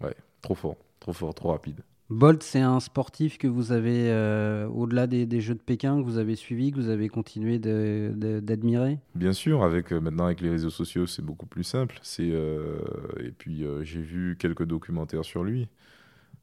ouais, 0.00 0.16
trop 0.42 0.54
fort, 0.54 0.76
trop 1.00 1.12
fort, 1.12 1.34
trop 1.34 1.50
rapide. 1.50 1.82
Bolt, 2.10 2.42
c'est 2.42 2.60
un 2.60 2.80
sportif 2.80 3.38
que 3.38 3.46
vous 3.46 3.70
avez, 3.70 4.10
euh, 4.10 4.66
au-delà 4.66 5.06
des, 5.06 5.40
Jeux 5.40 5.54
de 5.54 5.60
Pékin, 5.60 6.00
que 6.00 6.04
vous 6.04 6.18
avez 6.18 6.34
suivi, 6.34 6.72
que 6.72 6.76
vous 6.76 6.88
avez 6.88 7.08
continué 7.08 7.60
d'admirer? 7.60 8.98
Bien 9.14 9.32
sûr, 9.32 9.62
avec 9.62 9.92
euh, 9.92 10.00
maintenant 10.00 10.24
avec 10.24 10.40
les 10.40 10.50
réseaux 10.50 10.70
sociaux, 10.70 11.06
c'est 11.06 11.24
beaucoup 11.24 11.46
plus 11.46 11.62
simple. 11.62 12.00
Euh, 12.18 12.80
et 13.20 13.30
puis 13.30 13.64
j'ai 13.82 14.02
vu 14.02 14.36
quelques 14.36 14.64
documentaires 14.64 15.24
sur 15.24 15.44
lui. 15.44 15.68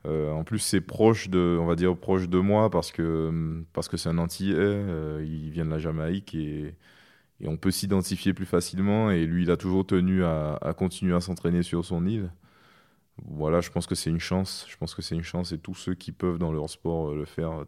En 0.06 0.46
plus, 0.46 0.60
c'est 0.60 0.80
proche 0.80 1.30
de, 1.30 1.58
on 1.60 1.66
va 1.66 1.76
dire 1.76 1.98
proche 1.98 2.30
de 2.30 2.40
moi 2.40 2.70
parce 2.70 2.94
que 2.94 3.28
hum, 3.28 3.66
parce 3.74 3.90
que 3.90 3.98
c'est 3.98 4.08
un 4.08 4.18
Antillais. 4.20 4.82
il 5.22 5.50
vient 5.50 5.66
de 5.66 5.70
la 5.70 5.80
Jamaïque 5.80 6.34
et 6.34 6.76
on 7.44 7.58
peut 7.58 7.72
s'identifier 7.72 8.34
plus 8.34 8.46
facilement. 8.46 9.12
Et 9.12 9.26
lui, 9.26 9.44
il 9.44 9.52
a 9.52 9.58
toujours 9.58 9.86
tenu 9.86 10.24
à 10.24 10.74
continuer 10.78 11.14
à 11.14 11.20
s'entraîner 11.20 11.62
sur 11.62 11.84
son 11.84 12.06
île. 12.06 12.30
Voilà, 13.26 13.62
je 13.62 13.70
pense 13.70 13.88
que 13.88 13.96
c'est 13.96 14.10
une 14.10 14.20
chance. 14.20 14.66
Je 14.70 14.78
pense 14.78 14.96
que 14.96 15.02
c'est 15.02 15.16
une 15.16 15.24
chance 15.24 15.52
et 15.52 15.58
tous 15.58 15.76
ceux 15.76 15.96
qui 15.96 16.12
peuvent 16.12 16.38
dans 16.38 16.52
leur 16.52 16.70
sport 16.70 17.10
euh, 17.12 17.16
le 17.16 17.26
faire, 17.26 17.52
euh, 17.62 17.66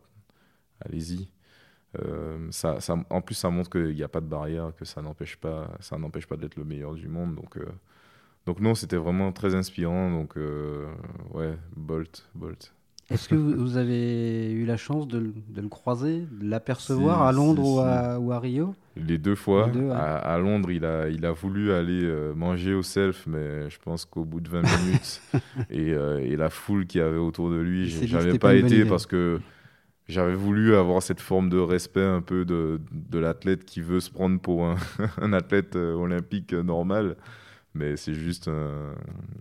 allez-y. 0.82 1.30
Euh, 2.00 2.50
ça, 2.52 2.82
ça- 2.82 2.98
en 3.10 3.22
plus, 3.22 3.36
ça 3.36 3.50
montre 3.52 3.70
qu'il 3.72 3.96
n'y 3.96 4.04
a 4.04 4.10
pas 4.10 4.22
de 4.22 4.28
barrière, 4.28 4.74
que 4.78 4.86
ça 4.86 5.02
n'empêche 5.02 5.38
pas, 5.38 5.72
ça 5.82 5.98
n'empêche 6.00 6.28
pas 6.28 6.38
d'être 6.38 6.58
le 6.58 6.66
meilleur 6.66 6.96
du 6.96 7.08
monde. 7.10 7.36
Donc, 7.36 7.60
donc 8.46 8.60
non, 8.62 8.76
c'était 8.76 8.98
vraiment 8.98 9.32
très 9.34 9.56
inspirant. 9.56 10.12
Donc, 10.12 10.36
ouais, 11.34 11.58
Bolt, 11.76 12.28
Bolt. 12.36 12.74
Est-ce 13.10 13.28
que 13.28 13.36
vous, 13.36 13.56
vous 13.56 13.78
avez 13.78 14.52
eu 14.52 14.66
la 14.66 14.78
chance 14.78 15.08
de, 15.08 15.18
le- 15.20 15.34
de 15.48 15.62
le 15.62 15.70
croiser, 15.70 16.22
de 16.32 16.46
l'apercevoir 16.48 17.22
Si, 17.22 17.24
à 17.24 17.32
Londres 17.32 17.64
si, 17.64 17.66
ou, 17.66 17.80
si. 17.80 17.80
à, 17.80 18.20
ou 18.20 18.32
à 18.32 18.40
Rio? 18.40 18.76
Les 18.96 19.18
deux 19.18 19.36
fois, 19.36 19.66
Les 19.66 19.72
deux, 19.72 19.90
ouais. 19.90 20.02
à, 20.02 20.18
à 20.18 20.38
Londres, 20.40 20.72
il 20.72 20.84
a, 20.86 21.08
il 21.10 21.26
a 21.26 21.32
voulu 21.32 21.72
aller 21.72 22.04
euh, 22.04 22.34
manger 22.34 22.74
au 22.74 22.84
self, 22.84 23.26
mais 23.28 23.70
je 23.70 23.80
pense 23.80 24.06
qu'au 24.06 24.26
bout 24.26 24.42
de 24.42 24.50
20 24.50 24.64
minutes, 24.64 25.24
et, 25.70 25.94
euh, 25.94 26.20
et 26.20 26.36
la 26.36 26.50
foule 26.50 26.86
qui 26.88 27.00
avait 27.00 27.18
autour 27.18 27.50
de 27.52 27.58
lui, 27.58 27.90
que 27.90 28.06
j'avais 28.06 28.36
pas 28.36 28.50
pas 28.50 28.56
été 28.56 28.86
parce 28.86 29.06
que 29.06 29.42
j'avais 30.08 30.36
voulu 30.36 30.76
avoir 30.76 31.04
cette 31.04 31.22
forme 31.22 31.50
de 31.50 31.60
respect 31.60 32.04
un 32.06 32.22
peu 32.22 32.46
de, 32.46 32.82
de 32.92 33.20
l'athlète 33.20 33.66
qui 33.66 33.82
veut 33.82 34.00
se 34.02 34.12
prendre 34.12 34.40
pour 34.42 34.66
un, 34.66 34.78
un 35.22 35.34
athlète 35.34 35.76
euh, 35.76 35.94
olympique 35.96 36.54
normal. 36.54 37.18
Mais 37.76 37.98
c'est 37.98 38.14
juste 38.16 38.48
un, 38.48 38.96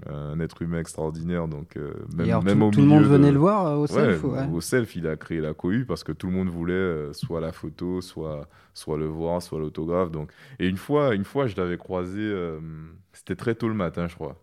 un 0.08 0.38
être 0.40 0.60
humain 0.62 0.78
extraordinaire. 0.80 1.48
Donc, 1.48 1.76
euh, 1.76 1.92
même, 2.14 2.26
Et 2.26 2.30
alors, 2.30 2.44
même 2.44 2.58
tout, 2.58 2.64
au 2.66 2.70
tout 2.70 2.80
le 2.80 2.86
monde 2.86 3.04
venait 3.04 3.28
de- 3.28 3.32
le 3.32 3.38
voir 3.38 3.66
euh, 3.66 3.76
au 3.76 3.86
self 3.86 4.22
Ouais, 4.22 4.30
ouais. 4.30 4.46
Au 4.52 4.60
self, 4.60 4.96
il 4.96 5.06
a 5.06 5.16
créé 5.16 5.40
la 5.40 5.54
cohue 5.54 5.84
parce 5.86 6.04
que 6.04 6.12
tout 6.12 6.26
le 6.26 6.32
monde 6.34 6.48
voulait 6.48 6.74
euh, 6.74 7.12
soit 7.14 7.40
la 7.40 7.52
photo, 7.52 8.00
soit, 8.02 8.48
soit 8.74 8.98
le 8.98 9.06
voir, 9.06 9.42
soit 9.42 9.58
l'autographe. 9.58 10.10
Donc... 10.10 10.30
Et 10.58 10.68
une 10.68 10.76
fois, 10.76 11.14
une 11.14 11.24
fois, 11.24 11.46
je 11.46 11.56
l'avais 11.56 11.78
croisé, 11.78 12.20
euh, 12.20 12.60
c'était 13.12 13.36
très 13.36 13.54
tôt 13.54 13.68
le 13.68 13.74
matin, 13.74 14.08
je 14.08 14.14
crois. 14.14 14.36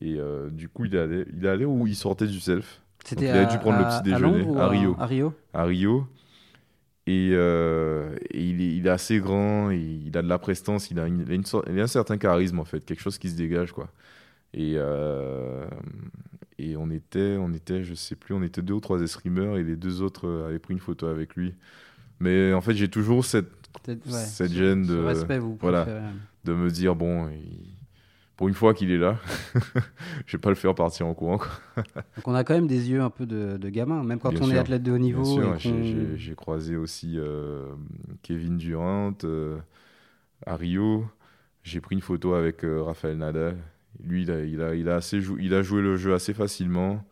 Et 0.00 0.18
du 0.50 0.68
coup, 0.68 0.84
il 0.86 0.94
est 0.94 0.98
allé, 0.98 1.24
il 1.36 1.46
allé 1.46 1.64
où 1.64 1.86
il 1.86 1.94
sortait 1.96 2.26
du 2.26 2.40
self, 2.40 2.82
il 3.28 3.36
avait 3.36 3.46
à- 3.46 3.46
dû 3.46 3.58
prendre 3.58 3.78
le 3.78 3.84
petit 3.84 4.02
déjeuner 4.02 4.42
Rio. 4.68 4.96
À 4.96 5.06
Rio? 5.06 5.32
À 5.52 5.64
Rio. 5.64 6.06
Et, 7.06 7.30
euh, 7.32 8.16
et 8.30 8.44
il, 8.44 8.60
est, 8.60 8.76
il 8.76 8.86
est 8.86 8.90
assez 8.90 9.18
grand, 9.18 9.70
il, 9.70 10.06
il 10.06 10.16
a 10.16 10.22
de 10.22 10.28
la 10.28 10.38
prestance, 10.38 10.90
il 10.90 11.00
a, 11.00 11.06
une, 11.08 11.20
il 11.26 11.30
a 11.30 11.34
une 11.34 11.44
sorte- 11.44 11.66
il 11.68 11.78
a 11.80 11.82
un 11.82 11.86
certain 11.88 12.16
charisme 12.16 12.60
en 12.60 12.64
fait, 12.64 12.84
quelque 12.84 13.00
chose 13.00 13.18
qui 13.18 13.28
se 13.28 13.36
dégage 13.36 13.72
quoi. 13.72 13.88
Et, 14.54 14.74
euh, 14.76 15.66
et 16.58 16.76
on 16.76 16.90
était, 16.90 17.36
on 17.40 17.52
était, 17.52 17.82
je 17.82 17.94
sais 17.94 18.14
plus, 18.14 18.34
on 18.34 18.42
était 18.42 18.62
deux 18.62 18.74
ou 18.74 18.80
trois 18.80 19.00
escrimeurs 19.00 19.56
et 19.58 19.64
les 19.64 19.76
deux 19.76 20.00
autres 20.00 20.44
avaient 20.46 20.58
pris 20.60 20.74
une 20.74 20.80
photo 20.80 21.06
avec 21.06 21.34
lui. 21.34 21.54
Mais 22.20 22.52
en 22.52 22.60
fait, 22.60 22.74
j'ai 22.74 22.88
toujours 22.88 23.24
cette, 23.24 23.50
ouais, 23.88 24.48
gêne 24.48 24.86
de, 24.86 24.98
respect, 24.98 25.38
vous 25.38 25.58
voilà. 25.60 25.82
préférez. 25.82 26.06
de 26.44 26.52
me 26.54 26.70
dire 26.70 26.94
bon, 26.94 27.28
il- 27.30 27.81
pour 28.42 28.48
une 28.48 28.54
fois 28.56 28.74
qu'il 28.74 28.90
est 28.90 28.98
là, 28.98 29.20
je 30.26 30.36
vais 30.36 30.40
pas 30.40 30.48
le 30.48 30.56
faire 30.56 30.74
partir 30.74 31.06
en 31.06 31.14
courant. 31.14 31.38
Donc 31.76 32.26
on 32.26 32.34
a 32.34 32.42
quand 32.42 32.54
même 32.54 32.66
des 32.66 32.90
yeux 32.90 33.00
un 33.00 33.08
peu 33.08 33.24
de, 33.24 33.56
de 33.56 33.68
gamin, 33.68 34.02
même 34.02 34.18
quand 34.18 34.30
Bien 34.30 34.40
on 34.42 34.50
est 34.50 34.58
athlète 34.58 34.82
de 34.82 34.90
haut 34.90 34.98
niveau. 34.98 35.22
Bien 35.22 35.56
sûr, 35.60 36.16
j'ai- 36.16 36.34
croisé 36.34 36.74
aussi 36.74 37.18
euh, 37.18 37.66
Kevin 38.22 38.56
Durant 38.56 39.14
euh, 39.22 39.58
à 40.44 40.56
Rio. 40.56 41.06
J'ai 41.62 41.80
pris 41.80 41.94
une 41.94 42.00
photo 42.00 42.34
avec 42.34 42.64
euh, 42.64 42.82
Rafael 42.82 43.16
Nadal. 43.16 43.58
Lui, 44.02 44.22
il 44.22 44.30
a, 44.32 44.44
il, 44.44 44.60
a, 44.60 44.74
il, 44.74 44.88
a 44.88 44.96
assez 44.96 45.20
jou- 45.20 45.38
il 45.38 45.54
a 45.54 45.62
joué 45.62 45.80
le 45.80 45.94
jeu 45.94 46.12
assez 46.12 46.34
facilement. 46.34 47.04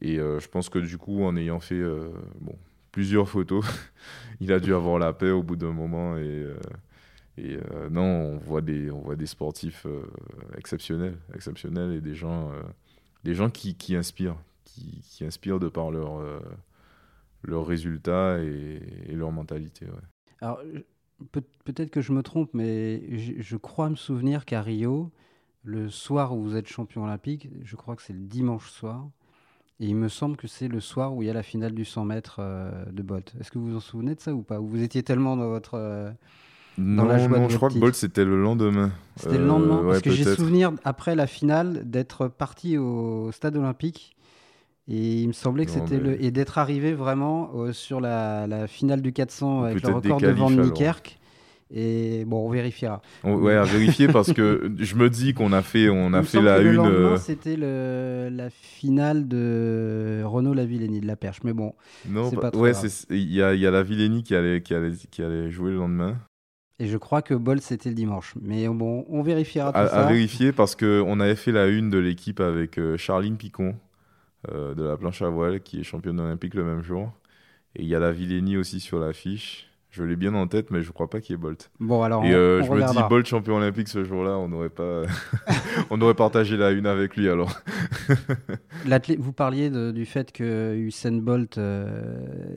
Et 0.00 0.20
euh, 0.20 0.38
je 0.38 0.46
pense 0.46 0.68
que 0.68 0.78
du 0.78 0.98
coup, 0.98 1.24
en 1.24 1.36
ayant 1.36 1.58
fait 1.58 1.82
bon, 2.40 2.54
plusieurs 2.92 3.28
photos, 3.28 3.64
il 4.40 4.52
a 4.52 4.60
dû 4.60 4.72
avoir 4.72 5.00
la 5.00 5.12
paix 5.14 5.32
au 5.32 5.42
bout 5.42 5.56
d'un 5.56 5.72
moment. 5.72 6.16
Et, 6.16 6.46
et 7.36 7.56
euh, 7.56 7.88
non, 7.90 8.02
on 8.02 8.38
voit 8.38 8.60
des, 8.60 8.90
on 8.90 9.00
voit 9.00 9.16
des 9.16 9.26
sportifs 9.26 9.86
euh, 9.86 10.02
exceptionnels, 10.56 11.16
exceptionnels 11.34 11.92
et 11.92 12.00
des 12.00 12.14
gens, 12.14 12.50
euh, 12.50 12.62
des 13.24 13.34
gens 13.34 13.50
qui, 13.50 13.74
inspirent, 13.94 14.36
qui, 14.64 15.24
inspirent 15.24 15.60
de 15.60 15.68
par 15.68 15.90
leur, 15.90 16.22
leurs 17.42 17.66
résultats 17.66 18.38
et, 18.40 19.14
leur 19.14 19.32
mentalité. 19.32 19.86
Alors, 20.40 20.60
peut-être 21.64 21.90
que 21.90 22.00
je 22.00 22.12
me 22.12 22.22
trompe, 22.22 22.50
mais 22.52 23.18
je, 23.18 23.56
crois 23.56 23.90
me 23.90 23.96
souvenir 23.96 24.44
qu'à 24.44 24.62
Rio, 24.62 25.10
le 25.62 25.88
soir 25.88 26.36
où 26.36 26.42
vous 26.42 26.56
êtes 26.56 26.66
champion 26.66 27.04
olympique, 27.04 27.48
je 27.64 27.76
crois 27.76 27.96
que 27.96 28.02
c'est 28.02 28.12
le 28.12 28.20
dimanche 28.20 28.70
soir, 28.70 29.08
et 29.78 29.86
il 29.86 29.96
me 29.96 30.08
semble 30.08 30.36
que 30.36 30.46
c'est 30.46 30.68
le 30.68 30.80
soir 30.80 31.14
où 31.14 31.22
il 31.22 31.26
y 31.26 31.30
a 31.30 31.34
la 31.34 31.42
finale 31.42 31.74
du 31.74 31.84
100 31.84 32.04
mètres 32.04 32.40
de 32.90 33.02
Bolt. 33.02 33.34
Est-ce 33.40 33.50
que 33.50 33.58
vous 33.58 33.70
vous 33.70 33.76
en 33.76 33.80
souvenez 33.80 34.14
de 34.14 34.20
ça 34.20 34.34
ou 34.34 34.42
pas? 34.42 34.60
Ou 34.60 34.66
vous 34.66 34.82
étiez 34.82 35.02
tellement 35.02 35.36
dans 35.36 35.48
votre... 35.48 36.14
euh, 36.80 36.84
Non, 36.84 37.04
la 37.04 37.18
joie 37.18 37.48
je 37.48 37.56
crois 37.56 37.68
que. 37.68 37.78
Bolt 37.78 37.94
c'était 37.94 38.24
le 38.24 38.40
lendemain. 38.42 38.90
C'était 39.16 39.36
le 39.38 39.44
Euh, 39.44 39.46
lendemain 39.46 39.82
Parce 39.84 39.96
ouais, 39.96 40.02
que 40.02 40.10
j'ai 40.10 40.24
souvenir, 40.24 40.72
après 40.84 41.14
la 41.14 41.26
finale, 41.26 41.82
d'être 41.84 42.28
parti 42.28 42.78
au 42.78 43.30
stade 43.32 43.56
olympique. 43.56 44.16
Et 44.88 45.20
il 45.22 45.28
me 45.28 45.32
semblait 45.32 45.66
que 45.66 45.70
c'était 45.70 45.98
mais- 45.98 46.16
le. 46.16 46.24
Et 46.24 46.30
d'être 46.32 46.58
arrivé 46.58 46.92
vraiment 46.94 47.50
euh, 47.54 47.72
sur 47.72 48.00
la, 48.00 48.46
la 48.48 48.66
finale 48.66 49.02
du 49.02 49.12
400 49.12 49.62
avec 49.64 49.82
le 49.86 49.94
record 49.94 50.20
de 50.20 50.28
Van. 50.30 50.50
Niekerk. 50.50 51.16
Et 51.72 52.24
bon, 52.26 52.48
on 52.48 52.50
vérifiera. 52.50 53.00
On- 53.22 53.34
ouais, 53.36 53.54
à 53.54 53.62
vérifier 53.62 54.08
parce 54.12 54.32
que 54.32 54.72
je 54.78 54.96
me 54.96 55.08
dis 55.08 55.34
qu'on 55.34 55.52
a 55.52 55.62
fait, 55.62 55.88
on 55.88 56.12
a 56.14 56.24
fait 56.24 56.42
la 56.42 56.56
que 56.58 56.62
le 56.62 56.70
une. 56.70 56.76
lendemain, 56.76 57.12
euh, 57.12 57.16
c'était 57.16 57.56
la 57.56 58.50
finale 58.50 59.28
de 59.28 60.22
Renaud 60.24 60.52
Lavillenie 60.54 61.00
de 61.00 61.06
la 61.06 61.14
Perche. 61.14 61.38
Mais 61.44 61.52
bon, 61.52 61.74
non, 62.08 62.28
c'est 62.28 62.34
pas- 62.34 62.42
pas 62.42 62.50
trop 62.50 62.62
ouais, 62.62 62.72
il 63.10 63.32
y 63.32 63.40
a, 63.40 63.54
il 63.54 63.60
y 63.60 63.66
a 63.68 63.70
la 63.70 63.84
Villénie 63.84 64.24
qui 64.24 64.34
allait, 64.34 64.60
qui, 64.62 64.74
allait, 64.74 64.90
qui 65.12 65.22
allait 65.22 65.48
jouer 65.50 65.70
le 65.70 65.76
lendemain. 65.76 66.16
Et 66.80 66.86
je 66.88 66.96
crois 66.96 67.22
que 67.22 67.34
Bolt, 67.34 67.62
c'était 67.62 67.90
le 67.90 67.94
dimanche. 67.94 68.34
Mais 68.42 68.66
bon, 68.68 69.04
on 69.08 69.22
vérifiera 69.22 69.70
tout 69.72 69.78
À, 69.78 69.86
ça. 69.86 70.06
à 70.06 70.08
vérifier 70.12 70.50
parce 70.52 70.74
qu'on 70.74 71.20
avait 71.20 71.36
fait 71.36 71.52
la 71.52 71.66
une 71.68 71.90
de 71.90 71.98
l'équipe 71.98 72.40
avec 72.40 72.78
euh, 72.78 72.96
Charline 72.96 73.36
Picon 73.36 73.76
euh, 74.50 74.74
de 74.74 74.82
la 74.82 74.96
planche 74.96 75.22
à 75.22 75.28
voile 75.28 75.60
qui 75.60 75.78
est 75.80 75.82
championne 75.84 76.18
olympique 76.18 76.54
le 76.54 76.64
même 76.64 76.82
jour. 76.82 77.12
Et 77.76 77.82
il 77.82 77.88
y 77.88 77.94
a 77.94 78.00
la 78.00 78.10
Villénie 78.10 78.56
aussi 78.56 78.80
sur 78.80 78.98
l'affiche. 78.98 79.66
Je 79.92 80.04
l'ai 80.04 80.14
bien 80.16 80.34
en 80.34 80.46
tête, 80.46 80.70
mais 80.70 80.82
je 80.82 80.92
crois 80.92 81.10
pas 81.10 81.20
qu'il 81.20 81.34
y 81.34 81.38
ait 81.38 81.42
Bolt. 81.42 81.70
Bon, 81.80 82.02
alors, 82.02 82.24
Et 82.24 82.32
euh, 82.32 82.60
on 82.62 82.64
je 82.64 82.70
me 82.80 82.92
dis, 82.92 82.98
Bolt 83.08 83.26
champion 83.26 83.56
olympique 83.56 83.88
ce 83.88 84.04
jour-là, 84.04 84.38
on 84.38 84.50
aurait 84.52 84.68
pas, 84.68 85.02
on 85.90 86.00
aurait 86.00 86.14
partagé 86.14 86.56
la 86.56 86.70
une 86.70 86.86
avec 86.86 87.16
lui 87.16 87.28
alors. 87.28 87.52
Vous 89.18 89.32
parliez 89.32 89.68
de- 89.70 89.90
du 89.90 90.06
fait 90.06 90.32
que 90.32 90.74
Usain 90.76 91.18
Bolt 91.18 91.58
euh, 91.58 92.02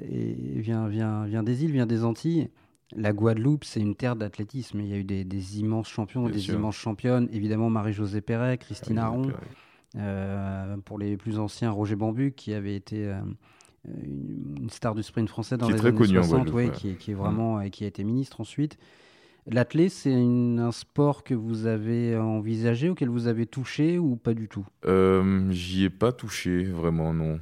vient, 0.09 0.87
vient, 0.87 1.25
vient 1.25 1.43
des 1.43 1.63
îles, 1.63 1.71
vient 1.71 1.85
des 1.87 2.03
Antilles. 2.03 2.49
La 2.95 3.13
Guadeloupe, 3.13 3.63
c'est 3.63 3.79
une 3.79 3.95
terre 3.95 4.15
d'athlétisme. 4.15 4.79
Il 4.81 4.87
y 4.87 4.93
a 4.93 4.97
eu 4.97 5.03
des, 5.03 5.23
des 5.23 5.59
immenses 5.59 5.89
champions, 5.89 6.23
Bien 6.23 6.31
des 6.33 6.39
sûr. 6.39 6.55
immenses 6.55 6.75
championnes. 6.75 7.27
Évidemment, 7.31 7.69
Marie-Josée 7.69 8.21
Perret, 8.21 8.57
Christine 8.57 8.97
Ah, 8.99 9.05
Aron. 9.05 9.31
Euh, 9.95 10.77
pour 10.85 10.97
les 10.97 11.17
plus 11.17 11.37
anciens, 11.39 11.69
Roger 11.71 11.95
Bambu, 11.95 12.31
qui 12.31 12.53
avait 12.53 12.75
été 12.75 13.05
euh, 13.07 13.15
une, 14.03 14.57
une 14.61 14.69
star 14.69 14.95
du 14.95 15.03
sprint 15.03 15.29
français 15.29 15.55
dans 15.57 15.67
Qui 15.67 15.73
les 15.73 15.77
très 15.79 15.89
années 15.89 15.97
connu 15.97 16.17
en 16.17 16.23
60, 16.23 16.37
Guadeloupe, 16.49 16.55
ouais, 16.55 16.65
ouais. 16.67 16.71
qui, 16.71 16.89
est- 16.89 16.95
qui 16.95 17.11
est 17.11 17.15
vraiment 17.15 17.61
et 17.61 17.69
qui 17.69 17.83
a 17.83 17.87
été 17.87 18.03
ministre 18.03 18.41
ensuite. 18.41 18.77
L'athlé, 19.45 19.89
c'est 19.89 20.13
un 20.13 20.71
sport 20.71 21.23
que 21.23 21.33
vous 21.33 21.65
avez 21.65 22.15
envisagé, 22.17 22.89
auquel 22.89 23.09
vous 23.09 23.27
avez 23.27 23.45
touché 23.45 23.99
ou 23.99 24.15
pas 24.15 24.33
du 24.33 24.47
tout? 24.47 24.65
Euh, 24.85 25.51
J'y 25.51 25.83
ai 25.83 25.89
pas 25.89 26.11
touché, 26.13 26.63
vraiment, 26.63 27.13
non. 27.13 27.39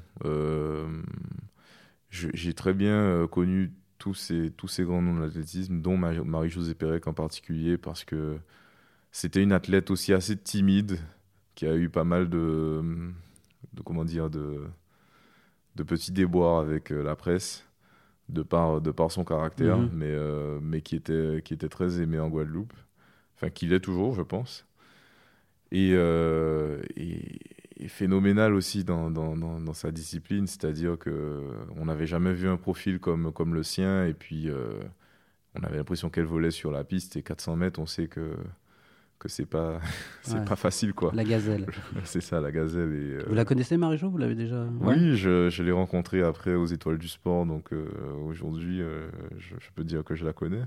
J'ai 2.10 2.54
très 2.54 2.74
bien 2.74 3.28
connu 3.32 3.72
tous 4.02 4.16
ces, 4.16 4.52
tous 4.58 4.68
ces 4.70 4.84
grands 4.86 5.02
noms 5.04 5.16
de 5.16 5.22
l'athlétisme, 5.26 5.82
dont 5.82 5.97
Ma- 5.97 6.24
Marie-Josée 6.26 6.76
Pérec 6.76 7.08
en 7.08 7.14
particulier, 7.16 7.78
parce 7.80 8.04
que 8.06 8.38
c'était 9.12 9.43
une 9.43 9.54
athlète 9.54 9.91
aussi 9.91 10.14
assez 10.14 10.38
timide, 10.38 10.99
qui 11.56 11.68
a 11.68 11.76
eu 11.76 11.89
pas 11.89 12.06
mal 12.06 12.30
de, 12.30 12.82
de 13.74 13.82
comment 13.84 14.06
dire, 14.06 14.30
de, 14.30 14.62
de 15.76 15.84
petits 15.84 16.12
déboires 16.12 16.60
avec 16.60 16.91
euh, 16.91 17.04
la 17.04 17.16
presse, 17.16 17.66
de 18.30 18.43
par, 18.43 18.82
de 18.82 18.91
par 18.91 19.12
son 19.12 19.26
caractère, 19.26 19.78
Mhm. 19.78 19.89
mais, 19.93 20.08
euh, 20.12 20.60
mais 20.62 20.82
qui, 20.82 20.95
était, 20.97 21.41
qui 21.45 21.54
était 21.56 21.70
très 21.70 22.02
aimé 22.02 22.20
en 22.20 22.30
Guadeloupe, 22.30 22.74
enfin, 23.36 23.49
qu'il 23.52 23.74
est 23.74 23.82
toujours, 23.82 24.16
je 24.16 24.24
pense. 24.24 24.66
et, 25.72 25.91
euh, 25.93 26.82
et, 26.97 27.39
phénoménal 27.88 28.54
aussi 28.54 28.84
dans, 28.84 29.12
dans, 29.12 29.36
dans, 29.36 29.74
sa 29.74 29.92
discipline, 29.92 30.48
c'est-à-dire 30.48 30.98
que 30.98 31.44
on 31.76 31.86
n'avait 31.86 32.08
jamais 32.08 32.34
vu 32.34 32.48
un 32.48 32.58
profil 32.58 33.00
comme, 33.00 33.32
comme 33.32 33.54
le 33.54 33.64
sien, 33.64 34.06
et 34.06 34.14
puis 34.14 34.50
on 35.56 35.64
avait 35.64 35.78
l'impression 35.78 36.10
qu'elle 36.10 36.26
volait 36.26 36.52
sur 36.52 36.72
la 36.72 36.84
piste, 36.84 37.18
et 37.18 37.24
400 37.24 37.56
mètres, 37.56 37.80
on 37.80 37.86
sait 37.86 38.08
que 38.08 38.36
que 39.22 39.30
c'est 39.30 39.46
pas 39.46 39.80
c'est 40.24 40.44
pas 40.44 40.56
facile 40.56 40.94
quoi. 40.94 41.12
La 41.14 41.24
gazelle. 41.24 41.68
c'est 42.04 42.22
ça 42.22 42.42
la 42.42 42.52
gazelle 42.52 42.94
et 42.94 43.14
euh, 43.14 43.24
Vous 43.28 43.36
la 43.36 43.46
connaissez 43.46 43.78
Marie-Jo 43.78 44.10
Vous 44.10 44.18
l'avez 44.18 44.36
déjà 44.36 44.66
Oui, 44.80 45.16
je, 45.16 45.50
je 45.50 45.64
l'ai 45.64 45.72
rencontrée 45.72 46.24
après 46.24 46.56
aux 46.56 46.66
Étoiles 46.66 46.98
du 46.98 47.08
Sport 47.08 47.46
donc 47.46 47.72
euh, 47.72 47.88
aujourd'hui 48.26 48.82
euh, 48.82 49.10
je, 49.38 49.54
peux 49.76 49.84
dire 49.84 50.04
que 50.04 50.16
je 50.16 50.26
la 50.26 50.34
connais. 50.34 50.64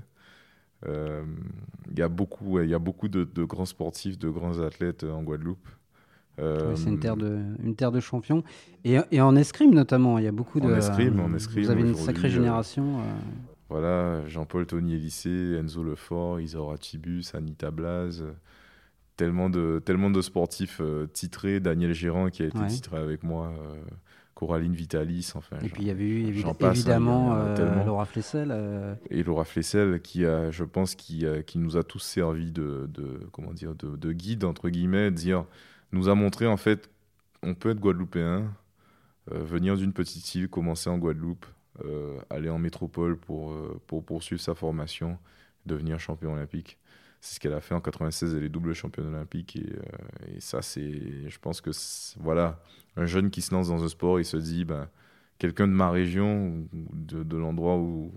Il 0.87 1.97
y 1.97 2.01
a 2.01 2.07
beaucoup 2.07 2.59
il 2.61 2.69
y 2.69 2.73
a 2.73 2.79
beaucoup 2.79 3.07
de, 3.07 3.23
de, 3.23 3.43
grands 3.43 3.65
sportifs, 3.65 4.17
de 4.17 4.29
grands 4.29 4.59
athlètes 4.59 5.03
en 5.03 5.23
Guadeloupe. 5.23 5.67
C'est 6.37 6.89
une 6.89 6.99
terre 6.99 7.17
de 7.17 7.39
une 7.63 7.75
terre 7.75 7.91
de 7.91 7.99
champions 7.99 8.43
et, 8.83 8.97
et 9.11 9.21
en 9.21 9.35
escrime 9.35 9.73
notamment, 9.73 10.17
il 10.17 10.25
y 10.25 10.27
a 10.27 10.31
beaucoup 10.31 10.59
de 10.59 10.65
en 10.65 10.75
escrime, 10.75 11.19
en 11.19 11.33
escrime, 11.33 11.63
Vous 11.63 11.71
avez 11.71 11.81
une 11.81 11.95
sacrée 11.95 12.29
génération 12.29 13.01
voilà, 13.69 14.27
Jean-Paul 14.27 14.67
Tony 14.67 14.93
Élysée, 14.93 15.57
Enzo 15.57 15.83
Lefort, 15.83 16.39
Isaura 16.39 16.77
Tibus, 16.77 17.33
Anita 17.33 17.71
Blaz, 17.71 18.23
tellement 19.17 19.49
de, 19.49 19.81
tellement 19.83 20.11
de 20.11 20.21
sportifs 20.21 20.79
euh, 20.81 21.07
titrés, 21.07 21.59
Daniel 21.59 21.93
Gérand 21.93 22.29
qui 22.29 22.43
a 22.43 22.45
été 22.45 22.59
titré 22.67 22.97
avec 22.97 23.23
moi, 23.23 23.53
euh, 23.57 23.75
Coraline 24.35 24.73
Vitalis, 24.73 25.31
enfin. 25.33 25.57
Et 25.63 25.69
puis 25.69 25.83
il 25.83 25.87
y 25.87 25.91
avait 25.91 26.03
eu 26.03 26.27
évidemment 26.27 27.35
euh, 27.35 27.85
Laura 27.85 28.05
Flessel. 28.05 28.53
Et 29.09 29.23
Laura 29.23 29.45
Flessel 29.45 29.99
qui 30.01 30.25
a, 30.25 30.51
je 30.51 30.63
pense, 30.63 30.93
qui, 30.93 31.25
qui 31.47 31.57
nous 31.57 31.77
a 31.77 31.83
tous 31.83 31.99
servi 31.99 32.51
de, 32.51 32.87
de 32.93 33.27
comment 33.31 33.53
dire, 33.53 33.73
de, 33.73 33.95
de, 33.95 34.11
guide 34.11 34.43
entre 34.43 34.69
guillemets, 34.69 35.09
dire, 35.09 35.45
nous 35.91 36.09
a 36.09 36.15
montré 36.15 36.47
en 36.47 36.57
fait, 36.57 36.89
on 37.43 37.55
peut 37.55 37.69
être 37.69 37.79
guadeloupéen, 37.79 38.53
venir 39.27 39.75
d'une 39.75 39.93
petite 39.93 40.35
île, 40.35 40.49
commencer 40.49 40.89
en 40.89 40.99
Guadeloupe, 40.99 41.45
euh, 41.83 42.17
aller 42.29 42.49
en 42.49 42.57
métropole 42.57 43.17
pour, 43.17 43.51
euh, 43.51 43.81
pour 43.85 44.05
poursuivre 44.05 44.41
sa 44.41 44.55
formation, 44.55 45.17
devenir 45.65 45.99
champion 45.99 46.31
olympique. 46.33 46.77
C'est 47.19 47.35
ce 47.35 47.39
qu'elle 47.41 47.51
a 47.53 47.59
fait 47.59 47.75
en 47.75 47.81
96, 47.81 48.33
elle 48.33 48.45
est 48.45 48.49
double 48.49 48.73
championne 48.73 49.07
olympique. 49.07 49.57
Et, 49.57 49.73
euh, 49.73 50.39
ça, 50.39 50.61
c'est, 50.61 51.29
je 51.29 51.39
pense 51.39 51.59
que 51.59 51.71
voilà, 52.17 52.61
un 52.95 53.05
jeune 53.05 53.29
qui 53.29 53.41
se 53.41 53.53
lance 53.53 53.67
dans 53.67 53.83
un 53.83 53.89
sport, 53.89 54.21
il 54.21 54.25
se 54.25 54.37
dit, 54.37 54.63
ben, 54.63 54.87
quelqu'un 55.37 55.67
de 55.67 55.73
ma 55.73 55.89
région, 55.89 56.65
de, 56.71 57.23
de 57.23 57.37
l'endroit 57.37 57.75
où, 57.77 58.13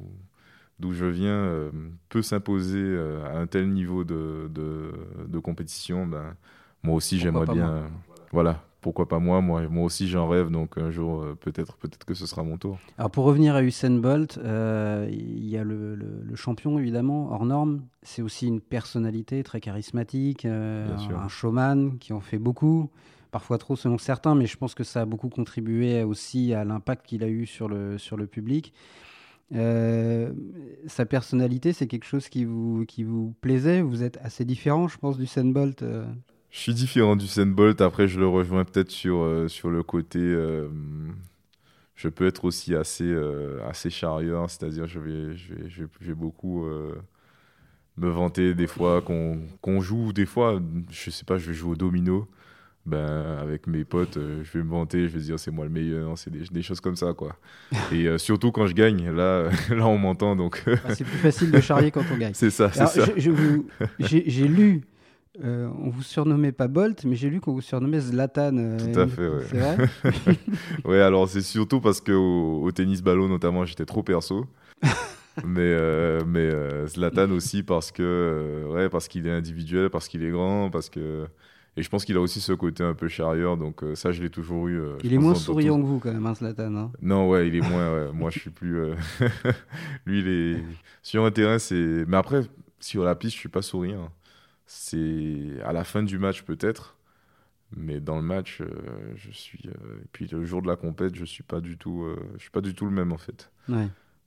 d'où 0.78 0.92
je 0.92 1.06
viens, 1.06 1.72
peut 2.10 2.22
s'imposer 2.22 2.96
à 3.24 3.38
un 3.38 3.48
tel 3.48 3.72
niveau 3.72 4.04
de, 4.04 4.48
de, 4.54 4.92
de 5.26 5.38
compétition, 5.40 6.06
ben, 6.06 6.36
moi 6.82 6.94
aussi 6.94 7.18
j'aimerais 7.18 7.46
bien. 7.52 7.88
Voilà, 8.30 8.62
pourquoi 8.80 9.08
pas 9.08 9.18
moi, 9.18 9.40
moi 9.40 9.66
Moi 9.68 9.84
aussi, 9.84 10.08
j'en 10.08 10.28
rêve, 10.28 10.50
donc 10.50 10.78
un 10.78 10.90
jour, 10.90 11.20
euh, 11.20 11.34
peut-être 11.34 11.76
peut-être 11.78 12.04
que 12.04 12.14
ce 12.14 12.26
sera 12.26 12.44
mon 12.44 12.58
tour. 12.58 12.78
Alors, 12.96 13.10
pour 13.10 13.24
revenir 13.24 13.56
à 13.56 13.62
Usain 13.62 13.98
Bolt, 13.98 14.38
euh, 14.38 15.08
il 15.10 15.48
y 15.48 15.56
a 15.56 15.64
le, 15.64 15.96
le, 15.96 16.36
champion, 16.36 16.78
évidemment, 16.78 17.32
hors 17.32 17.44
norme. 17.44 17.82
C'est 18.02 18.22
aussi 18.22 18.46
une 18.46 18.60
personnalité 18.60 19.42
très 19.42 19.60
charismatique, 19.60 20.44
euh, 20.44 20.96
un 21.14 21.28
showman 21.28 21.98
qui 21.98 22.12
en 22.12 22.20
fait 22.20 22.38
beaucoup, 22.38 22.90
parfois 23.32 23.58
trop 23.58 23.74
selon 23.74 23.98
certains, 23.98 24.36
mais 24.36 24.46
je 24.46 24.56
pense 24.56 24.74
que 24.74 24.84
ça 24.84 25.00
a 25.00 25.04
beaucoup 25.06 25.28
contribué 25.28 26.04
aussi 26.04 26.54
à 26.54 26.64
l'impact 26.64 27.06
qu'il 27.06 27.24
a 27.24 27.28
eu 27.28 27.46
sur 27.46 27.68
le, 27.68 27.98
sur 27.98 28.16
le 28.16 28.28
public. 28.28 28.72
sa 29.50 31.04
personnalité, 31.04 31.72
c'est 31.72 31.88
quelque 31.88 32.06
chose 32.06 32.28
qui 32.28 32.44
vous, 32.44 32.84
qui 32.86 33.02
vous 33.02 33.34
plaisait? 33.40 33.82
Vous 33.82 34.04
êtes 34.04 34.18
assez 34.22 34.44
différent, 34.44 34.86
je 34.86 34.98
pense, 34.98 35.18
d'Usain 35.18 35.46
Bolt 35.46 35.82
je 36.50 36.58
suis 36.58 36.74
différent 36.74 37.16
du 37.16 37.26
Bolt. 37.46 37.80
Après, 37.80 38.08
je 38.08 38.18
le 38.18 38.26
rejoins 38.26 38.64
peut-être 38.64 38.90
sur, 38.90 39.18
euh, 39.18 39.48
sur 39.48 39.70
le 39.70 39.82
côté. 39.82 40.18
Euh, 40.18 40.68
je 41.94 42.08
peux 42.08 42.26
être 42.26 42.44
aussi 42.44 42.74
assez, 42.74 43.04
euh, 43.04 43.58
assez 43.68 43.90
charieur, 43.90 44.48
c'est-à-dire 44.48 44.86
je 44.86 44.98
vais, 45.00 45.36
je 45.36 45.54
vais, 45.54 45.68
je 45.68 45.84
vais, 46.06 46.14
beaucoup 46.14 46.64
me 47.96 48.08
vanter 48.08 48.54
des 48.54 48.68
fois 48.68 49.02
qu'on 49.02 49.80
joue. 49.80 50.12
Des 50.12 50.26
fois, 50.26 50.60
je 50.90 51.10
sais 51.10 51.24
pas, 51.24 51.38
je 51.38 51.48
vais 51.48 51.54
jouer 51.54 51.72
au 51.72 51.76
domino. 51.76 52.28
Ben, 52.86 53.36
avec 53.42 53.66
mes 53.66 53.84
potes, 53.84 54.14
je 54.14 54.50
vais 54.50 54.64
me 54.64 54.70
vanter, 54.70 55.08
je 55.08 55.18
vais 55.18 55.20
dire 55.20 55.38
c'est 55.38 55.50
moi 55.50 55.66
le 55.66 55.70
meilleur, 55.70 56.16
c'est 56.16 56.30
des, 56.30 56.44
des, 56.50 56.62
choses 56.62 56.80
comme 56.80 56.96
ça 56.96 57.12
quoi. 57.12 57.36
Et 57.92 58.16
surtout 58.16 58.50
quand 58.50 58.66
je 58.66 58.72
gagne, 58.72 59.10
là, 59.10 59.50
là 59.68 59.86
on 59.86 59.98
m'entend 59.98 60.36
donc. 60.36 60.64
Ah, 60.66 60.94
c'est 60.94 61.04
plus 61.04 61.18
facile 61.18 61.50
de 61.50 61.60
charrier 61.60 61.90
quand 61.90 62.04
on 62.10 62.16
gagne. 62.16 62.32
C'est 62.34 62.48
ça, 62.48 62.72
c'est 62.72 62.86
ça. 62.86 63.04
J'ai 63.98 64.48
lu 64.48 64.84
euh, 65.44 65.68
on 65.80 65.90
vous 65.90 66.02
surnommait 66.02 66.52
pas 66.52 66.66
Bolt, 66.66 67.04
mais 67.04 67.14
j'ai 67.14 67.30
lu 67.30 67.40
qu'on 67.40 67.52
vous 67.52 67.60
surnommait 67.60 68.00
Zlatan. 68.00 68.56
Euh, 68.56 68.92
Tout 68.92 68.98
à 68.98 69.06
fait, 69.06 69.28
ouais. 69.28 69.44
C'est 69.48 69.58
vrai 69.58 69.88
Ouais, 70.84 71.00
alors 71.00 71.28
c'est 71.28 71.42
surtout 71.42 71.80
parce 71.80 72.00
qu'au 72.00 72.62
au 72.62 72.72
tennis 72.72 73.02
ballon, 73.02 73.28
notamment, 73.28 73.64
j'étais 73.64 73.84
trop 73.84 74.02
perso. 74.02 74.46
mais 75.44 75.60
euh, 75.60 76.20
mais 76.26 76.50
Zlatan 76.88 77.30
aussi 77.30 77.62
parce 77.62 77.92
que 77.92 78.64
ouais 78.70 78.88
parce 78.88 79.06
qu'il 79.06 79.26
est 79.26 79.30
individuel, 79.32 79.90
parce 79.90 80.08
qu'il 80.08 80.24
est 80.24 80.30
grand, 80.30 80.70
parce 80.70 80.88
que 80.88 81.26
et 81.76 81.82
je 81.82 81.88
pense 81.88 82.04
qu'il 82.04 82.16
a 82.16 82.20
aussi 82.20 82.40
ce 82.40 82.52
côté 82.52 82.82
un 82.82 82.94
peu 82.94 83.06
charieur, 83.06 83.56
donc 83.56 83.84
ça 83.94 84.10
je 84.10 84.22
l'ai 84.22 84.30
toujours 84.30 84.66
eu. 84.66 84.80
il 85.04 85.12
est 85.12 85.18
moins 85.18 85.36
souriant 85.36 85.80
que 85.80 85.86
vous 85.86 86.00
quand 86.00 86.12
même, 86.12 86.26
hein, 86.26 86.34
Zlatan. 86.34 86.74
Hein. 86.74 86.90
non 87.02 87.28
ouais, 87.28 87.46
il 87.46 87.54
est 87.54 87.60
moins. 87.60 88.10
moi 88.12 88.30
je 88.30 88.40
suis 88.40 88.50
plus. 88.50 88.80
Lui 90.06 90.20
il 90.20 90.28
est 90.28 90.64
sur 91.02 91.24
un 91.24 91.30
terrain 91.30 91.58
c'est, 91.58 92.04
mais 92.08 92.16
après 92.16 92.42
sur 92.80 93.04
la 93.04 93.14
piste 93.14 93.34
je 93.34 93.40
suis 93.40 93.48
pas 93.48 93.62
souriant 93.62 94.10
c'est 94.68 95.62
à 95.64 95.72
la 95.72 95.82
fin 95.82 96.02
du 96.02 96.18
match 96.18 96.42
peut-être, 96.42 96.98
mais 97.74 98.00
dans 98.00 98.16
le 98.16 98.22
match, 98.22 98.60
euh, 98.60 98.66
je 99.16 99.30
suis. 99.30 99.66
Euh, 99.66 100.02
et 100.02 100.08
puis 100.12 100.26
le 100.26 100.44
jour 100.44 100.60
de 100.60 100.68
la 100.68 100.76
compète, 100.76 101.14
je 101.14 101.24
suis 101.24 101.42
pas 101.42 101.62
du 101.62 101.78
tout, 101.78 102.02
euh, 102.02 102.16
je 102.34 102.42
suis 102.42 102.50
pas 102.50 102.60
du 102.60 102.74
tout 102.74 102.84
le 102.84 102.90
même 102.90 103.10
en 103.12 103.16
fait. 103.16 103.50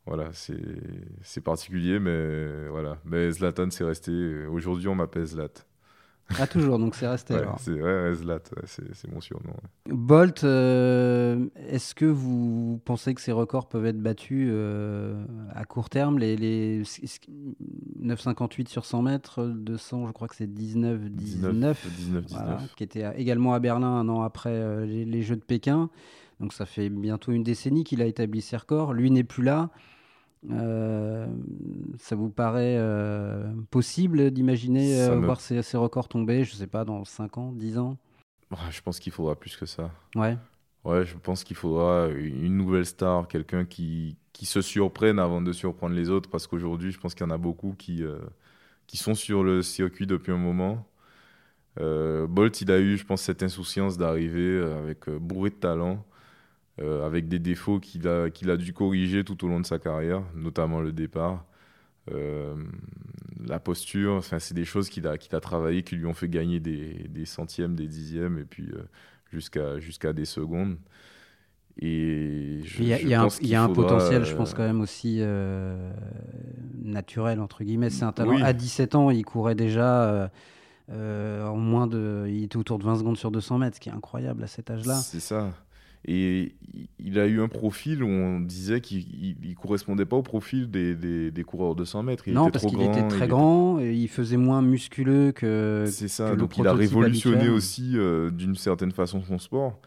Voilà, 0.07 0.31
c'est 0.33 1.41
particulier, 1.41 1.99
mais 1.99 2.67
voilà. 2.69 2.97
Mais 3.05 3.31
Zlatan, 3.31 3.69
c'est 3.69 3.83
resté. 3.83 4.11
Aujourd'hui, 4.47 4.87
on 4.87 4.95
m'appelle 4.95 5.25
Zlat. 5.25 5.53
Ah, 6.39 6.47
toujours, 6.47 6.79
donc 6.79 6.95
c'est 6.95 7.07
resté 7.07 7.33
alors. 7.33 7.59
C'est 7.59 7.81
ouais, 7.81 8.13
Zlat, 8.15 8.39
c'est 8.65 9.11
mon 9.11 9.21
surnom. 9.21 9.53
Bolt, 9.87 10.43
euh, 10.43 11.47
est-ce 11.67 11.93
que 11.93 12.05
vous 12.05 12.79
pensez 12.85 13.13
que 13.13 13.21
ces 13.21 13.31
records 13.31 13.67
peuvent 13.67 13.85
être 13.85 13.99
battus 13.99 14.49
euh, 14.51 15.23
à 15.53 15.65
court 15.65 15.89
terme? 15.89 16.19
Les, 16.19 16.37
les 16.37 16.83
9,58 16.83 18.67
sur 18.67 18.85
100 18.85 19.01
mètres, 19.01 19.45
200, 19.45 20.07
je 20.07 20.11
crois 20.11 20.27
que 20.27 20.35
c'est 20.35 20.51
19, 20.51 21.09
19, 21.09 21.87
19, 22.27 22.75
qui 22.75 22.83
était 22.83 23.05
également 23.17 23.53
à 23.53 23.59
Berlin 23.59 23.87
un 23.87 24.09
an 24.09 24.21
après 24.21 24.51
euh, 24.51 24.85
les, 24.85 25.05
les, 25.05 25.21
Jeux 25.21 25.35
de 25.35 25.41
Pékin. 25.41 25.89
Donc 26.39 26.53
ça 26.53 26.65
fait 26.65 26.89
bientôt 26.89 27.31
une 27.31 27.43
décennie 27.43 27.83
qu'il 27.83 28.01
a 28.01 28.05
établi 28.05 28.41
ces 28.41 28.57
records. 28.57 28.93
Lui 28.93 29.11
n'est 29.11 29.23
plus 29.23 29.43
là. 29.43 29.69
Euh, 30.49 31.27
ça 31.99 32.15
vous 32.15 32.29
paraît 32.29 32.75
euh, 32.77 33.53
possible 33.69 34.31
d'imaginer 34.31 34.99
euh, 34.99 35.19
voir 35.19 35.39
ces, 35.39 35.61
records 35.77 36.07
tomber, 36.07 36.43
je 36.43 36.55
sais 36.55 36.67
pas, 36.67 36.83
dans 36.83 37.05
5 37.05 37.37
ans, 37.37 37.51
10 37.51 37.77
ans? 37.77 37.97
Je 38.69 38.81
pense 38.81 38.99
qu'il 38.99 39.11
faudra 39.11 39.35
plus 39.35 39.55
que 39.55 39.65
ça. 39.65 39.91
Ouais. 40.15 40.37
Ouais, 40.83 41.05
je 41.05 41.15
pense 41.15 41.43
qu'il 41.43 41.55
faudra 41.55 42.09
une 42.09 42.57
nouvelle 42.57 42.87
star, 42.87 43.27
quelqu'un 43.27 43.65
qui, 43.65 44.17
qui 44.33 44.45
se 44.45 44.61
surprenne 44.61 45.19
avant 45.19 45.41
de 45.41 45.51
surprendre 45.51 45.95
les 45.95 46.09
autres, 46.09 46.29
parce 46.29 46.47
qu'aujourd'hui, 46.47 46.91
je 46.91 46.99
pense 46.99 47.13
qu'il 47.13 47.25
y 47.25 47.29
en 47.29 47.33
a 47.33 47.37
beaucoup 47.37 47.75
qui, 47.77 48.03
qui 48.87 48.97
sont 48.97 49.13
sur 49.13 49.43
le 49.43 49.61
circuit 49.61 50.07
depuis 50.07 50.31
un 50.31 50.37
moment. 50.37 50.87
Bolt, 51.77 52.59
il 52.61 52.71
a 52.71 52.79
eu, 52.79 52.97
je 52.97 53.05
pense, 53.05 53.21
cette 53.21 53.43
insouciance 53.43 53.97
d'arriver 53.97 54.59
avec 54.59 55.07
bourré 55.07 55.51
de 55.51 55.55
talent. 55.55 56.03
Euh, 56.79 57.05
avec 57.05 57.27
des 57.27 57.39
défauts 57.39 57.79
qu'il 57.79 58.07
a, 58.07 58.29
qu'il 58.29 58.49
a 58.49 58.55
dû 58.55 58.71
corriger 58.71 59.25
tout 59.25 59.43
au 59.43 59.49
long 59.49 59.59
de 59.59 59.65
sa 59.65 59.77
carrière, 59.77 60.23
notamment 60.33 60.79
le 60.79 60.93
départ. 60.93 61.45
Euh, 62.11 62.55
la 63.45 63.59
posture, 63.59 64.13
enfin, 64.13 64.39
c'est 64.39 64.53
des 64.53 64.63
choses 64.63 64.89
qu'il 64.89 65.05
a, 65.05 65.17
qu'il 65.17 65.35
a 65.35 65.41
travaillé, 65.41 65.83
qui 65.83 65.97
lui 65.97 66.05
ont 66.05 66.13
fait 66.13 66.29
gagner 66.29 66.61
des, 66.61 67.07
des 67.09 67.25
centièmes, 67.25 67.75
des 67.75 67.87
dixièmes, 67.87 68.37
et 68.39 68.45
puis 68.45 68.69
euh, 68.71 68.83
jusqu'à, 69.31 69.79
jusqu'à 69.79 70.13
des 70.13 70.23
secondes. 70.23 70.77
Et 71.77 72.61
il 72.79 72.87
y 72.87 72.93
a, 72.93 73.01
y 73.01 73.13
a, 73.13 73.23
un, 73.23 73.27
y 73.41 73.53
a 73.53 73.63
un, 73.63 73.69
potentiel, 73.69 74.23
je 74.23 74.33
pense, 74.35 74.53
quand 74.53 74.63
même 74.63 74.81
aussi 74.81 75.21
naturel, 76.81 77.41
entre 77.41 77.63
guillemets. 77.65 77.89
C'est 77.89 78.05
un 78.05 78.11
talent. 78.13 78.41
À 78.41 78.53
17 78.53 78.95
ans, 78.95 79.09
il 79.09 79.25
courait 79.25 79.55
déjà. 79.55 80.31
en 80.89 81.57
moins 81.57 81.87
de, 81.87 82.27
il 82.29 82.45
était 82.45 82.57
autour 82.57 82.79
de 82.79 82.85
20 82.85 82.95
secondes 82.95 83.17
sur 83.17 83.29
200 83.29 83.57
mètres, 83.57 83.75
ce 83.75 83.81
qui 83.81 83.89
est 83.89 83.93
incroyable 83.93 84.43
à 84.43 84.47
cet 84.47 84.71
âge-là. 84.71 84.95
C'est 84.95 85.19
ça. 85.19 85.51
Et 86.05 86.55
il 86.99 87.19
a 87.19 87.27
eu 87.27 87.41
un 87.41 87.47
profil 87.47 88.03
où 88.03 88.07
on 88.07 88.39
disait 88.39 88.81
qu'il 88.81 89.35
ne 89.43 89.53
correspondait 89.53 90.05
pas 90.05 90.15
au 90.15 90.23
profil 90.23 90.71
des, 90.71 90.95
des, 90.95 91.43
coureurs 91.43 91.75
de 91.75 91.85
100 91.85 92.03
mètres. 92.03 92.27
Il 92.27 92.33
non, 92.33 92.49
parce 92.49 92.65
qu'il 92.65 92.81
était 92.81 93.07
très 93.07 93.27
grand, 93.27 93.79
et 93.79 93.93
il 93.93 94.07
faisait 94.07 94.37
moins 94.37 94.61
musculeux 94.61 95.31
que. 95.31 95.85
C'est 95.87 96.07
ça, 96.07 96.35
donc 96.35 96.57
il 96.57 96.67
a 96.67 96.73
révolutionné 96.73 97.49
aussi 97.49 97.91
euh, 97.95 98.31
d'une 98.31 98.55
certaine 98.55 98.91
façon 98.91 99.21
son 99.21 99.37
sport. 99.37 99.79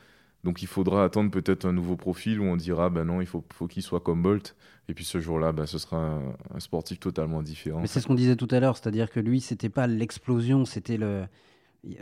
Donc 0.44 0.60
il 0.60 0.68
faudra 0.68 1.04
attendre 1.04 1.30
peut-être 1.30 1.64
un 1.64 1.72
nouveau 1.72 1.96
profil 1.96 2.38
où 2.38 2.44
on 2.44 2.56
dira 2.56 2.90
ben 2.90 3.04
non, 3.04 3.22
il 3.22 3.26
faut, 3.26 3.42
faut 3.52 3.66
qu'il 3.66 3.82
soit 3.82 4.00
comme 4.00 4.22
Bolt. 4.22 4.54
Et 4.88 4.94
puis 4.94 5.04
ce 5.04 5.18
jour-là, 5.18 5.52
ben, 5.52 5.64
ce 5.64 5.78
sera 5.78 6.20
un, 6.54 6.60
sportif 6.60 7.00
totalement 7.00 7.42
différent. 7.42 7.80
Mais 7.80 7.86
c'est 7.86 8.00
ce 8.00 8.06
qu'on 8.06 8.14
disait 8.14 8.36
tout 8.36 8.48
à 8.50 8.60
l'heure, 8.60 8.76
c'est-à-dire 8.76 9.10
que 9.10 9.18
lui, 9.18 9.40
c'était 9.40 9.70
pas 9.70 9.86
l'explosion, 9.86 10.66
c'était 10.66 10.98
le 10.98 11.24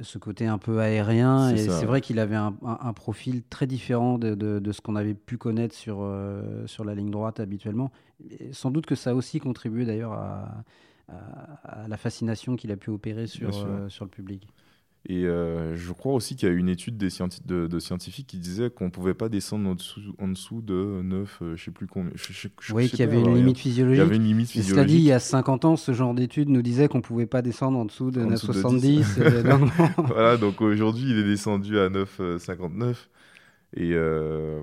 ce 0.02 0.18
côté 0.18 0.46
un 0.46 0.58
peu 0.58 0.80
aérien. 0.80 1.48
C'est 1.50 1.64
Et 1.64 1.68
c'est 1.68 1.86
vrai 1.86 2.00
qu'il 2.00 2.18
avait 2.18 2.36
un, 2.36 2.54
un- 2.64 2.78
un 2.80 2.92
profil 2.92 3.42
très 3.42 3.66
différent 3.66 4.18
de, 4.18 4.34
de- 4.34 4.58
de 4.58 4.72
ce 4.72 4.80
qu'on 4.80 4.96
avait 4.96 5.14
pu 5.14 5.38
connaître 5.38 5.74
sur, 5.74 5.98
euh, 6.00 6.66
sur 6.66 6.84
la 6.84 6.94
ligne 6.94 7.10
droite 7.10 7.40
habituellement. 7.40 7.90
Et 8.40 8.52
sans 8.52 8.70
doute 8.70 8.86
que 8.86 8.94
ça 8.94 9.10
a 9.10 9.14
aussi 9.14 9.40
contribué 9.40 9.84
d'ailleurs 9.84 10.12
à, 10.12 10.64
à- 11.08 11.82
à 11.84 11.88
la 11.88 11.96
fascination 11.96 12.56
qu'il 12.56 12.70
a 12.72 12.76
pu 12.76 12.90
opérer 12.90 13.26
sur, 13.26 13.48
euh, 13.66 13.88
sur 13.88 14.04
le 14.04 14.10
public. 14.10 14.46
Et 15.08 15.24
euh, 15.26 15.74
je 15.76 15.92
crois 15.92 16.14
aussi 16.14 16.36
qu'il 16.36 16.48
y 16.48 16.52
a 16.52 16.54
une 16.54 16.68
étude 16.68 16.96
des 16.96 17.10
scienti- 17.10 17.42
de, 17.44 17.66
de 17.66 17.78
scientifiques 17.80 18.28
qui 18.28 18.38
disait 18.38 18.70
qu'on 18.70 18.86
ne 18.86 18.90
pouvait 18.90 19.14
pas 19.14 19.28
descendre 19.28 19.68
en 19.68 19.74
dessous, 19.74 20.00
en 20.18 20.28
dessous 20.28 20.62
de 20.62 21.02
9, 21.02 21.38
euh, 21.42 21.56
je 21.56 21.64
sais 21.64 21.70
plus 21.72 21.86
combien. 21.88 22.12
Je, 22.14 22.32
je- 22.32 22.48
je- 22.60 22.72
Oui, 22.74 22.88
qu'il 22.90 23.00
y 23.00 23.02
avait 23.02 23.20
une 23.20 23.34
limite 23.34 23.58
Il 23.92 23.98
y 23.98 24.00
physiologique. 24.00 24.02
avait 24.02 24.16
une 24.16 24.24
limite 24.24 24.50
Mais 24.54 24.62
cela 24.62 24.84
dit, 24.84 24.96
il 24.96 25.02
physiologique. 25.02 25.04
y 25.04 25.12
a 25.12 25.18
50 25.18 25.64
ans, 25.64 25.76
ce 25.76 25.92
genre 25.92 26.14
d'études 26.14 26.48
nous 26.48 26.62
disait 26.62 26.88
qu'on 26.88 27.00
pouvait 27.00 27.26
pas 27.26 27.42
descendre 27.42 27.78
en 27.78 27.84
dessous 27.84 28.10
de 28.10 28.24
En 28.24 28.30
dessous 28.30 28.48
de 28.48 28.52
9,70. 28.54 29.18
et 29.18 29.42
donc, 29.42 29.70
voilà, 30.06 30.36
donc 30.36 30.60
aujourd'hui, 30.60 31.10
il 31.10 31.18
est 31.18 31.24
descendu 31.24 31.78
à 31.78 31.88
9,59. 31.88 33.08
Et 33.76 33.92
euh, 33.94 34.62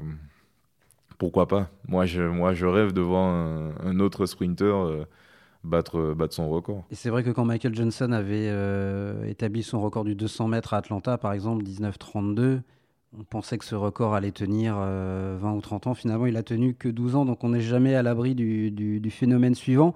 pourquoi 1.17 1.47
pas? 1.47 1.69
Moi 1.87 2.05
je, 2.05 2.21
moi, 2.21 2.53
je 2.53 2.65
rêve 2.65 2.93
de 2.93 3.01
voir 3.01 3.25
un, 3.25 3.73
un 3.83 3.99
autre 3.99 4.25
sprinter 4.25 4.63
euh, 4.73 5.05
battre, 5.63 6.13
battre 6.13 6.33
son 6.33 6.49
record. 6.49 6.83
Et 6.91 6.95
c'est 6.95 7.09
vrai 7.09 7.23
que 7.23 7.29
quand 7.29 7.45
Michael 7.45 7.75
Johnson 7.75 8.11
avait 8.11 8.49
euh, 8.49 9.25
établi 9.25 9.63
son 9.63 9.79
record 9.79 10.03
du 10.03 10.15
200 10.15 10.47
mètres 10.47 10.73
à 10.73 10.77
Atlanta, 10.77 11.17
par 11.17 11.33
exemple, 11.33 11.63
19,32, 11.63 12.61
on 13.17 13.23
pensait 13.23 13.57
que 13.57 13.65
ce 13.65 13.75
record 13.75 14.13
allait 14.13 14.31
tenir 14.31 14.75
euh, 14.77 15.37
20 15.41 15.53
ou 15.53 15.61
30 15.61 15.87
ans. 15.87 15.93
Finalement, 15.93 16.27
il 16.27 16.37
a 16.37 16.43
tenu 16.43 16.75
que 16.75 16.89
12 16.89 17.15
ans, 17.15 17.25
donc 17.25 17.43
on 17.43 17.49
n'est 17.49 17.61
jamais 17.61 17.95
à 17.95 18.03
l'abri 18.03 18.35
du, 18.35 19.09
phénomène 19.09 19.55
suivant. 19.55 19.95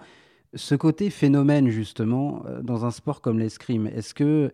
Ce 0.55 0.75
côté 0.75 1.09
phénomène, 1.09 1.69
justement, 1.69 2.43
euh, 2.45 2.61
dans 2.61 2.85
un 2.85 2.91
sport 2.91 3.21
comme 3.21 3.39
l'escrime, 3.39 3.87
est-ce 3.87 4.13
que 4.13 4.51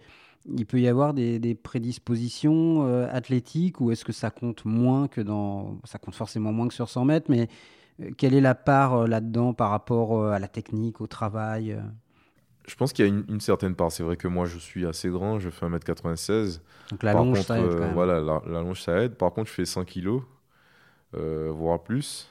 il 0.48 0.66
peut 0.66 0.80
y 0.80 0.88
avoir 0.88 1.14
des, 1.14 1.56
prédispositions 1.56 2.86
euh, 2.88 3.08
athlétiques 3.12 3.82
ou 3.82 3.92
est-ce 3.92 4.06
que 4.06 4.14
ça 4.14 4.32
compte 4.32 4.66
moins 4.66 5.08
que 5.08 5.22
dans... 5.22 5.80
Ça 5.84 6.00
compte 6.00 6.16
forcément 6.16 6.54
moins 6.54 6.68
que 6.68 6.74
sur 6.74 6.90
100 6.90 7.06
mètres, 7.06 7.28
mais 7.30 7.44
euh, 7.44 7.46
quelle 8.18 8.34
est 8.34 8.42
la 8.42 8.56
part 8.56 8.94
euh, 8.96 9.08
là-dedans 9.08 9.54
par 9.54 9.70
rapport 9.72 10.18
euh, 10.20 10.32
à 10.32 10.40
la 10.40 10.48
technique, 10.48 11.02
au 11.02 11.08
travail 11.08 11.74
euh? 11.74 11.82
Je 12.68 12.76
pense 12.76 12.94
qu'il 12.94 13.06
y 13.06 13.08
a 13.08 13.12
une, 13.12 13.26
une 13.30 13.40
certaine 13.42 13.76
part. 13.76 13.92
C'est 13.92 14.04
vrai 14.04 14.16
que 14.18 14.28
moi, 14.28 14.46
je 14.46 14.58
suis 14.60 14.86
assez 14.86 15.10
grand, 15.10 15.40
je 15.40 15.50
fais 15.50 15.66
1m96. 15.66 16.62
Donc 16.92 17.04
la 17.04 17.14
Par 17.14 17.26
longe, 17.26 17.42
contre, 17.42 17.42
ça 17.42 17.62
aide 17.62 17.74
euh, 17.74 17.74
quand 17.74 17.88
même. 17.88 17.94
voilà, 17.94 18.20
la, 18.22 18.42
la 18.46 18.62
longe, 18.62 18.82
ça 18.82 19.02
aide. 19.04 19.16
Par 19.16 19.34
contre, 19.34 19.50
je 19.50 19.54
fais 19.56 19.66
100 19.66 19.86
kilos, 19.86 20.22
euh, 21.16 21.52
voire 21.54 21.84
plus. 21.84 22.30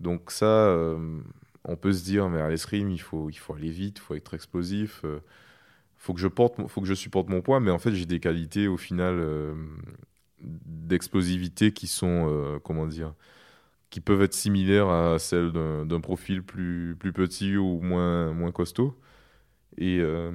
Donc 0.00 0.30
ça, 0.32 0.46
euh, 0.46 1.20
on 1.64 1.76
peut 1.76 1.92
se 1.92 2.04
dire, 2.04 2.28
mais 2.30 2.40
à 2.40 2.48
l'escrime, 2.50 2.90
il 2.90 3.00
faut, 3.00 3.30
il 3.30 3.36
faut 3.38 3.54
aller 3.54 3.70
vite, 3.70 3.98
il 3.98 4.02
faut 4.02 4.14
être 4.16 4.34
explosif. 4.34 5.02
euh, 5.04 5.20
faut 5.98 6.14
que 6.14 6.20
je 6.20 6.28
porte, 6.28 6.56
faut 6.68 6.80
que 6.82 6.88
je 6.88 6.94
supporte 6.94 7.28
mon 7.30 7.42
poids, 7.42 7.60
mais 7.60 7.70
en 7.72 7.78
fait, 7.80 7.92
j'ai 7.94 8.06
des 8.06 8.20
qualités 8.20 8.68
au 8.68 8.76
final 8.78 9.16
euh, 9.18 9.54
d'explosivité 10.42 11.72
qui 11.72 11.86
sont, 11.86 12.26
euh, 12.30 12.58
comment 12.62 12.86
dire, 12.86 13.14
qui 13.90 14.00
peuvent 14.00 14.22
être 14.22 14.34
similaires 14.34 14.88
à 14.88 15.18
celles 15.18 15.52
d'un 15.52 16.00
profil 16.00 16.42
plus, 16.42 16.96
plus 16.98 17.12
petit 17.12 17.56
ou 17.56 17.80
moins, 17.82 18.32
moins 18.32 18.52
costaud. 18.52 18.98
Et 19.78 19.98
euh, 20.00 20.32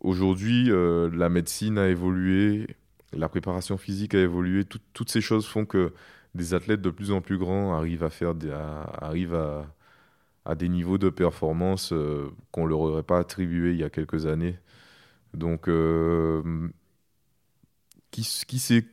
aujourd'hui, 0.00 0.70
euh, 0.70 1.10
la 1.14 1.28
médecine 1.28 1.78
a 1.78 1.88
évolué, 1.88 2.66
la 3.12 3.28
préparation 3.28 3.76
physique 3.78 4.14
a 4.14 4.20
évolué. 4.20 4.64
Tout- 4.64 4.80
toutes 4.94 5.10
ces 5.10 5.20
choses 5.20 5.46
font 5.46 5.66
que 5.66 5.92
des 6.34 6.54
athlètes 6.54 6.82
de 6.82 6.90
plus 6.90 7.12
en 7.12 7.20
plus 7.20 7.38
grands 7.38 7.74
arrivent 7.76 8.04
à 8.04 8.10
faire 8.10 8.34
des, 8.34 8.50
arrivent 8.52 9.34
à, 9.34 9.66
à 10.46 10.54
des 10.56 10.68
niveaux 10.68 10.98
de 10.98 11.10
performance 11.10 11.92
euh, 11.92 12.30
qu'on 12.52 12.66
leur 12.66 12.80
aurait 12.80 13.02
pas 13.04 13.18
attribués 13.20 13.72
il 13.72 13.78
y 13.78 13.84
a 13.84 13.90
quelques 13.90 14.26
années. 14.26 14.58
Donc, 15.34 15.68
qui, 18.10 18.22
qui 18.46 18.58
sait 18.58 18.84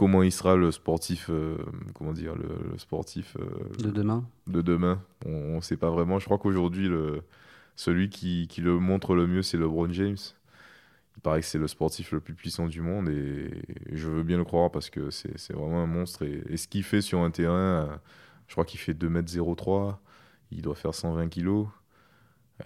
comment 0.00 0.22
il 0.22 0.32
sera 0.32 0.56
le 0.56 0.70
sportif, 0.72 1.26
euh, 1.28 1.58
comment 1.94 2.14
dire, 2.14 2.34
le, 2.34 2.48
le 2.72 2.78
sportif 2.78 3.36
euh, 3.38 3.82
de 3.82 3.90
demain. 3.90 4.24
de 4.46 4.62
demain. 4.62 5.02
On 5.26 5.56
ne 5.56 5.60
sait 5.60 5.76
pas 5.76 5.90
vraiment. 5.90 6.18
Je 6.18 6.24
crois 6.24 6.38
qu'aujourd'hui, 6.38 6.88
le, 6.88 7.22
celui 7.76 8.08
qui, 8.08 8.48
qui 8.48 8.62
le 8.62 8.78
montre 8.78 9.14
le 9.14 9.26
mieux, 9.26 9.42
c'est 9.42 9.58
LeBron 9.58 9.92
James. 9.92 10.16
Il 11.16 11.20
paraît 11.20 11.40
que 11.40 11.46
c'est 11.46 11.58
le 11.58 11.68
sportif 11.68 12.12
le 12.12 12.20
plus 12.20 12.32
puissant 12.32 12.66
du 12.66 12.80
monde 12.80 13.10
et 13.10 13.50
je 13.92 14.08
veux 14.08 14.22
bien 14.22 14.38
le 14.38 14.44
croire 14.44 14.70
parce 14.70 14.88
que 14.88 15.10
c'est 15.10 15.52
vraiment 15.52 15.82
un 15.82 15.86
monstre. 15.86 16.22
Et, 16.22 16.42
et 16.48 16.56
ce 16.56 16.66
qu'il 16.66 16.82
fait 16.82 17.02
sur 17.02 17.20
un 17.20 17.30
terrain, 17.30 17.84
euh, 17.84 17.96
je 18.46 18.54
crois 18.54 18.64
qu'il 18.64 18.80
fait 18.80 18.94
2m03, 18.94 19.96
il 20.50 20.62
doit 20.62 20.76
faire 20.76 20.94
120 20.94 21.28
kg. 21.28 21.66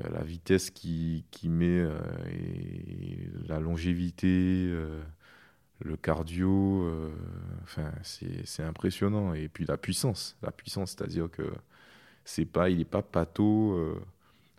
la 0.09 0.22
vitesse 0.22 0.70
qu'il 0.70 1.24
qu'il 1.32 1.51
met, 1.51 1.80
euh, 1.80 1.99
et 2.30 3.28
la 3.49 3.59
longévité, 3.59 4.68
euh, 4.70 5.03
le 5.81 5.97
cardio, 5.97 6.83
euh, 6.85 7.11
enfin, 7.62 7.91
c'est 8.03 8.62
impressionnant. 8.62 9.35
Et 9.35 9.49
puis 9.49 9.64
la 9.66 9.77
puissance, 9.77 10.37
la 10.43 10.51
puissance, 10.51 10.93
c'est-à-dire 10.93 11.31
que 11.31 11.43
c'est 12.25 12.45
pas, 12.47 12.70
il 12.70 12.79
n'est 12.79 12.85
pas 12.85 13.03
pâteau. 13.03 13.72
euh, 13.75 14.01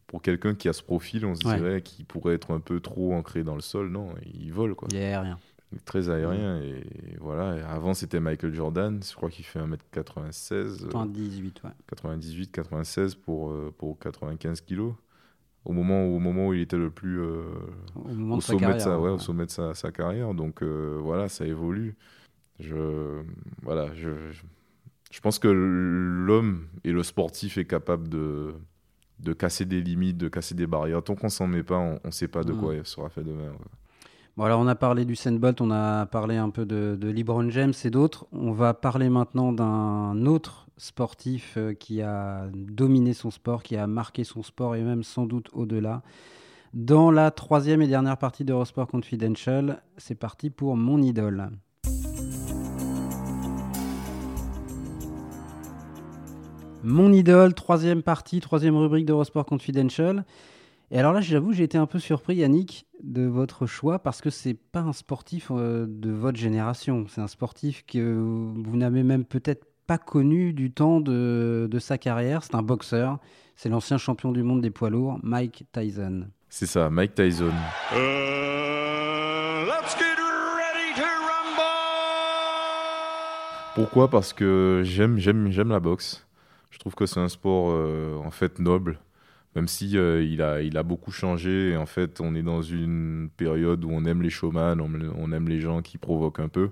pour 0.08 0.22
quelqu'un 0.22 0.54
qui 0.54 0.70
a 0.70 0.74
ce 0.74 0.84
profil, 0.84 1.26
on 1.26 1.34
se 1.34 1.48
Ouais. 1.48 1.58
dirait 1.58 1.82
qu'il 1.82 2.06
pourrait 2.06 2.36
être 2.36 2.52
un 2.54 2.60
peu 2.60 2.80
trop 2.80 3.14
ancré 3.16 3.44
dans 3.44 3.56
le 3.56 3.62
sol. 3.62 3.90
Non, 3.90 4.14
il 4.36 4.54
vole, 4.54 4.76
quoi. 4.76 4.88
Il 4.92 5.00
y 5.00 5.04
a 5.04 5.20
rien. 5.22 5.40
Il 5.72 5.80
est 5.80 5.84
très 5.86 6.10
aérien. 6.10 6.62
Et 6.62 6.84
voilà. 7.20 7.58
Et 7.58 7.62
avant, 7.62 7.96
c'était 7.96 8.20
Michael 8.20 8.54
Jordan. 8.54 9.02
Je 9.04 9.16
crois 9.16 9.32
qu'il 9.32 9.46
fait 9.46 9.60
1m96. 9.60 10.86
euh, 10.94 11.06
18, 11.08 11.64
ouais. 11.64 11.72
98, 11.90 12.52
96 12.52 13.16
pour, 13.16 13.50
euh, 13.50 13.74
pour 13.76 13.98
95 13.98 14.62
kilos. 14.62 14.94
Au 15.66 15.74
moment, 15.74 16.06
où, 16.06 16.16
au 16.16 16.20
moment 16.20 16.48
où 16.48 16.54
il 16.54 16.62
était 16.62 16.78
le 16.78 16.92
plus 16.92 17.20
euh, 17.20 17.44
Au 17.96 18.10
moment 18.14 18.36
au 18.36 18.38
de 18.38 18.44
sa 18.44 18.54
sommet, 18.54 18.60
carrière. 18.60 18.78
de 18.78 18.82
sa, 18.82 19.00
ouais, 19.00 19.10
ouais. 19.10 19.16
au 19.16 19.20
sommet 19.20 19.46
de 19.46 19.52
sa, 19.52 19.74
sa 19.74 19.92
carrière. 19.92 20.34
Donc 20.34 20.62
euh, 20.62 20.98
voilà, 21.02 21.28
ça 21.28 21.46
évolue. 21.46 21.96
Je, 22.60 23.22
voilà, 23.64 23.94
je, 23.96 24.10
je, 25.12 25.20
pense 25.22 25.40
que 25.40 25.48
l'homme 25.48 26.68
et 26.84 26.92
le 26.92 27.04
sportif 27.04 27.58
est 27.58 27.66
capable 27.66 28.08
de, 28.08 28.54
de 29.20 29.34
casser 29.34 29.66
des 29.66 29.82
limites, 29.82 30.18
de 30.18 30.28
casser 30.30 30.56
des 30.56 30.68
barrières. 30.68 31.04
Tant 31.04 31.16
qu'on 31.16 31.30
s'en 31.30 31.48
met 31.48 31.64
pas, 31.64 31.78
on 31.78 32.00
ne 32.06 32.12
sait 32.12 32.28
pas 32.30 32.44
de 32.44 32.54
quoi 32.54 32.76
il 32.76 32.86
sera 32.86 33.10
fait 33.10 33.24
demain. 33.24 33.50
ouais. 33.50 33.58
Bon, 34.38 34.44
alors 34.44 34.60
on 34.60 34.68
a 34.68 34.76
parlé 34.76 35.06
du 35.06 35.16
Bolt, 35.40 35.62
on 35.62 35.72
a 35.72 36.06
parlé 36.08 36.36
un 36.36 36.50
peu 36.50 36.66
de, 36.66 36.98
de 37.00 37.10
LeBron 37.10 37.50
James 37.50 37.74
et 37.86 37.90
d'autres. 37.90 38.28
On 38.34 38.52
va 38.52 38.74
parler 38.74 39.10
maintenant 39.10 39.54
d'un 39.54 40.26
autre 40.26 40.65
sportif 40.78 41.56
euh, 41.58 41.74
qui 41.74 42.02
a 42.02 42.48
dominé 42.54 43.14
son 43.14 43.32
sport, 43.32 43.64
qui 43.64 43.78
a 43.78 43.88
marqué 43.88 44.24
son 44.24 44.44
sport 44.44 44.76
et 44.76 44.82
même 44.82 45.04
sans 45.04 45.26
doute 45.26 45.50
au-delà. 45.54 46.02
Dans 46.74 47.10
la 47.12 47.32
troisième 47.32 47.82
et 47.82 47.88
dernière 47.88 48.18
partie 48.18 48.44
d'Eurosport 48.44 48.88
Confidential, 48.88 49.82
c'est 49.98 50.16
parti 50.16 50.50
pour 50.50 50.76
mon 50.76 51.02
idole. 51.02 51.50
Mon 56.84 57.12
idole, 57.14 57.54
troisième 57.54 58.04
partie, 58.04 58.42
troisième 58.42 58.76
rubrique 58.76 59.06
d'Eurosport 59.06 59.46
Confidential. 59.46 60.26
Et 60.92 61.00
alors 61.00 61.14
là, 61.14 61.22
j'avoue, 61.22 61.52
j'ai 61.52 61.64
été 61.64 61.78
un 61.78 61.88
peu 61.88 61.98
surpris, 61.98 62.36
Yannick, 62.36 62.86
de 63.02 63.24
votre 63.24 63.66
choix 63.66 64.00
parce 64.00 64.22
que 64.22 64.30
c'est 64.30 64.54
pas 64.54 64.82
un 64.82 64.94
sportif 64.94 65.48
euh, 65.52 65.88
de 65.90 66.12
votre 66.12 66.38
génération. 66.38 67.06
C'est 67.08 67.22
un 67.22 67.28
sportif 67.28 67.86
que 67.86 68.14
vous 68.14 68.78
n'avez 68.78 69.04
même 69.04 69.26
peut-être 69.26 69.66
pas 69.88 69.98
connu 69.98 70.54
du 70.54 70.72
temps 70.72 71.00
de, 71.00 71.68
de 71.70 71.80
sa 71.80 71.98
carrière. 71.98 72.44
C'est 72.44 72.56
un 72.56 72.64
boxeur. 72.64 73.20
C'est 73.56 73.70
l'ancien 73.70 73.98
champion 73.98 74.32
du 74.32 74.44
monde 74.44 74.62
des 74.62 74.72
poids 74.72 74.90
lourds, 74.90 75.20
Mike 75.24 75.66
Tyson. 75.72 76.28
C'est 76.50 76.66
ça, 76.66 76.90
Mike 76.90 77.16
Tyson. 77.16 77.54
Uh, 77.94 79.66
let's 79.66 79.96
get 79.98 80.18
ready 80.18 80.94
to 80.96 81.04
rumble! 81.04 81.62
Pourquoi? 83.76 84.10
Parce 84.10 84.34
que 84.34 84.82
j'aime, 84.84 85.18
j'aime, 85.18 85.52
j'aime 85.52 85.70
la 85.70 85.80
boxe. 85.80 86.28
Je 86.72 86.80
trouve 86.80 86.96
que 86.96 87.06
c'est 87.06 87.22
un 87.22 87.30
sport 87.30 87.70
euh, 87.70 88.18
en 88.18 88.32
fait 88.32 88.60
noble, 88.60 89.00
même 89.56 89.70
si 89.70 89.98
euh, 89.98 90.22
il 90.22 90.42
a, 90.42 90.62
il 90.62 90.78
a 90.78 90.84
beaucoup 90.84 91.12
changé. 91.12 91.70
Et 91.72 91.78
en 91.78 91.86
fait, 91.86 92.20
on 92.20 92.36
est 92.36 92.44
dans 92.44 92.62
une 92.62 93.30
période 93.38 93.86
où 93.86 93.90
on 93.92 94.04
aime 94.04 94.22
les 94.22 94.30
showman, 94.30 94.82
on, 94.82 94.92
on 95.18 95.32
aime 95.32 95.48
les 95.48 95.62
gens 95.62 95.82
qui 95.82 95.98
provoquent 95.98 96.42
un 96.42 96.50
peu. 96.50 96.72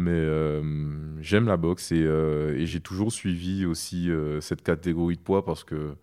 Mais 0.00 0.12
euh, 0.12 0.62
j'aime 1.20 1.46
la 1.46 1.56
boxe 1.56 1.92
et, 1.92 2.02
euh, 2.04 2.56
et 2.56 2.66
j'ai 2.66 2.80
toujours 2.80 3.12
suivi 3.12 3.66
aussi 3.66 4.10
euh, 4.10 4.40
cette 4.40 4.62
catégorie 4.62 5.16
de 5.16 5.20
poids 5.22 5.44
parce 5.44 5.64
que 5.64 5.94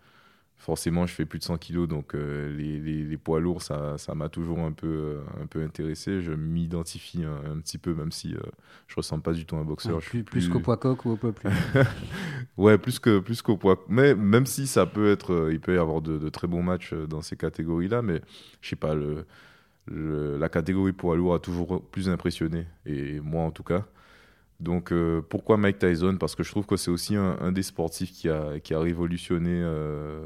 forcément, 0.57 1.05
je 1.07 1.13
fais 1.13 1.25
plus 1.25 1.39
de 1.39 1.43
100 1.45 1.57
kilos, 1.57 1.87
donc 1.87 2.13
les, 2.13 2.79
les- 2.79 3.03
les 3.05 3.17
poids 3.17 3.39
lourds, 3.39 3.61
ça 3.61 3.97
ça 3.97 4.15
m'a 4.15 4.29
toujours 4.29 4.59
un 4.59 4.71
peu, 4.73 5.19
un 5.41 5.47
peu 5.47 5.63
intéressé. 5.63 6.21
Je 6.21 6.33
m'identifie 6.33 7.23
un, 7.23 7.51
un 7.53 7.59
petit 7.59 7.77
peu, 7.77 7.93
même 7.93 8.11
si 8.11 8.35
je 8.87 8.95
ressemble 8.95 9.23
pas 9.23 9.33
du 9.33 9.45
tout 9.45 9.55
à 9.55 9.59
un 9.59 9.65
boxeur. 9.65 9.95
Ouais, 9.95 10.01
je 10.01 10.07
plus, 10.09 10.19
suis 10.19 10.23
plus 10.23 10.47
qu'au 10.49 10.59
poids 10.59 10.77
coq 10.77 11.05
ou 11.05 11.11
au 11.11 11.17
poids 11.17 11.33
plume. 11.33 11.53
Ouais, 12.57 12.77
plus 12.77 12.99
que 12.99 13.19
plus 13.19 13.41
qu'au 13.41 13.57
poids. 13.57 13.83
Mais 13.87 14.15
même 14.15 14.45
si 14.45 14.67
ça 14.67 14.85
peut 14.85 15.11
être, 15.11 15.49
il 15.51 15.59
peut 15.59 15.75
y 15.75 15.77
avoir 15.77 16.01
de, 16.01 16.17
de 16.17 16.29
très 16.29 16.47
bons 16.47 16.63
matchs 16.63 16.93
dans 16.93 17.21
ces 17.21 17.37
catégories-là, 17.37 18.01
mais 18.01 18.21
je 18.61 18.69
sais 18.69 18.75
pas, 18.75 18.95
le, 18.95 19.25
la 19.89 20.49
catégorie 20.49 20.93
poids 20.93 21.15
lourd 21.15 21.35
a 21.35 21.39
toujours 21.39 21.83
plus 21.91 22.09
impressionné, 22.09 22.65
et 22.85 23.19
moi 23.19 23.43
en 23.43 23.51
tout 23.51 23.63
cas. 23.63 23.85
Donc 24.59 24.91
euh, 24.91 25.21
pourquoi 25.21 25.57
Mike 25.57 25.79
Tyson? 25.79 26.17
Parce 26.19 26.35
que 26.35 26.43
je 26.43 26.49
trouve 26.51 26.65
que 26.65 26.77
c'est 26.77 26.91
aussi 26.91 27.15
un, 27.15 27.51
des 27.51 27.63
sportifs 27.63 28.11
qui 28.11 28.29
a, 28.29 28.59
qui 28.59 28.73
a 28.73 28.79
révolutionné 28.79 29.51
euh, 29.53 30.25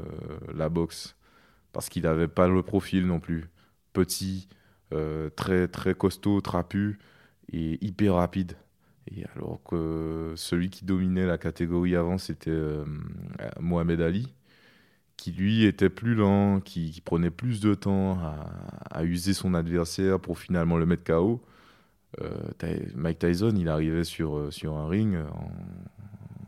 la 0.54 0.68
boxe. 0.68 1.16
Parce 1.72 1.88
qu'il 1.88 2.02
n'avait 2.02 2.28
pas 2.28 2.48
le 2.48 2.62
profil 2.62 3.06
non 3.06 3.20
plus. 3.20 3.48
Petit, 3.92 4.48
euh, 4.92 5.30
très, 5.30 5.68
très 5.68 5.94
costaud, 5.94 6.40
trapu 6.40 6.98
et 7.52 7.78
hyper 7.84 8.14
rapide. 8.14 8.54
Et 9.10 9.24
alors 9.34 9.60
que 9.64 10.32
celui 10.36 10.70
qui 10.70 10.84
dominait 10.84 11.26
la 11.26 11.38
catégorie 11.38 11.96
avant, 11.96 12.18
c'était 12.18 12.56
Mohamed 13.58 14.00
Ali, 14.00 14.32
qui 15.22 15.30
lui 15.30 15.64
était 15.64 15.88
plus 15.88 16.16
lent, 16.16 16.58
qui, 16.58 16.90
qui 16.90 17.00
prenait 17.00 17.30
plus 17.30 17.60
de 17.60 17.74
temps 17.74 18.18
à, 18.18 18.34
à 18.90 19.04
user 19.04 19.34
son 19.34 19.54
adversaire 19.54 20.18
pour 20.18 20.36
finalement 20.36 20.76
le 20.78 20.84
mettre 20.84 21.04
KO. 21.04 21.40
Euh, 22.20 22.28
Mike 22.96 23.20
Tyson, 23.20 23.54
il 23.56 23.68
arrivait 23.68 24.02
sur, 24.02 24.36
euh, 24.36 24.50
sur 24.50 24.76
un 24.76 24.88
ring 24.88 25.16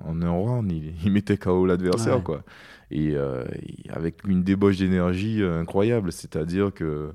en, 0.02 0.10
en 0.10 0.22
un 0.22 0.30
round, 0.30 0.72
il, 0.72 0.92
il 1.04 1.12
mettait 1.12 1.36
KO 1.38 1.66
l'adversaire, 1.66 2.16
Ouais. 2.16 2.22
quoi. 2.24 2.42
Et, 2.90 3.12
euh, 3.14 3.44
et 3.62 3.88
avec 3.90 4.26
une 4.26 4.42
débauche 4.42 4.78
d'énergie 4.78 5.40
incroyable, 5.44 6.10
c'est-à-dire 6.10 6.74
que 6.74 7.12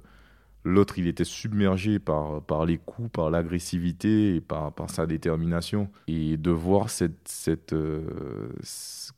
l'autre, 0.63 0.99
il 0.99 1.07
était 1.07 1.23
submergé 1.23 1.99
par, 1.99 2.41
par 2.41 2.65
les 2.65 2.77
coups, 2.77 3.09
par 3.11 3.29
l'agressivité 3.29 4.35
et 4.35 4.41
par, 4.41 4.71
par 4.73 4.89
sa 4.89 5.05
détermination. 5.05 5.89
Et 6.07 6.37
de 6.37 6.51
voir 6.51 6.89
cette, 6.89 7.27
cette, 7.27 7.73
euh, 7.73 8.49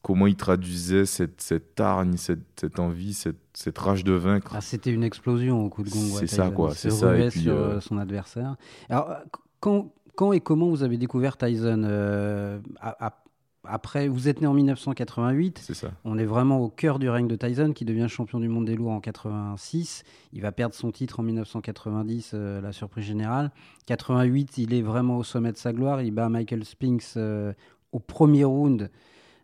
comment 0.02 0.28
il 0.28 0.36
traduisait 0.36 1.06
cette, 1.06 1.42
cette 1.42 1.80
hargne, 1.80 2.18
cette, 2.18 2.40
cette 2.60 2.80
envie, 2.80 3.14
cette, 3.14 3.38
cette 3.54 3.78
rage 3.78 4.04
de 4.04 4.14
vaincre. 4.14 4.54
Ah, 4.56 4.62
C'était 4.62 4.92
une 4.92 5.04
explosion 5.04 5.66
au 5.66 5.70
coup 5.70 5.84
de 5.84 5.90
gong. 5.90 6.00
ouais, 6.14 6.20
C'est 6.22 6.28
ça, 6.28 6.50
quoi, 6.52 6.70
Il 6.72 6.76
c'est 6.76 6.90
ça, 6.92 7.14
et 7.14 7.18
ruait 7.18 7.30
puis, 7.30 7.42
sur 7.42 7.54
euh, 7.54 7.76
euh, 7.78 7.80
son 7.82 7.98
adversaire. 7.98 8.56
Alors, 8.90 9.10
euh, 9.12 9.16
quand, 9.60 9.92
quand 10.16 10.34
et 10.34 10.40
comment 10.42 10.70
vous 10.70 10.84
avez 10.84 10.98
découvert 10.98 11.38
Tyson 11.38 11.84
euh, 11.86 12.60
a- 12.80 13.18
Après, 13.64 14.08
vous 14.08 14.28
êtes 14.28 14.42
né 14.42 14.48
en 14.48 14.54
1988. 14.54 15.60
C'est 15.64 15.74
ça. 15.76 15.92
On 16.04 16.18
est 16.18 16.26
vraiment 16.26 16.60
au 16.60 16.70
cœur 16.70 16.98
du 16.98 17.10
règne 17.10 17.28
de 17.28 17.36
Tyson, 17.36 17.74
qui 17.74 17.86
devient 17.86 18.08
champion 18.10 18.40
du 18.40 18.48
monde 18.48 18.66
des 18.66 18.76
lourds 18.76 18.92
en 18.92 19.00
86. 19.00 20.04
Il 20.34 20.42
va 20.42 20.52
perdre 20.52 20.74
son 20.74 20.92
titre 20.92 21.20
en 21.20 21.24
1990, 21.24 22.32
euh, 22.34 22.62
la 22.62 22.72
surprise 22.72 23.06
générale. 23.06 23.52
88, 23.86 24.58
il 24.58 24.74
est 24.74 24.82
vraiment 24.82 25.18
au 25.18 25.24
sommet 25.24 25.52
de 25.52 25.58
sa 25.58 25.74
gloire. 25.74 26.02
Il 26.02 26.12
bat 26.12 26.28
Michael 26.30 26.66
Spinks 26.66 27.18
euh, 27.18 27.54
au 27.92 28.00
premier 28.00 28.46
round 28.46 28.90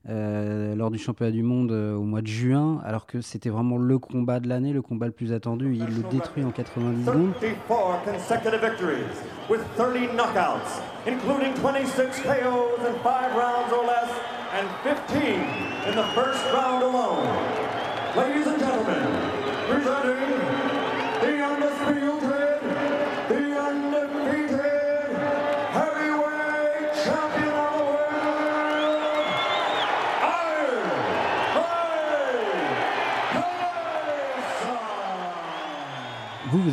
euh, 0.10 0.76
lors 0.76 0.90
du 0.90 0.98
championnat 0.98 1.32
du 1.32 1.44
monde 1.44 1.72
euh, 1.72 1.96
au 1.96 2.04
mois 2.04 2.22
de 2.22 2.28
juin, 2.28 2.82
alors 2.86 3.06
que 3.06 3.22
c'était 3.22 3.50
vraiment 3.50 3.78
le 3.78 4.00
combat 4.00 4.40
de 4.40 4.48
l'année, 4.48 4.72
le 4.72 4.82
combat 4.82 5.08
le 5.08 5.12
plus 5.12 5.34
attendu. 5.34 5.74
Il 5.76 5.86
le 5.86 6.10
détruit 6.10 6.44
en 6.44 6.52
90 6.52 7.06
secondes. 7.06 7.34
34 7.68 8.04
consecutive 8.06 8.62
victories 8.62 9.04
with 9.50 9.62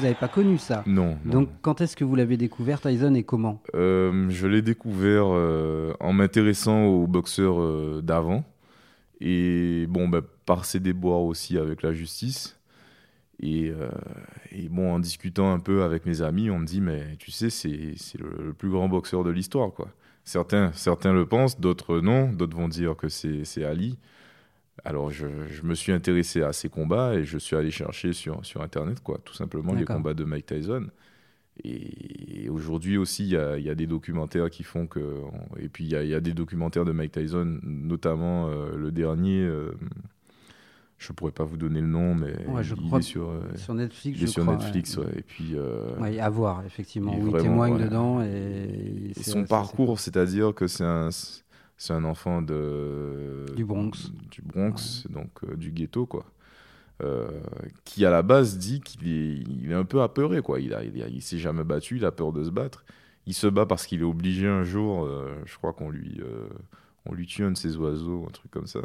n'avez 0.04 0.14
pas 0.14 0.28
connu 0.28 0.58
ça. 0.58 0.84
Non. 0.86 1.18
non. 1.24 1.32
Donc, 1.32 1.48
quand 1.60 1.80
est-ce 1.80 1.96
que 1.96 2.04
vous 2.04 2.14
l'avez 2.14 2.36
découvert, 2.36 2.80
Tyson, 2.80 3.14
et 3.14 3.24
comment? 3.24 3.60
Euh, 3.74 4.28
je 4.30 4.46
l'ai 4.46 4.62
découvert 4.62 5.26
euh, 5.26 5.92
en 6.00 6.12
m'intéressant 6.12 6.84
aux 6.84 7.06
boxeurs 7.06 7.60
euh, 7.60 8.00
d'avant. 8.02 8.44
Et 9.20 9.86
bon, 9.88 10.08
bah, 10.08 10.20
par 10.46 10.64
ses 10.64 10.80
déboires 10.80 11.22
aussi 11.22 11.58
avec 11.58 11.82
la 11.82 11.92
justice. 11.92 12.58
Et, 13.42 13.72
et 14.52 14.68
bon, 14.68 14.94
en 14.94 15.00
discutant 15.00 15.52
un 15.52 15.58
peu 15.58 15.82
avec 15.82 16.06
mes 16.06 16.22
amis, 16.22 16.50
on 16.50 16.60
me 16.60 16.66
dit, 16.66 16.80
mais 16.80 17.16
tu 17.18 17.32
sais, 17.32 17.50
c'est 17.50 17.94
c'est 17.96 18.18
le, 18.18 18.30
le 18.46 18.52
plus 18.52 18.70
grand 18.70 18.88
boxeur 18.88 19.24
de 19.24 19.30
l'histoire, 19.30 19.72
quoi. 19.72 19.88
Certains, 20.22 20.70
certains 20.72 21.12
le 21.12 21.26
pensent, 21.26 21.60
d'autres 21.60 22.00
non. 22.00 22.32
D'autres 22.32 22.56
vont 22.56 22.68
dire 22.68 22.96
que 22.96 23.08
c'est 23.08 23.44
c'est 23.44 23.64
Ali. 23.64 23.98
Alors, 24.84 25.10
je, 25.10 25.26
je 25.48 25.62
me 25.62 25.74
suis 25.74 25.92
intéressé 25.92 26.42
à 26.42 26.52
ces 26.52 26.68
combats 26.68 27.14
et 27.14 27.24
je 27.24 27.38
suis 27.38 27.54
allé 27.56 27.70
chercher 27.70 28.12
sur, 28.12 28.44
sur 28.44 28.60
Internet, 28.62 29.00
quoi, 29.00 29.18
tout 29.24 29.34
simplement, 29.34 29.72
les 29.72 29.84
combats 29.84 30.14
de 30.14 30.24
Mike 30.24 30.46
Tyson. 30.46 30.88
Et 31.62 32.48
aujourd'hui 32.50 32.96
aussi, 32.96 33.22
il 33.24 33.28
y 33.28 33.62
y 33.62 33.70
a 33.70 33.74
des 33.76 33.86
documentaires 33.86 34.50
qui 34.50 34.64
font 34.64 34.86
que. 34.88 35.20
Et 35.60 35.68
puis, 35.68 35.84
il 35.84 35.90
y 35.92 35.96
a, 35.96 36.02
il 36.02 36.08
y 36.10 36.14
a 36.14 36.20
des 36.20 36.34
documentaires 36.34 36.84
de 36.84 36.90
Mike 36.92 37.12
Tyson, 37.12 37.60
notamment 37.62 38.48
euh, 38.48 38.76
le 38.76 38.90
dernier. 38.90 39.40
euh, 39.42 39.70
je 40.98 41.12
pourrais 41.12 41.32
pas 41.32 41.44
vous 41.44 41.56
donner 41.56 41.80
le 41.80 41.86
nom, 41.86 42.14
mais 42.14 42.34
Ouais, 42.46 42.62
je 42.62 42.74
il 42.74 42.86
crois 42.86 42.98
est 43.00 43.02
sur, 43.02 43.28
euh, 43.28 43.40
Sur 43.56 43.74
Netflix, 43.74 44.18
il 44.18 44.24
est 44.24 44.26
je 44.26 44.32
sur 44.32 44.42
crois, 44.42 44.56
Netflix. 44.56 44.96
ouais. 44.96 45.04
ouais. 45.06 45.12
Et 45.18 45.22
puis, 45.22 45.50
euh, 45.54 46.20
à 46.20 46.30
voir, 46.30 46.64
effectivement. 46.64 47.16
où 47.18 47.28
il 47.36 47.42
témoigne 47.42 47.78
dedans. 47.78 48.22
Et, 48.22 49.12
son 49.22 49.44
parcours, 49.44 50.00
c'est-à-dire 50.00 50.54
que 50.54 50.66
c'est 50.66 50.84
un, 50.84 51.10
c'est 51.76 51.92
un 51.92 52.04
enfant 52.04 52.42
de, 52.42 53.44
Du 53.56 53.64
Bronx. 53.64 54.10
du 54.30 54.42
Bronx, 54.42 55.06
donc 55.10 55.30
euh, 55.44 55.56
du 55.56 55.72
ghetto, 55.72 56.06
quoi. 56.06 56.24
Euh, 57.02 57.28
qui 57.84 58.04
à 58.06 58.10
la 58.10 58.22
base 58.22 58.56
dit 58.58 58.80
qu'il 58.80 59.08
est, 59.08 59.36
il 59.38 59.70
est 59.70 59.74
un 59.74 59.84
peu 59.84 60.02
apeuré, 60.02 60.42
quoi. 60.42 60.60
Il, 60.60 60.74
a, 60.74 60.84
il, 60.84 61.02
a- 61.02 61.08
il 61.08 61.22
s'est 61.22 61.38
jamais 61.38 61.64
battu, 61.64 61.96
il 61.96 62.04
a 62.04 62.12
peur 62.12 62.32
de 62.32 62.44
se 62.44 62.50
battre. 62.50 62.84
Il 63.26 63.34
se 63.34 63.46
bat 63.46 63.66
parce 63.66 63.86
qu'il 63.86 64.00
est 64.00 64.04
obligé 64.04 64.46
un 64.46 64.62
jour, 64.64 65.04
euh, 65.04 65.34
je 65.46 65.56
crois 65.56 65.72
qu'on 65.72 65.90
lui, 65.90 66.20
on 67.06 67.12
lui 67.14 67.26
tue 67.26 67.42
un 67.44 67.50
de 67.52 67.56
ses 67.56 67.76
oiseaux, 67.76 68.24
un 68.28 68.32
truc 68.32 68.50
comme 68.50 68.66
ça. 68.66 68.80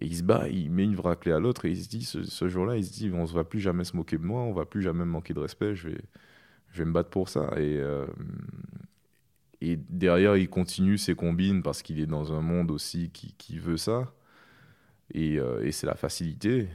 Et 0.00 0.06
il 0.06 0.16
se 0.16 0.22
bat, 0.22 0.48
il 0.48 0.70
met 0.70 0.84
une 0.84 0.98
raclée 0.98 1.32
à 1.32 1.40
l'autre 1.40 1.64
et 1.64 1.70
il 1.70 1.82
se 1.82 1.88
dit, 1.88 2.04
ce, 2.04 2.22
ce 2.22 2.48
jour-là, 2.48 2.76
il 2.76 2.84
se 2.84 2.92
dit, 2.92 3.10
on 3.12 3.22
ne 3.22 3.26
va 3.28 3.44
plus 3.44 3.60
jamais 3.60 3.84
se 3.84 3.96
moquer 3.96 4.18
de 4.18 4.24
moi, 4.24 4.42
on 4.42 4.52
va 4.52 4.64
plus 4.64 4.82
jamais 4.82 5.00
me 5.04 5.10
manquer 5.10 5.34
de 5.34 5.40
respect, 5.40 5.74
je 5.74 5.88
vais, 5.88 6.00
je 6.72 6.78
vais 6.78 6.84
me 6.84 6.92
battre 6.92 7.10
pour 7.10 7.28
ça. 7.28 7.50
Et, 7.56 7.78
euh, 7.78 8.06
et 9.60 9.76
derrière, 9.88 10.36
il 10.36 10.48
continue 10.48 10.98
ses 10.98 11.14
combines 11.14 11.62
parce 11.62 11.82
qu'il 11.82 12.00
est 12.00 12.06
dans 12.06 12.32
un 12.32 12.40
monde 12.42 12.70
aussi 12.70 13.10
qui, 13.10 13.34
qui 13.38 13.58
veut 13.58 13.76
ça. 13.76 14.12
Et, 15.14 15.38
euh, 15.38 15.64
et 15.64 15.72
c'est 15.72 15.86
la 15.86 15.96
facilité. 15.96 16.68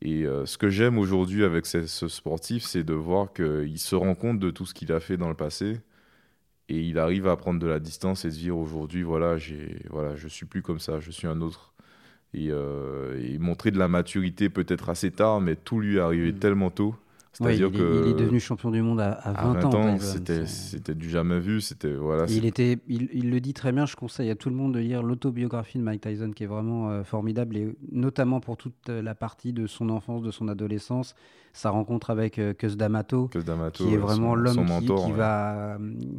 Et 0.00 0.24
euh, 0.26 0.46
ce 0.46 0.58
que 0.58 0.70
j'aime 0.70 0.98
aujourd'hui 0.98 1.44
avec 1.44 1.66
ce, 1.66 1.86
ce 1.86 2.08
sportif, 2.08 2.64
c'est 2.64 2.84
de 2.84 2.94
voir 2.94 3.32
qu'il 3.32 3.78
se 3.78 3.94
rend 3.94 4.14
compte 4.14 4.38
de 4.38 4.50
tout 4.50 4.66
ce 4.66 4.74
qu'il 4.74 4.92
a 4.92 5.00
fait 5.00 5.16
dans 5.16 5.28
le 5.28 5.34
passé. 5.36 5.80
Et 6.68 6.80
il 6.82 6.98
arrive 6.98 7.28
à 7.28 7.36
prendre 7.36 7.60
de 7.60 7.66
la 7.66 7.80
distance 7.80 8.24
et 8.24 8.30
se 8.30 8.38
dire 8.38 8.56
aujourd'hui, 8.58 9.02
voilà, 9.02 9.36
voilà, 9.90 10.16
je 10.16 10.28
suis 10.28 10.46
plus 10.46 10.62
comme 10.62 10.78
ça, 10.80 11.00
je 11.00 11.10
suis 11.10 11.26
un 11.26 11.40
autre. 11.40 11.74
Et, 12.34 12.48
euh, 12.50 13.20
et 13.22 13.38
montrer 13.38 13.70
de 13.72 13.78
la 13.78 13.88
maturité 13.88 14.50
peut-être 14.50 14.88
assez 14.90 15.10
tard, 15.12 15.40
mais 15.40 15.56
tout 15.56 15.80
lui 15.80 15.96
est 15.98 16.00
arrivé 16.00 16.32
Mm. 16.32 16.38
tellement 16.38 16.70
tôt. 16.70 16.96
C'est-à-dire 17.32 17.68
est, 17.68 17.70
que 17.70 18.02
il 18.04 18.10
est 18.10 18.14
devenu 18.14 18.40
champion 18.40 18.70
du 18.70 18.82
monde 18.82 19.00
à, 19.00 19.12
à 19.12 19.30
à 19.30 19.52
20, 19.54 19.60
20 19.60 19.74
ans, 19.74 19.98
c'était, 19.98 20.94
du 20.94 21.08
jamais 21.08 21.40
vu. 21.40 21.62
C'était 21.62 21.94
voilà. 21.94 22.26
Il, 22.28 22.44
était, 22.44 22.78
il, 22.88 23.08
il 23.12 23.30
le 23.30 23.40
dit 23.40 23.54
très 23.54 23.72
bien, 23.72 23.86
je 23.86 23.96
conseille 23.96 24.28
à 24.30 24.34
tout 24.34 24.50
le 24.50 24.54
monde 24.54 24.74
de 24.74 24.80
lire 24.80 25.02
l'autobiographie 25.02 25.78
de 25.78 25.82
Mike 25.82 26.02
Tyson 26.02 26.32
qui 26.32 26.44
est 26.44 26.46
vraiment 26.46 26.90
euh, 26.90 27.04
formidable 27.04 27.56
et 27.56 27.74
notamment 27.90 28.40
pour 28.40 28.58
toute 28.58 28.88
la 28.88 29.14
partie 29.14 29.54
de 29.54 29.66
son 29.66 29.88
enfance, 29.88 30.22
de 30.22 30.30
son 30.30 30.48
adolescence, 30.48 31.14
sa 31.54 31.70
rencontre 31.70 32.10
avec 32.10 32.38
euh, 32.38 32.52
Cus 32.52 32.76
D'Amato, 32.76 33.28
qui 33.72 33.94
est 33.94 33.96
vraiment 33.96 34.34
l'homme 34.34 34.66
qui, 34.66 34.72
mentor, 34.72 35.04
qui 35.04 35.10
ouais. 35.12 35.16
va, 35.16 35.54
euh, 35.54 35.78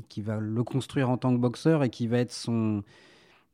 qui 0.10 0.22
va 0.22 0.38
le 0.40 0.64
construire 0.64 1.10
en 1.10 1.18
tant 1.18 1.32
que 1.32 1.40
boxeur 1.40 1.84
et 1.84 1.90
qui 1.90 2.08
va 2.08 2.20
être 2.20 2.32
son 2.32 2.84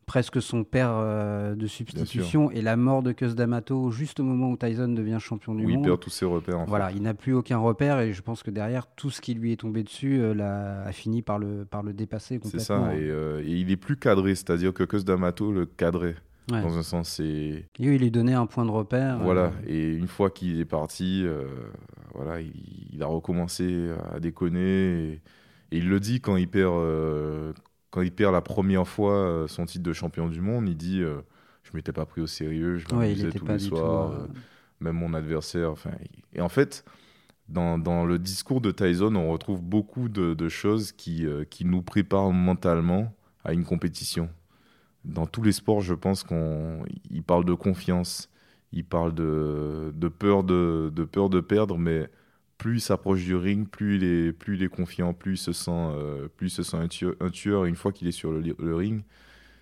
presque 0.10 0.42
son 0.42 0.64
père 0.64 0.90
euh, 0.92 1.54
de 1.54 1.68
substitution 1.68 2.50
et 2.50 2.64
la 2.64 2.76
mort 2.76 3.04
de 3.04 3.12
Cus 3.12 3.36
D'Amato 3.36 3.92
juste 3.92 4.20
au 4.20 4.24
moment 4.24 4.50
où 4.50 4.58
Tyson 4.58 4.88
devient 4.88 5.20
champion 5.20 5.54
du 5.54 5.64
où 5.68 5.70
il 5.70 5.76
monde. 5.76 5.86
perd 5.86 6.00
tous 6.00 6.10
ses 6.10 6.26
repères. 6.26 6.58
En 6.58 6.64
fait. 6.64 6.70
Voilà, 6.70 6.92
il 6.92 7.04
n'a 7.04 7.14
plus 7.14 7.34
aucun 7.36 7.60
repère 7.60 8.00
et 8.00 8.12
je 8.12 8.22
pense 8.24 8.42
que 8.42 8.50
derrière, 8.50 8.88
tout 8.96 9.12
ce 9.12 9.22
qui 9.22 9.36
lui 9.36 9.52
est 9.52 9.58
tombé 9.58 9.84
dessus 9.84 10.18
euh, 10.20 10.84
a 10.84 10.92
fini 10.94 11.22
par 11.22 11.38
le, 11.38 11.64
par 11.64 11.84
le 11.84 11.94
dépasser 11.94 12.40
C'est 12.42 12.58
complètement. 12.58 12.86
ça, 12.88 12.96
et, 12.96 13.08
euh, 13.08 13.44
et 13.46 13.52
il 13.52 13.70
est 13.70 13.78
plus 13.78 13.98
cadré, 13.98 14.34
c'est-à-dire 14.34 14.74
que 14.74 14.84
Cus 14.84 15.04
D'Amato 15.04 15.52
le 15.52 15.68
cadrait. 15.68 16.16
Ouais. 16.52 16.64
Dans 16.64 16.76
un 16.76 16.82
sens, 16.82 17.10
c'est. 17.10 17.68
Il 17.78 17.90
lui 18.00 18.10
donnait 18.10 18.34
un 18.34 18.48
point 18.48 18.66
de 18.66 18.72
repère. 18.72 19.20
Voilà, 19.20 19.52
et 19.68 19.94
une 19.94 20.08
fois 20.08 20.32
qu'il 20.32 20.60
est 20.60 20.66
parti, 20.66 21.24
voilà, 22.16 22.42
il, 22.42 22.52
il 22.92 23.04
a 23.04 23.06
recommencé 23.06 23.92
à 24.12 24.20
déconner. 24.20 24.62
Et, 25.04 25.22
et 25.72 25.78
il 25.78 25.88
le 25.88 26.00
dit 26.00 26.20
quand 26.20 26.36
il 26.36 26.48
perd, 26.48 26.74
euh, 26.74 27.54
quand 27.92 28.02
il 28.02 28.12
perd 28.14 28.34
la 28.34 28.42
première 28.42 28.88
fois 28.88 29.14
euh, 29.14 29.48
son 29.48 29.66
titre 29.66 29.84
de 29.84 29.94
champion 29.94 30.28
du 30.30 30.42
monde, 30.42 30.68
il 30.70 30.78
dit 30.78 31.02
euh, 31.02 31.22
Je 31.64 31.72
m'étais 31.76 31.94
pas 31.94 32.06
pris 32.06 32.22
au 32.22 32.28
sérieux, 32.28 32.78
je 32.78 32.88
ouais, 32.92 33.08
m'amusais 33.08 33.28
n'était 33.28 33.40
tous 33.40 33.46
pas 33.46 33.54
les 33.54 33.60
soirs, 33.60 34.12
euh, 34.12 34.24
euh, 34.24 34.28
même 34.80 34.96
mon 34.96 35.14
adversaire. 35.14 35.72
Enfin, 35.72 35.92
et 36.34 36.42
en 36.42 36.50
fait, 36.50 36.86
dans, 37.50 37.78
dans 37.80 38.06
le 38.06 38.20
discours 38.20 38.62
de 38.62 38.72
Tyson, 38.72 39.16
on 39.16 39.32
retrouve 39.32 39.62
beaucoup 39.62 40.10
de, 40.10 40.34
de 40.34 40.50
choses 40.50 40.92
qui, 40.92 41.26
euh, 41.26 41.46
qui 41.46 41.66
nous 41.66 41.82
préparent 41.82 42.32
mentalement 42.32 43.14
à 43.44 43.54
une 43.54 43.66
compétition. 43.66 44.30
Dans 45.06 45.26
tous 45.28 45.42
les 45.44 45.52
sports, 45.54 45.82
je 45.82 45.94
pense 45.94 46.24
qu'on 46.24 46.84
il 47.10 47.24
parle 47.24 47.46
de 47.46 47.54
confiance, 47.54 48.30
il 48.74 48.86
parle 48.86 49.14
de, 49.16 49.94
de 49.96 50.08
peur 50.10 50.44
de, 50.44 50.92
de 50.94 51.04
peur 51.06 51.30
de 51.30 51.40
perdre, 51.40 51.78
mais 51.78 52.10
plus 52.60 52.76
il 52.76 52.82
s'approche 52.82 53.24
du 53.24 53.36
ring, 53.36 53.68
plus 53.68 53.96
il 53.96 54.04
est, 54.04 54.34
plus 54.34 54.58
il 54.58 54.64
est 54.64 54.68
confiant, 54.68 55.14
plus 55.14 55.34
il 55.34 55.38
se 55.38 55.54
sent, 55.54 55.72
euh, 55.72 56.28
plus 56.28 56.48
il 56.48 56.56
se 56.56 56.62
sent 56.62 56.78
un 56.78 56.88
tueur. 56.88 57.16
Un 57.22 57.32
tueur. 57.32 57.66
Une 57.66 57.76
fois 57.76 57.92
qu'il 57.92 58.08
est 58.08 58.12
sur 58.12 58.32
le, 58.32 58.76
ring, 58.76 59.02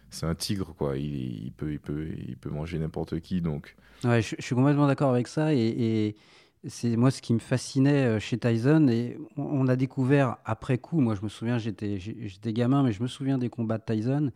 c'est 0.09 0.25
un 0.25 0.35
tigre, 0.35 0.73
quoi. 0.75 0.97
Il, 0.97 1.45
il 1.45 1.51
peut, 1.51 1.71
il 1.71 1.79
peut, 1.79 2.07
il 2.27 2.35
peut 2.35 2.49
manger 2.49 2.79
n'importe 2.79 3.19
qui. 3.21 3.39
Donc, 3.41 3.77
Ouais, 4.03 4.21
je, 4.21 4.35
je 4.37 4.43
suis 4.43 4.55
complètement 4.55 4.87
d'accord 4.87 5.11
avec 5.13 5.27
ça. 5.27 5.53
Et, 5.53 5.59
et 5.59 6.15
c'est 6.67 6.97
moi 6.97 7.11
ce 7.11 7.21
qui 7.21 7.33
me 7.33 7.39
fascinait 7.39 8.05
euh, 8.05 8.19
chez 8.19 8.37
Tyson 8.39 8.87
et 8.89 9.17
on, 9.37 9.43
on 9.43 9.67
a 9.67 9.75
découvert 9.75 10.37
après 10.43 10.79
coup. 10.79 10.99
Moi, 10.99 11.13
je 11.15 11.21
me 11.21 11.29
souviens, 11.29 11.59
j'étais 11.59 11.99
gamin, 12.47 12.81
mais 12.81 12.91
je 12.93 13.03
me 13.03 13.07
souviens 13.07 13.37
des 13.37 13.49
combats 13.49 13.77
de 13.77 13.85
Tyson 13.85 14.31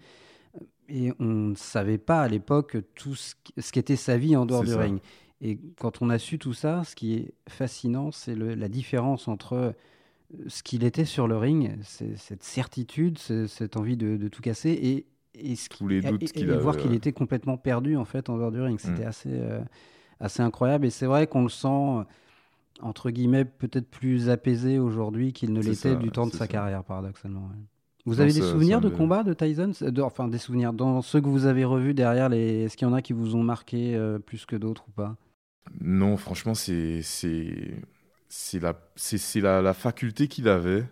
et 0.91 1.14
on 1.20 1.26
ne 1.26 1.55
savait 1.55 1.97
pas 1.97 2.22
à 2.22 2.28
l'époque 2.28 2.78
tout 2.95 3.16
ce, 3.16 3.34
ce 3.57 3.72
qu'était 3.72 3.95
sa 3.95 4.18
vie 4.18 4.36
en 4.36 4.45
dehors 4.45 4.64
du 4.64 4.72
ça. 4.72 4.80
ring. 4.82 4.99
Et 5.41 5.59
quand 5.79 6.01
on 6.01 6.09
a 6.09 6.19
su 6.19 6.37
tout 6.37 6.53
ça, 6.53 6.83
ce 6.83 6.95
qui 6.95 7.15
est 7.15 7.33
fascinant, 7.49 8.11
c'est 8.11 8.35
la 8.35 8.69
différence 8.69 9.27
entre 9.27 9.53
euh, 9.53 9.71
ce 10.47 10.61
qu'il 10.63 10.83
était 10.83 11.05
sur 11.05 11.27
le 11.27 11.35
ring, 11.37 11.77
cette 11.81 12.43
certitude, 12.43 13.17
cette 13.17 13.75
envie 13.75 13.97
de, 13.97 14.17
de 14.17 14.27
tout 14.27 14.41
casser 14.41 14.69
et, 14.69 15.05
et 15.33 15.55
ce 15.55 15.67
Tous 15.69 15.87
les 15.87 16.01
doutes 16.01 16.31
qu'il 16.31 16.51
voir 16.51 16.77
qu'il 16.77 16.93
était 16.93 17.11
complètement 17.11 17.57
perdu 17.57 17.97
en 17.97 18.05
fait 18.05 18.29
en 18.29 18.37
dehors 18.37 18.51
du 18.51 18.61
ring. 18.61 18.79
C'était 18.79 19.03
Mm. 19.05 19.07
assez, 19.07 19.29
euh, 19.31 19.61
assez 20.19 20.41
incroyable 20.43 20.85
et 20.85 20.89
c'est 20.91 21.07
vrai 21.07 21.25
qu'on 21.27 21.43
le 21.43 21.49
sent 21.49 21.67
euh, 21.67 22.03
entre 22.81 23.09
guillemets 23.09 23.45
peut-être 23.45 23.89
plus 23.89 24.29
apaisé 24.29 24.77
aujourd'hui 24.79 25.33
qu'il 25.33 25.53
ne 25.53 25.61
l'était 25.61 25.95
du 25.95 26.11
temps 26.11 26.27
de 26.27 26.31
sa 26.31 26.39
ça. 26.39 26.47
carrière 26.47 26.83
paradoxalement. 26.83 27.41
ouais. 27.47 27.61
Vous 28.05 28.15
Non, 28.15 28.21
avez 28.21 28.33
des 28.33 28.41
souvenirs 28.41 28.79
de 28.81 28.89
me- 28.89 28.95
combats 28.95 29.23
de 29.23 29.33
Tyson? 29.33 29.71
De- 29.81 30.01
Enfin, 30.01 30.27
des 30.27 30.39
souvenirs 30.39 30.73
dans 30.73 31.01
ceux 31.01 31.21
que 31.21 31.27
vous 31.27 31.45
avez 31.45 31.65
revus 31.65 31.93
derrière. 31.93 32.29
Les... 32.29 32.63
Est-ce 32.63 32.75
qu'il 32.77 32.87
y 32.87 32.91
en 32.91 32.93
a 32.93 33.01
qui 33.01 33.13
vous 33.13 33.35
ont 33.35 33.43
marqué 33.43 33.95
euh, 33.95 34.17
plus 34.19 34.45
que 34.45 34.55
d'autres 34.55 34.85
ou 34.87 34.91
pas? 34.91 35.15
Non, 35.80 36.18
franchement, 36.18 36.53
c'est 36.53 37.01
la 38.62 38.76
la, 39.36 39.62
la 39.62 39.74
faculté 39.74 40.28
qu'il 40.28 40.47
avait 40.47 40.86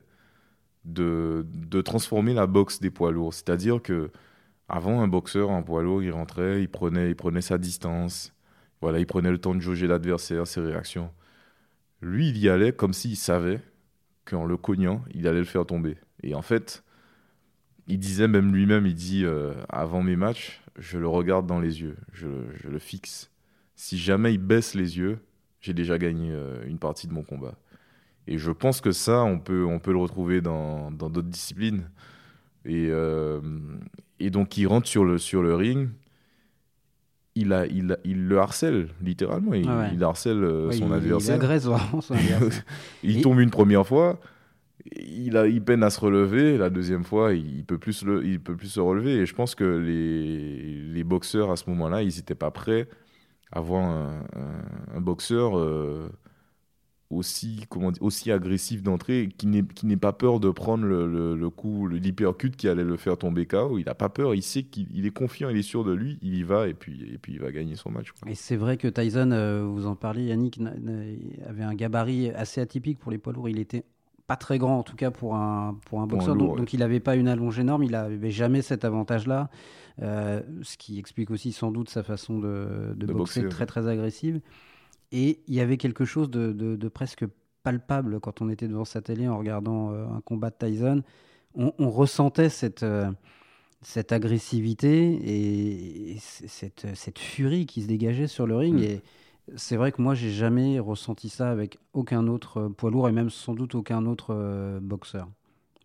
de 0.86 1.46
de 1.54 1.82
transformer 1.82 2.34
la 2.34 2.48
boxe 2.48 2.80
des 2.80 2.92
poids 2.92 3.12
lourds. 3.12 3.34
C'est-à-dire 3.34 3.82
que 3.82 4.12
avant 4.70 5.02
un 5.02 5.08
boxeur 5.08 5.50
en 5.50 5.64
poids 5.64 5.84
lourd, 5.84 6.04
il 6.04 6.12
rentrait, 6.12 6.62
il 6.62 6.70
prenait 6.70 7.10
il 7.10 7.16
prenait 7.16 7.42
sa 7.42 7.58
distance. 7.58 8.34
Voilà, 8.82 9.00
il 9.00 9.06
prenait 9.08 9.32
le 9.32 9.40
temps 9.40 9.56
de 9.56 9.60
jauger 9.62 9.88
l'adversaire, 9.88 10.48
ses 10.48 10.62
réactions. 10.62 11.12
Lui, 12.02 12.30
il 12.30 12.38
y 12.38 12.50
allait 12.50 12.74
comme 12.74 12.94
s'il 12.94 13.18
savait 13.18 13.62
qu'en 14.26 14.46
le 14.46 14.58
cognant, 14.58 15.04
il 15.14 15.28
allait 15.28 15.40
le 15.40 15.46
faire 15.46 15.66
tomber. 15.66 15.98
Et 16.24 16.36
en 16.36 16.42
fait, 16.42 16.84
il 17.88 18.00
disait 18.00 18.28
même 18.28 18.54
lui-même, 18.54 18.86
il 18.86 18.96
dit 18.96 19.26
euh, 19.26 19.54
avant 19.70 20.04
mes 20.04 20.16
matchs, 20.16 20.62
je 20.78 20.98
le 20.98 21.08
regarde 21.08 21.48
dans 21.48 21.60
les 21.60 21.82
yeux, 21.82 21.98
je 22.14 22.28
le 22.70 22.80
fixe. 22.80 23.32
Si 23.82 23.98
jamais 23.98 24.34
il 24.34 24.40
baisse 24.40 24.76
les 24.76 24.98
yeux, 24.98 25.20
j'ai 25.62 25.74
déjà 25.74 25.98
gagné 25.98 26.32
euh, 26.34 26.62
une 26.68 26.80
partie 26.80 27.08
de 27.08 27.14
mon 27.14 27.24
combat. 27.24 27.56
Et 28.28 28.38
je 28.38 28.52
pense 28.52 28.82
que 28.82 28.92
ça, 28.92 29.24
on 29.24 29.40
peut, 29.40 29.64
on 29.64 29.80
peut 29.80 29.94
le 29.94 30.00
retrouver 30.00 30.42
dans 30.42 30.92
d'autres 30.92 31.22
disciplines. 31.22 31.90
Et, 32.66 32.88
euh, 32.90 33.40
et 34.20 34.32
donc, 34.32 34.58
il 34.58 34.68
rentre 34.68 34.86
sur 34.86 35.06
le, 35.06 35.18
sur 35.18 35.42
le 35.42 35.56
ring, 35.56 35.88
il, 37.36 37.54
a, 37.54 37.66
il, 37.68 37.94
a- 37.94 37.98
il 38.04 38.28
le 38.28 38.38
harcèle, 38.40 38.90
littéralement. 39.02 39.54
Il, 39.54 39.66
Ah 39.70 39.80
ouais. 39.80 39.92
il 39.94 40.04
harcèle 40.04 40.44
Ouais, 40.44 40.74
son 40.74 40.88
il, 40.88 40.90
il 40.90 40.94
adversaire. 40.94 41.36
agresse 41.36 41.64
vraiment 41.66 42.02
son 42.02 42.14
adversaire. 42.16 42.66
il 43.02 43.22
tombe 43.22 43.40
une 43.40 43.50
première 43.50 43.88
fois, 43.88 44.20
il, 44.98 45.38
a, 45.38 45.48
il 45.48 45.64
peine 45.64 45.84
à 45.84 45.90
se 45.90 46.02
relever. 46.02 46.58
La 46.58 46.70
deuxième 46.70 47.06
fois, 47.06 47.34
il 47.34 47.64
peut 47.64 47.78
plus, 47.78 47.94
se 47.94 48.06
le- 48.06 48.26
il 48.26 48.42
peut 48.42 48.58
plus 48.58 48.68
se 48.68 48.82
relever. 48.82 49.14
Et 49.20 49.26
je 49.26 49.34
pense 49.34 49.56
que 49.56 49.64
les, 49.64 50.82
les 50.94 51.04
boxeurs 51.06 51.50
à 51.50 51.56
ce 51.56 51.70
moment-là, 51.70 52.04
ils 52.04 52.14
n'étaient 52.18 52.36
pas 52.36 52.52
prêts 52.52 52.90
à 53.52 53.62
voir 53.62 53.84
un, 53.86 54.24
un- 54.36 54.96
un 54.98 55.02
boxeur 55.02 55.58
euh, 55.58 56.10
aussi, 57.10 57.66
comment 57.70 57.92
dire, 57.92 58.04
aussi 58.04 58.32
agressif 58.32 58.84
d'entrée, 58.84 59.30
qui 59.36 59.48
n'ait 59.48 59.98
pas 59.98 60.14
peur 60.14 60.40
de 60.40 60.52
prendre 60.52 60.86
le, 60.86 61.08
le, 61.08 61.36
le 61.36 61.50
coup, 61.50 61.88
le- 61.88 61.98
l'hypercut 61.98 62.52
qui 62.56 62.68
allait 62.68 62.84
le 62.84 62.98
faire 62.98 63.18
tomber 63.18 63.48
KO. 63.48 63.80
Il 63.80 63.86
n'a 63.86 63.96
pas 63.96 64.10
peur, 64.10 64.36
il 64.36 64.44
sait 64.44 64.64
qu'il 64.64 64.88
il 64.94 65.06
est 65.08 65.12
confiant, 65.12 65.50
il 65.50 65.58
est 65.58 65.64
sûr 65.64 65.84
de 65.84 65.92
lui, 65.94 66.20
il 66.22 66.36
y 66.36 66.44
va 66.44 66.68
et 66.68 66.76
puis, 66.76 67.02
et 67.12 67.18
puis 67.18 67.34
il 67.34 67.40
va 67.40 67.52
gagner 67.52 67.76
son 67.76 67.90
match. 67.90 68.12
quoi. 68.12 68.28
Et 68.28 68.36
c'est 68.36 68.58
vrai 68.58 68.78
que 68.78 68.88
Tyson, 68.88 69.32
euh, 69.32 69.64
vous 69.64 69.88
en 69.88 69.96
parliez, 69.96 70.26
Yannick, 70.26 70.60
avait 71.48 71.64
un 71.64 71.74
gabarit 71.74 72.30
assez 72.30 72.62
atypique 72.62 73.00
pour 73.00 73.12
les 73.12 73.18
poids 73.18 73.34
lourds. 73.34 73.50
Il 73.50 73.60
était 73.60 73.84
pas 74.28 74.36
très 74.36 74.60
grand, 74.60 74.78
en 74.80 74.84
tout 74.84 74.96
cas 74.96 75.10
pour 75.10 75.36
un, 75.36 75.78
pour 75.86 76.02
un 76.02 76.08
boxeur. 76.08 76.36
lourd, 76.36 76.50
donc, 76.50 76.52
ouais. 76.52 76.58
donc 76.58 76.74
il 76.74 76.80
n'avait 76.80 77.00
pas 77.00 77.16
une 77.16 77.28
allonge 77.28 77.58
énorme. 77.60 77.84
Il 77.84 77.92
n'avait 77.92 78.30
jamais 78.32 78.62
cet 78.62 78.86
avantage-là. 78.86 79.50
Euh, 80.02 80.42
ce 80.62 80.78
qui 80.78 80.98
explique 80.98 81.30
aussi 81.30 81.52
sans 81.52 81.72
doute 81.72 81.90
sa 81.90 82.04
façon 82.04 82.40
de, 82.40 82.94
de 82.96 83.06
De 83.06 83.14
boxer, 83.14 83.42
boxer, 83.42 83.50
très 83.50 83.66
très 83.66 83.88
agressive. 83.88 84.40
Et 85.12 85.40
il 85.48 85.56
y 85.56 85.60
avait 85.60 85.78
quelque 85.78 86.06
chose 86.06 86.30
de, 86.30 86.88
presque 86.88 87.26
palpable 87.64 88.20
quand 88.20 88.42
on 88.42 88.50
était 88.50 88.68
devant 88.68 88.86
sa 88.86 89.02
télé 89.02 89.28
en 89.28 89.38
regardant 89.38 89.92
euh, 89.92 90.06
un 90.08 90.22
combat 90.22 90.52
de 90.52 90.56
Tyson. 90.58 91.04
On, 91.56 91.74
on 91.80 91.90
ressentait 91.90 92.50
cette, 92.50 92.84
euh, 92.84 93.12
cette 93.82 94.12
agressivité 94.12 96.14
et, 96.14 96.18
cette, 96.20 96.88
cette 96.96 97.20
furie 97.20 97.66
qui 97.66 97.82
se 97.82 97.88
dégageait 97.88 98.28
sur 98.28 98.48
le 98.48 98.56
ring. 98.56 98.76
Mm. 98.76 98.84
Et 98.84 99.02
c'est 99.56 99.78
vrai 99.78 99.92
que 99.92 100.02
moi, 100.02 100.16
j'ai 100.16 100.32
jamais 100.32 100.80
ressenti 100.80 101.30
ça 101.30 101.50
avec 101.50 101.78
aucun 101.94 102.28
autre 102.28 102.68
poids 102.68 102.92
lourd 102.92 103.10
et 103.10 103.12
même 103.12 103.30
sans 103.30 103.54
doute 103.54 103.76
aucun 103.76 104.06
autre 104.06 104.30
euh, 104.32 104.80
boxeur. 104.82 105.28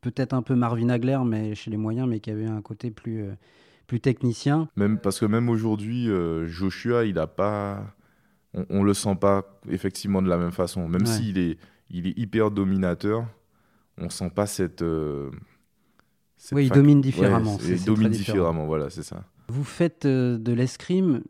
Peut-être 0.01 0.35
un 0.35 0.43
peu 0.43 0.55
Marvin 0.55 0.89
Hagler, 0.89 1.19
mais 1.25 1.55
chez 1.55 1.71
les 1.71 1.77
moyens, 1.77 2.09
mais 2.09 2.21
qui 2.21 2.31
avait 2.31 2.47
un 2.47 2.61
côté 2.61 2.91
plus, 2.91 3.23
euh, 3.23 3.35
plus 3.87 4.01
technicien. 4.01 4.69
Même, 4.77 4.99
parce 4.99 5.19
que 5.21 5.27
même 5.27 5.49
aujourd'hui, 5.49 6.09
euh, 6.09 6.47
Joshua, 6.47 7.05
il 7.05 7.19
a 7.19 7.27
pas. 7.27 7.95
On, 8.55 8.65
on 8.71 8.83
le 8.85 8.95
sent 8.95 9.17
pas 9.17 9.59
effectivement 9.69 10.23
de 10.23 10.29
la 10.29 10.37
même 10.39 10.53
façon. 10.53 10.89
Même 10.89 11.03
Ouais. 11.03 11.07
s'il 11.09 11.39
est, 11.39 11.59
il 11.91 12.07
est 12.07 12.19
hyper 12.19 12.51
dominateur, 12.51 13.27
on 13.99 14.09
sent 14.11 14.31
pas 14.31 14.47
cette. 14.47 14.83
euh, 14.83 15.31
cette 16.37 16.53
Oui, 16.57 16.67
il 16.67 16.71
domine 16.73 17.01
différemment. 17.01 17.59
il 17.63 17.85
domine 17.85 18.11
différemment, 18.11 18.67
voilà, 18.67 18.91
c'est 18.91 19.03
ça. 19.03 19.25
Vous 19.49 19.65
faites 19.65 20.07
euh, 20.07 20.39
de 20.39 20.53
l'escrime. 20.53 21.23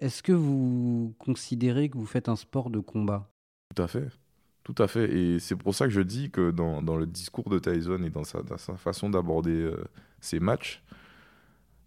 Est-ce 0.00 0.22
que 0.22 0.32
vous 0.32 1.14
considérez 1.18 1.88
que 1.88 1.96
vous 1.96 2.06
faites 2.06 2.28
un 2.28 2.34
sport 2.36 2.68
de 2.70 2.80
combat? 2.80 3.30
Tout 3.74 3.82
à 3.82 3.86
fait. 3.86 4.08
Tout 4.64 4.74
à 4.78 4.88
fait. 4.88 5.12
Et 5.16 5.38
c'est 5.38 5.54
pour 5.56 5.74
ça 5.74 5.84
que 5.86 5.92
je 5.92 6.00
dis 6.00 6.30
que 6.30 6.50
dans, 6.50 6.82
dans 6.82 6.96
le 6.96 7.06
discours 7.06 7.48
de 7.48 7.58
Tyson 7.58 8.02
et 8.02 8.10
dans 8.10 8.24
sa, 8.24 8.42
dans 8.42 8.56
sa 8.56 8.76
façon 8.76 9.08
d'aborder 9.10 9.52
euh, 9.52 9.76
ses 10.20 10.40
matchs, 10.40 10.82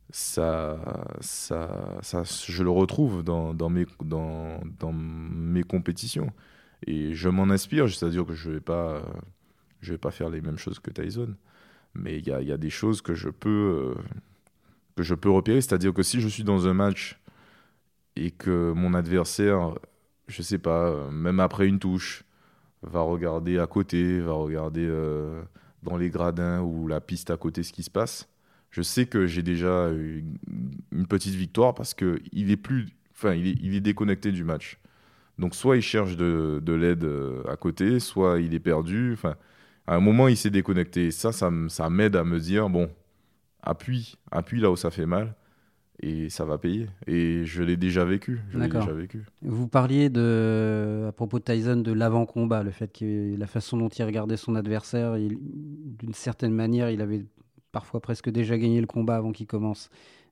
ça, 0.10 0.80
ça, 1.20 1.98
ça, 2.02 2.24
je 2.24 2.64
le 2.64 2.70
retrouve 2.70 3.24
dans, 3.24 3.54
dans, 3.54 3.70
mes, 3.70 3.86
dans, 4.04 4.60
dans 4.80 4.94
mes 4.94 5.64
compétitions. 5.64 6.32
Et 6.86 7.14
je 7.14 7.30
m'en 7.30 7.50
inspire, 7.50 7.90
c'est-à-dire 7.90 8.26
que 8.26 8.34
je 8.34 8.50
ne 8.50 8.54
vais, 8.56 8.60
pas, 8.62 9.02
vais 9.82 9.98
pas 9.98 10.12
faire 10.12 10.30
les 10.30 10.42
mêmes 10.42 10.58
choses 10.58 10.80
que 10.80 10.92
Tyson. 10.92 11.36
Mais 11.94 12.20
il 12.20 12.28
y 12.28 12.32
a, 12.32 12.42
y 12.42 12.52
a 12.52 12.58
des 12.58 12.70
choses 12.70 13.02
que 13.02 13.16
je 13.16 13.30
peux, 13.30 13.96
euh, 13.98 14.02
que 14.96 15.04
je 15.04 15.16
peux 15.16 15.30
repérer. 15.30 15.62
C'est-à-dire 15.62 15.94
que 15.94 16.04
si 16.04 16.22
je 16.22 16.28
suis 16.28 16.44
dans 16.44 16.68
un 16.68 16.74
match 16.74 17.20
et 18.16 18.32
que 18.32 18.72
mon 18.76 18.94
adversaire, 18.94 19.74
je 20.28 20.42
sais 20.42 20.60
pas, 20.60 20.90
euh, 20.90 21.12
même 21.12 21.40
après 21.40 21.68
une 21.68 21.80
touche, 21.80 22.24
va 22.84 23.02
regarder 23.02 23.58
à 23.58 23.68
côté, 23.68 24.20
va 24.20 24.34
regarder 24.34 24.86
euh, 24.88 25.42
dans 25.84 25.98
les 25.98 26.10
gradins 26.10 26.62
ou 26.62 26.88
la 26.88 27.02
piste 27.02 27.32
à 27.32 27.38
côté 27.38 27.64
ce 27.64 27.74
qui 27.74 27.84
se 27.84 27.90
passe, 27.90 28.30
je 28.78 28.84
sais 28.84 29.08
que 29.08 29.26
j'ai 29.26 29.42
déjà 29.42 29.90
une, 29.90 30.38
une 30.92 31.08
petite 31.08 31.34
victoire 31.34 31.74
parce 31.74 31.96
que 31.96 32.20
il 32.32 32.52
est 32.52 32.58
plus, 32.58 32.86
enfin, 33.16 33.34
il 33.34 33.48
est, 33.48 33.56
il 33.60 33.74
est 33.74 33.82
déconnecté 33.82 34.32
du 34.32 34.44
match. 34.44 34.78
Donc 35.40 35.56
soit 35.56 35.78
il 35.78 35.82
cherche 35.82 36.16
de, 36.16 36.62
de 36.64 36.74
l'aide 36.74 37.04
euh, 37.04 37.42
à 37.50 37.56
côté, 37.56 38.00
soit 38.00 38.40
il 38.40 38.54
est 38.54 38.60
perdu. 38.60 39.14
Enfin, 39.14 39.36
à 39.88 39.96
un 39.96 40.00
moment 40.00 40.28
il 40.28 40.38
s'est 40.38 40.52
déconnecté. 40.52 41.08
Et 41.08 41.12
ça, 41.12 41.32
ça, 41.32 41.90
m'aide 41.90 42.16
à 42.16 42.24
me 42.24 42.40
dire 42.40 42.70
bon, 42.70 42.88
appuie, 43.64 44.16
appuie 44.30 44.62
là 44.62 44.70
où 44.70 44.76
ça 44.76 44.92
fait 44.92 45.08
mal 45.08 45.34
et 46.00 46.30
ça 46.30 46.46
va 46.46 46.60
payer. 46.60 46.88
Et 47.08 47.46
je 47.46 47.64
l'ai 47.64 47.78
déjà 47.78 48.06
vécu. 48.06 48.42
Je 48.52 48.60
l'ai 48.60 48.68
déjà 48.68 48.94
vécu. 48.94 49.26
Vous 49.42 49.68
parliez 49.68 50.12
de, 50.12 51.06
à 51.08 51.12
propos 51.14 51.40
de 51.40 51.44
Tyson 51.46 51.78
de 51.78 51.94
l'avant-combat, 51.94 52.62
le 52.62 52.70
fait 52.70 52.96
que 52.96 53.36
la 53.36 53.48
façon 53.48 53.78
dont 53.78 53.90
il 53.90 54.04
regardait 54.04 54.38
son 54.38 54.54
adversaire, 54.54 55.16
d'une 55.16 56.14
certaine 56.14 56.54
manière, 56.54 56.92
il 56.92 57.02
avait 57.02 57.26
parfois 57.72 58.00
presque 58.00 58.30
déjà 58.30 58.58
gagné 58.58 58.80
le 58.82 58.88
combat 58.88 59.16
avant 59.18 59.32
qu'il 59.32 59.48
commence. 59.48 59.90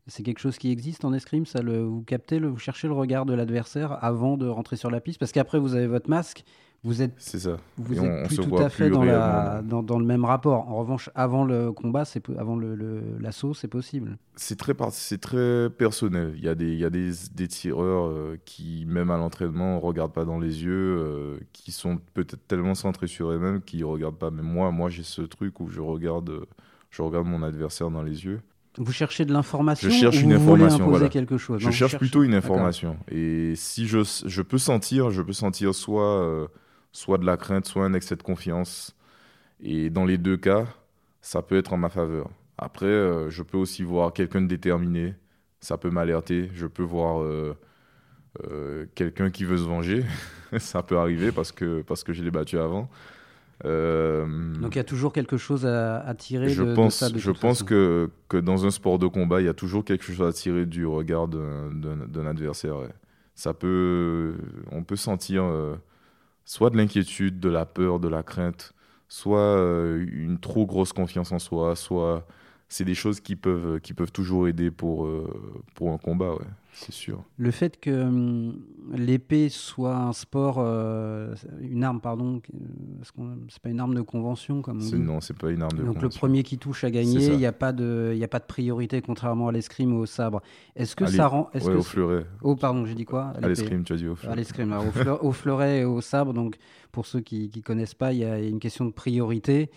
C'est 0.07 0.21
quelque 0.21 0.39
chose 0.39 0.57
qui 0.59 0.71
existe 0.71 1.03
en 1.03 1.13
escrime, 1.13 1.45
ça 1.47 1.61
le, 1.63 1.81
vous 1.83 2.03
captez, 2.03 2.37
le, 2.39 2.47
vous 2.47 2.59
cherchez 2.59 2.87
le 2.87 2.93
regard 2.93 3.25
de 3.25 3.33
l'adversaire 3.33 3.97
avant 4.03 4.37
de 4.37 4.47
rentrer 4.47 4.75
sur 4.75 4.91
la 4.91 5.01
piste, 5.01 5.19
parce 5.19 5.31
qu'après 5.31 5.57
vous 5.57 5.73
avez 5.73 5.87
votre 5.87 6.09
masque, 6.11 6.43
vous 6.83 7.01
êtes 7.01 7.13
C'est 7.17 7.39
ça. 7.39 7.57
vous 7.77 7.95
êtes 7.95 7.99
on- 8.23 8.27
plus 8.27 8.35
tout 8.37 8.55
à 8.57 8.69
fait 8.69 8.91
dans, 8.91 9.01
la, 9.03 9.63
dans, 9.63 9.81
dans 9.81 9.97
le 9.97 10.05
même 10.05 10.23
rapport. 10.23 10.69
En 10.69 10.75
revanche, 10.75 11.09
avant 11.15 11.43
le 11.43 11.71
combat, 11.71 12.05
c'est 12.05 12.21
avant 12.37 12.55
le- 12.55 12.75
le- 12.75 13.17
l'assaut, 13.19 13.55
c'est 13.55 13.67
possible. 13.67 14.19
C'est 14.35 14.55
très, 14.59 14.73
c'est 14.91 15.19
très 15.19 15.71
personnel. 15.71 16.33
Il 16.37 16.43
y 16.43 16.47
a 16.49 16.53
des, 16.53 16.71
il 16.71 16.77
y 16.77 16.85
a 16.85 16.91
des, 16.91 17.09
des 17.33 17.47
tireurs 17.47 18.05
euh, 18.05 18.37
qui, 18.45 18.85
même 18.87 19.09
à 19.09 19.17
l'entraînement, 19.17 19.77
ne 19.77 19.81
regardent 19.81 20.13
pas 20.13 20.25
dans 20.25 20.37
les 20.37 20.63
yeux, 20.63 20.97
euh, 20.99 21.39
qui 21.51 21.71
sont 21.71 21.97
peut-être 22.13 22.45
tellement 22.47 22.75
centrés 22.75 23.07
sur 23.07 23.31
eux-mêmes 23.31 23.61
qu'ils 23.63 23.79
ne 23.79 23.85
regardent 23.85 24.19
pas. 24.19 24.29
Mais 24.29 24.43
moi, 24.43 24.69
moi 24.69 24.91
j'ai 24.91 25.01
ce 25.01 25.23
truc 25.23 25.59
où 25.61 25.67
je 25.67 25.81
regarde, 25.81 26.29
euh, 26.29 26.45
je 26.89 27.01
regarde 27.01 27.27
mon 27.27 27.43
adversaire 27.43 27.89
dans 27.89 28.03
les 28.03 28.25
yeux. 28.25 28.41
Vous 28.77 28.91
cherchez 28.91 29.23
de 29.23 29.31
l'information 29.31 29.89
Je 29.89 29.95
cherche 29.95 30.17
ou 30.17 30.21
une 30.21 30.35
vous 30.35 30.43
voulez 30.43 30.63
information, 30.63 30.83
imposer 30.83 30.97
voilà. 30.97 31.09
quelque 31.09 31.37
chose 31.37 31.61
Je 31.61 31.65
vous 31.65 31.71
cherche 31.71 31.97
plutôt 31.97 32.23
une 32.23 32.33
information. 32.33 32.97
Et 33.09 33.53
si 33.55 33.87
je, 33.87 33.99
je 34.25 34.41
peux 34.41 34.57
sentir, 34.57 35.11
je 35.11 35.21
peux 35.21 35.33
sentir 35.33 35.73
soit, 35.73 36.21
euh, 36.21 36.47
soit 36.91 37.17
de 37.17 37.25
la 37.25 37.37
crainte, 37.37 37.65
soit 37.65 37.85
un 37.85 37.93
excès 37.93 38.15
de 38.17 38.23
confiance. 38.23 38.95
Et 39.61 39.89
dans 39.89 40.03
les 40.03 40.17
deux 40.17 40.35
cas, 40.35 40.65
ça 41.21 41.41
peut 41.41 41.57
être 41.57 41.73
en 41.73 41.77
ma 41.77 41.89
faveur. 41.89 42.29
Après, 42.57 42.85
euh, 42.85 43.29
je 43.29 43.43
peux 43.43 43.57
aussi 43.57 43.83
voir 43.83 44.13
quelqu'un 44.13 44.41
de 44.41 44.47
déterminé. 44.47 45.15
Ça 45.59 45.77
peut 45.77 45.89
m'alerter. 45.89 46.49
Je 46.53 46.67
peux 46.67 46.83
voir 46.83 47.21
euh, 47.21 47.57
euh, 48.43 48.85
quelqu'un 48.95 49.29
qui 49.29 49.43
veut 49.43 49.57
se 49.57 49.63
venger. 49.63 50.03
ça 50.57 50.83
peut 50.83 50.97
arriver 50.97 51.31
parce 51.31 51.51
que, 51.51 51.81
parce 51.81 52.03
que 52.03 52.13
je 52.13 52.23
l'ai 52.23 52.31
battu 52.31 52.57
avant. 52.57 52.89
Euh, 53.63 54.53
Donc 54.59 54.75
il 54.75 54.77
y 54.77 54.81
a 54.81 54.83
toujours 54.83 55.13
quelque 55.13 55.37
chose 55.37 55.65
à, 55.65 55.99
à 55.99 56.13
tirer 56.15 56.49
je 56.49 56.61
de, 56.61 56.65
de 56.65 56.73
pense, 56.73 56.95
ça. 56.97 57.09
de 57.09 57.17
je 57.17 57.31
pense 57.31 57.59
façon. 57.59 57.65
que, 57.65 58.09
que 58.27 58.37
dans 58.37 58.65
un 58.65 58.71
sport 58.71 58.99
de 58.99 59.07
combat, 59.07 59.41
il 59.41 59.45
y 59.45 59.49
a 59.49 59.53
toujours 59.53 59.85
quelque 59.85 60.03
chose 60.03 60.21
à 60.27 60.33
tirer 60.33 60.65
du 60.65 60.85
regard 60.85 61.27
d'un- 61.27 62.25
adversaire. 62.27 62.77
ouais. 62.77 62.93
Ça 63.33 63.53
peut, 63.53 64.35
on 64.71 64.83
peut 64.83 64.95
sentir 64.95 65.43
euh, 65.43 65.75
soit 66.45 66.69
de 66.71 66.77
l'inquiétude, 66.77 67.39
de 67.39 67.49
la 67.49 67.65
peur, 67.65 67.99
de 67.99 68.07
la 68.09 68.23
crainte, 68.23 68.73
soit 69.09 69.39
euh, 69.39 70.05
une 70.11 70.39
trop 70.39 70.65
grosse 70.65 70.93
confiance 70.93 71.31
en 71.31 71.39
soi, 71.39 71.75
soit 71.75 72.27
c'est 72.67 72.85
des 72.85 72.95
choses 72.95 73.19
qui 73.19 73.35
peuvent, 73.35 73.79
qui 73.79 73.93
peuvent 73.93 74.11
toujours 74.11 74.47
aider 74.47 74.71
pour, 74.71 75.05
euh, 75.05 75.27
pour 75.75 75.91
un 75.91 75.97
combat, 75.97 76.31
ouais, 76.33 76.45
c'est 76.73 76.91
sûr. 76.91 77.23
Le 77.37 77.51
fait 77.51 77.79
que 77.79 77.91
hum, 78.03 78.59
l'épée 78.93 79.49
soit 79.49 79.95
un 79.95 80.13
sport, 80.13 80.55
euh, 80.59 81.33
une 81.61 81.83
arme, 81.83 82.01
pardon, 82.01 82.41
euh, 82.53 83.23
c'est 83.49 83.61
pas 83.61 83.69
une 83.69 83.79
arme 83.79 83.93
de 83.95 84.01
convention 84.01 84.61
comme 84.61 84.77
on 84.81 84.85
dit. 84.85 84.95
Non, 84.95 85.21
c'est 85.21 85.37
pas 85.37 85.51
une 85.51 85.61
arme 85.61 85.77
de 85.77 85.83
Donc 85.83 86.01
le 86.01 86.09
premier 86.09 86.43
qui 86.43 86.57
touche 86.57 86.83
a 86.83 86.91
gagné, 86.91 87.27
il 87.27 87.37
n'y 87.37 87.45
a, 87.45 87.51
pas 87.53 87.71
de- 87.71 88.13
y 88.17 88.23
a 88.23 88.27
pas 88.27 88.39
de 88.39 88.45
priorité 88.45 89.01
contrairement 89.01 89.47
à 89.47 89.51
l'escrime 89.51 89.93
ou 89.95 89.99
au 89.99 90.05
sabre. 90.05 90.41
Est-ce 90.75 90.95
que 90.95 91.05
Allez, 91.05 91.17
ça 91.17 91.27
rend... 91.27 91.49
Est-ce 91.53 91.65
Ouais, 91.67 91.73
que 91.73 91.77
au 91.77 91.83
fleuret. 91.83 92.25
Oh 92.41 92.55
pardon, 92.55 92.85
j'ai 92.85 92.95
dit 92.95 93.05
quoi? 93.05 93.33
À 93.41 93.47
l'escrime, 93.47 93.83
tu 93.83 93.93
as 93.93 93.97
dit 93.97 94.07
au 94.07 94.13
À 94.13 94.15
fleuret. 94.15 94.35
l'escrime, 94.37 94.71
alors, 94.73 94.87
au, 94.87 94.91
fleur- 94.91 95.23
au 95.23 95.31
fleuret 95.31 95.79
et 95.81 95.85
au 95.85 96.01
sabre. 96.01 96.33
Donc, 96.33 96.57
pour 96.91 97.05
ceux 97.05 97.21
qui 97.21 97.51
ne 97.55 97.61
connaissent 97.61 97.93
pas, 97.93 98.11
il 98.11 98.19
y 98.19 98.25
a 98.25 98.39
une 98.39 98.59
question 98.59 98.85
de 98.85 98.91
priorité, 98.91 99.69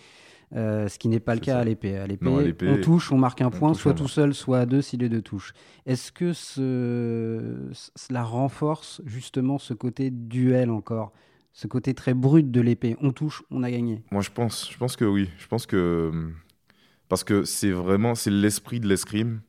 euh, 0.55 0.87
ce 0.87 0.97
qui 0.97 1.09
n'est 1.09 1.19
pas 1.19 1.35
le 1.35 1.41
cas 1.41 1.53
ça. 1.53 1.59
à 1.59 1.63
l'épée. 1.63 1.95
À 1.95 2.07
l'épée, 2.07 2.27
on 2.67 2.81
touche, 2.81 3.11
on 3.11 3.17
marque 3.17 3.41
un 3.41 3.51
point, 3.51 3.73
soit 3.73 3.93
tout 3.93 4.03
marque. 4.03 4.13
seul, 4.13 4.33
soit 4.33 4.59
à 4.59 4.65
deux 4.65 4.81
si 4.81 4.97
les 4.97 5.09
deux 5.09 5.21
touchent. 5.21 5.53
Est-ce 5.85 6.11
que 6.11 6.33
ce, 6.33 7.69
cela 7.95 8.23
renforce 8.23 9.01
justement 9.05 9.59
ce 9.59 9.73
côté 9.73 10.09
duel 10.09 10.69
encore 10.69 11.13
ce 11.51 11.67
côté 11.67 11.93
très 11.93 12.13
brut 12.13 12.49
de 12.49 12.61
l'épée? 12.61 12.95
On 13.01 13.11
touche, 13.11 13.43
on 13.51 13.63
a 13.63 13.69
gagné. 13.69 14.03
Moi, 14.11 14.21
je 14.21 14.31
pense, 14.31 14.71
je 14.71 14.77
pense 14.77 14.95
que 14.95 15.05
oui. 15.05 15.29
Je 15.37 15.47
pense 15.47 15.65
que 15.65 16.31
parce 17.09 17.23
que 17.23 17.43
c'est 17.43 17.71
vraiment 17.71 18.15
c'est 18.15 18.31
l'esprit 18.31 18.79
de 18.79 18.87
l'escrime, 18.87 19.41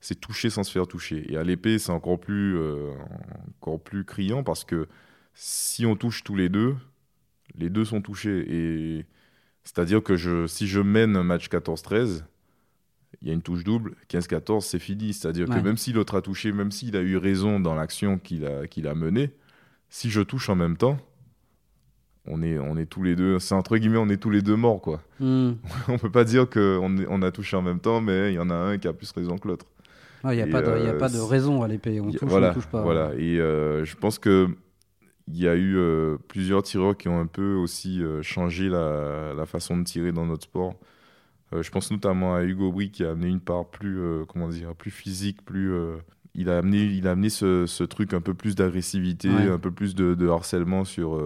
c'est 0.00 0.20
toucher 0.20 0.50
sans 0.50 0.64
se 0.64 0.72
faire 0.72 0.88
toucher. 0.88 1.32
Et 1.32 1.36
à 1.36 1.44
l'épée, 1.44 1.78
c'est 1.78 1.92
encore 1.92 2.18
plus 2.18 2.56
euh, 2.56 2.92
encore 3.60 3.80
plus 3.80 4.04
criant 4.04 4.42
parce 4.42 4.64
que 4.64 4.88
si 5.34 5.86
on 5.86 5.94
touche 5.94 6.24
tous 6.24 6.34
les 6.34 6.48
deux, 6.48 6.74
les 7.56 7.70
deux 7.70 7.84
sont 7.84 8.02
touchés. 8.02 8.44
Et 8.48 9.06
c'est-à-dire 9.64 10.02
que 10.02 10.16
je, 10.16 10.46
si 10.46 10.66
je 10.66 10.80
mène 10.80 11.16
un 11.16 11.22
match 11.24 11.48
14-13, 11.48 12.24
il 13.22 13.28
y 13.28 13.30
a 13.30 13.34
une 13.34 13.42
touche 13.42 13.64
double, 13.64 13.94
15-14, 14.10 14.60
c'est 14.62 14.78
fini. 14.78 15.12
C'est-à-dire 15.12 15.48
Ouais. 15.48 15.56
que 15.56 15.60
même 15.64 15.76
si 15.76 15.92
l'autre 15.92 16.14
a 16.16 16.22
touché, 16.22 16.52
même 16.52 16.70
s'il 16.70 16.96
a 16.96 17.00
eu 17.00 17.16
raison 17.16 17.58
dans 17.60 17.74
l'action 17.74 18.18
qu'il 18.18 18.46
a, 18.46 18.66
qu'il 18.66 18.86
a 18.86 18.94
menée, 18.94 19.30
si 19.88 20.10
je 20.10 20.20
touche 20.20 20.48
en 20.48 20.54
même 20.56 20.76
temps, 20.76 20.98
on 22.26 22.42
est, 22.42 22.58
on 22.58 22.76
est 22.76 22.84
tous 22.86 23.02
les 23.02 23.16
deux, 23.16 23.38
c'est 23.38 23.54
entre 23.54 23.78
guillemets, 23.78 23.96
on 23.98 24.08
est 24.10 24.18
tous 24.18 24.28
les 24.30 24.42
deux 24.42 24.56
morts, 24.56 24.82
quoi. 24.82 25.02
Hmm. 25.20 25.52
on 25.88 25.98
peut 25.98 26.10
pas 26.10 26.24
dire 26.24 26.48
qu'on 26.48 26.96
on 27.08 27.22
a 27.22 27.30
touché 27.32 27.56
en 27.56 27.62
même 27.62 27.80
temps, 27.80 28.00
mais 28.02 28.32
il 28.32 28.34
y 28.34 28.38
en 28.38 28.50
a 28.50 28.54
un 28.54 28.78
qui 28.78 28.86
a 28.88 28.92
plus 28.92 29.10
raison 29.12 29.38
que 29.38 29.48
l'autre. 29.48 29.66
Il 30.24 30.30
n'y 30.30 30.42
a, 30.42 30.46
Et, 30.46 30.50
pas 30.50 30.60
de- 30.62 30.66
y 30.84 30.88
a 30.88 30.92
euh, 30.94 30.98
pas 30.98 31.08
de 31.08 31.18
raison 31.18 31.62
à 31.62 31.68
l'épée. 31.68 32.00
On 32.00 32.10
touche, 32.10 32.20
voilà, 32.28 32.50
on 32.50 32.54
touche 32.54 32.66
pas. 32.66 32.82
Voilà. 32.82 33.12
Et 33.16 33.38
euh, 33.38 33.84
je 33.84 33.96
pense 33.96 34.18
que 34.18 34.48
il 35.28 35.38
y 35.38 35.48
a 35.48 35.54
eu 35.56 35.76
euh, 35.76 36.16
plusieurs 36.28 36.62
tireurs 36.62 36.96
qui 36.96 37.08
ont 37.08 37.20
un 37.20 37.26
peu 37.26 37.54
aussi 37.54 38.02
euh, 38.02 38.22
changé 38.22 38.68
la, 38.68 39.34
la 39.34 39.46
façon 39.46 39.76
de 39.78 39.84
tirer 39.84 40.12
dans 40.12 40.26
notre 40.26 40.44
sport. 40.44 40.74
Euh, 41.52 41.62
je 41.62 41.70
pense 41.70 41.90
notamment 41.90 42.34
à 42.34 42.44
Hugo 42.44 42.72
Brie 42.72 42.90
qui 42.90 43.04
a 43.04 43.10
amené 43.12 43.28
une 43.28 43.40
part 43.40 43.66
plus, 43.70 44.00
comment 44.28 44.48
dire, 44.48 44.74
plus 44.74 44.90
physique, 44.90 45.44
plus. 45.44 45.72
il 46.34 46.50
a 46.50 46.58
amené, 46.58 46.84
il 46.84 47.08
a 47.08 47.12
amené 47.12 47.30
ce, 47.30 47.66
ce 47.66 47.84
truc 47.84 48.14
un 48.14 48.20
peu 48.20 48.34
plus 48.34 48.54
d'agressivité, 48.54 49.28
Ouais. 49.30 49.50
un 49.50 49.58
peu 49.58 49.70
plus 49.72 49.94
de, 49.94 50.14
de 50.14 50.28
harcèlement 50.28 50.84
sur, 50.84 51.20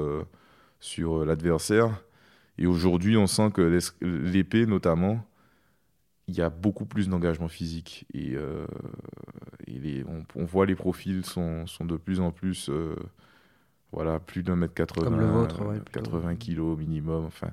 sur 0.81 1.25
l'adversaire. 1.25 2.03
Et 2.59 2.67
aujourd'hui, 2.67 3.17
on 3.17 3.27
sent 3.27 3.51
que 3.53 3.81
l'épée, 4.03 4.67
notamment, 4.67 5.25
il 6.29 6.35
y 6.37 6.41
a 6.43 6.51
beaucoup 6.51 6.87
plus 6.87 7.09
d'engagement 7.09 7.49
physique. 7.49 8.07
Et, 8.15 8.35
et 9.67 9.79
les- 9.79 10.05
on, 10.05 10.25
on 10.37 10.45
voit 10.45 10.67
les 10.67 10.75
profils 10.77 11.25
sont, 11.25 11.67
sont 11.67 11.85
de 11.85 11.97
plus 11.97 12.21
en 12.21 12.31
plus, 12.31 12.71
voilà, 13.93 14.19
plus 14.21 14.43
d'un 14.43 14.57
mètre 14.57 14.75
80, 14.75 15.05
Comme 15.05 15.21
le 15.21 15.27
vôtre, 15.27 15.65
ouais, 15.65 15.81
plutôt. 15.81 16.11
80 16.11 16.37
kilos 16.37 16.79
minimum. 16.79 17.25
Enfin, 17.27 17.51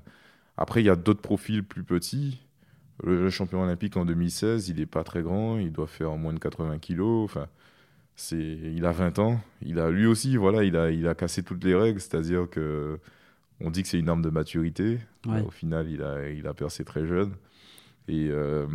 après, 0.57 0.81
il 0.81 0.85
y 0.85 0.89
a 0.89 0.95
d'autres 0.95 1.21
profils 1.21 1.63
plus 1.63 1.83
petits. 1.83 2.39
Le, 3.03 3.23
le 3.23 3.29
champion 3.29 3.61
olympique 3.63 3.97
en 3.97 4.05
2016, 4.05 4.69
il 4.69 4.77
n'est 4.77 4.85
pas 4.85 5.03
très 5.03 5.21
grand, 5.21 5.57
il 5.57 5.71
doit 5.71 5.87
faire 5.87 6.15
moins 6.17 6.33
de 6.33 6.39
80 6.39 6.79
kilos. 6.79 7.25
Enfin, 7.25 7.47
c'est, 8.15 8.37
il 8.37 8.85
a 8.85 8.91
20 8.91 9.19
ans. 9.19 9.39
Il 9.61 9.79
a 9.79 9.89
lui 9.89 10.05
aussi, 10.05 10.37
voilà, 10.37 10.63
il 10.63 10.75
a, 10.75 10.91
il 10.91 11.07
a 11.07 11.15
cassé 11.15 11.43
toutes 11.43 11.63
les 11.63 11.75
règles, 11.75 11.99
c'est-à-dire 12.01 12.49
que 12.49 12.99
on 13.61 13.71
dit 13.71 13.83
que 13.83 13.89
c'est 13.89 13.99
une 13.99 14.09
arme 14.09 14.21
de 14.21 14.29
maturité. 14.29 14.99
Ouais. 15.25 15.41
Au 15.41 15.51
final, 15.51 15.89
il 15.89 16.01
a, 16.03 16.29
il 16.29 16.47
a 16.47 16.53
percé 16.53 16.85
très 16.85 17.05
jeune. 17.05 17.33
Et 18.07 18.29
euh, 18.31 18.65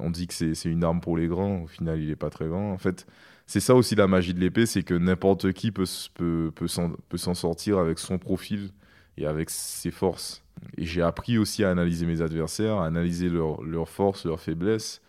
on 0.00 0.10
dit 0.10 0.26
que 0.26 0.34
c'est 0.34 0.54
c'est 0.54 0.68
une 0.70 0.84
arme 0.84 1.00
pour 1.00 1.16
les 1.16 1.26
grands. 1.28 1.62
Au 1.62 1.66
final, 1.66 2.00
il 2.00 2.08
n'est 2.08 2.16
pas 2.16 2.30
très 2.30 2.46
grand. 2.48 2.72
En 2.72 2.78
fait, 2.78 3.06
c'est 3.46 3.60
ça 3.60 3.74
aussi 3.74 3.94
la 3.94 4.06
magie 4.06 4.34
de 4.34 4.40
l'épée, 4.40 4.66
c'est 4.66 4.82
que 4.82 4.94
n'importe 4.94 5.52
qui 5.52 5.72
peut, 5.72 5.84
peut, 6.14 6.52
peut 6.54 7.18
s'en 7.18 7.34
sortir 7.34 7.78
avec 7.78 7.98
son 7.98 8.18
profil 8.18 8.70
et 9.16 9.26
avec 9.26 9.50
ses 9.50 9.90
forces. 9.90 10.42
Et 10.76 10.84
j'ai 10.84 11.02
appris 11.02 11.38
aussi 11.38 11.64
à 11.64 11.70
analyser 11.70 12.06
mes 12.06 12.22
adversaires, 12.22 12.76
à 12.76 12.86
analyser 12.86 13.28
leurs 13.28 13.62
leurs 13.62 13.88
forces, 13.88 14.24
leurs 14.24 14.40
faiblesses. 14.40 15.00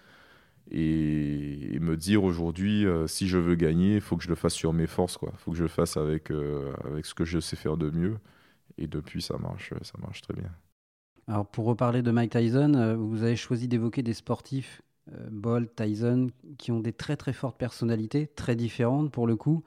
Et, 0.71 1.77
me 1.81 1.97
dire 1.97 2.23
aujourd'hui, 2.23 2.85
euh, 2.85 3.07
si 3.07 3.27
je 3.27 3.37
veux 3.37 3.55
gagner, 3.55 3.95
il 3.95 4.01
faut 4.01 4.15
que 4.15 4.23
je 4.23 4.29
le 4.29 4.35
fasse 4.35 4.53
sur 4.53 4.73
mes 4.73 4.87
forces. 4.87 5.17
Il 5.21 5.37
faut 5.37 5.51
que 5.51 5.57
je 5.57 5.63
le 5.63 5.69
fasse 5.69 5.97
avec, 5.97 6.31
euh, 6.31 6.73
avec 6.85 7.05
ce 7.05 7.13
que 7.13 7.25
je 7.25 7.39
sais 7.39 7.55
faire 7.55 7.77
de 7.77 7.89
mieux. 7.91 8.17
Et 8.77 8.87
depuis, 8.87 9.21
ça 9.21 9.37
marche, 9.37 9.73
ça 9.81 9.93
marche 9.99 10.21
très 10.21 10.33
bien. 10.33 10.49
Alors, 11.27 11.45
pour 11.45 11.65
reparler 11.65 12.01
de 12.01 12.11
Mike 12.11 12.31
Tyson, 12.31 12.73
euh, 12.75 12.95
vous 12.95 13.23
avez 13.23 13.35
choisi 13.35 13.67
d'évoquer 13.67 14.03
des 14.03 14.13
sportifs, 14.13 14.81
Bolt, 15.31 15.75
Tyson, 15.75 16.29
qui 16.57 16.71
ont 16.71 16.79
des 16.79 16.93
très 16.93 17.17
très 17.17 17.33
fortes 17.33 17.57
personnalités, 17.57 18.27
très 18.27 18.55
différentes 18.55 19.11
pour 19.11 19.27
le 19.27 19.35
coup. 19.35 19.63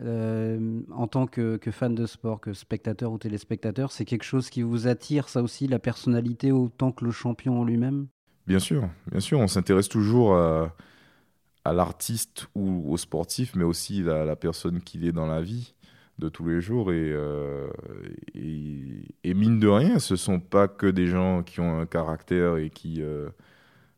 Euh, 0.00 0.80
en 0.90 1.06
tant 1.06 1.26
que, 1.26 1.58
que 1.58 1.70
fan 1.70 1.94
de 1.94 2.06
sport, 2.06 2.40
que 2.40 2.54
spectateur 2.54 3.12
ou 3.12 3.18
téléspectateur, 3.18 3.92
c'est 3.92 4.04
quelque 4.04 4.24
chose 4.24 4.50
qui 4.50 4.62
vous 4.62 4.88
attire, 4.88 5.28
ça 5.28 5.42
aussi, 5.42 5.68
la 5.68 5.78
personnalité 5.78 6.50
autant 6.50 6.92
que 6.92 7.04
le 7.04 7.10
champion 7.10 7.60
en 7.60 7.64
lui-même? 7.64 8.06
Bien 8.46 8.58
sûr, 8.58 8.88
bien 9.10 9.20
sûr, 9.20 9.38
on 9.38 9.46
s'intéresse 9.46 9.88
toujours 9.88 10.34
à, 10.34 10.74
l'artiste 11.64 12.48
ou 12.54 12.90
au 12.90 12.96
sportif, 12.96 13.54
mais 13.54 13.64
aussi 13.64 14.08
à 14.08 14.24
la 14.24 14.34
personne 14.34 14.80
qu'il 14.80 15.06
est 15.06 15.12
dans 15.12 15.26
la 15.26 15.42
vie 15.42 15.74
de 16.18 16.28
tous 16.28 16.48
les 16.48 16.60
jours. 16.60 16.90
Et, 16.90 17.12
euh, 17.12 17.68
mine 19.24 19.60
de 19.60 19.68
rien, 19.68 19.98
ce 19.98 20.16
sont 20.16 20.40
pas 20.40 20.68
que 20.68 20.86
des 20.86 21.06
gens 21.06 21.42
qui 21.42 21.60
ont 21.60 21.78
un 21.78 21.86
caractère 21.86 22.56
et 22.56 22.70
qui 22.70 23.02
euh, 23.02 23.28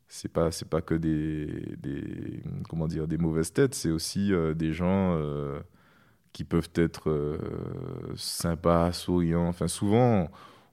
c'est 0.09 0.33
pas 0.33 0.51
c'est 0.51 0.69
pas 0.69 0.81
que 0.81 0.95
des, 0.95 1.47
des 1.79 2.43
comment 2.69 2.87
dire 2.87 3.09
des 3.09 3.19
mauvaises 3.19 3.53
têtes, 3.53 3.75
c'est 3.75 3.91
aussi 3.91 4.33
euh, 4.33 4.55
des 4.55 4.73
gens 4.73 5.17
euh, 5.17 5.61
qui 6.33 6.45
peuvent 6.45 6.71
être 6.75 7.11
euh, 7.11 7.39
sympas, 8.17 8.93
souriants. 8.93 9.49
Enfin, 9.49 9.69
souvent, 9.69 10.29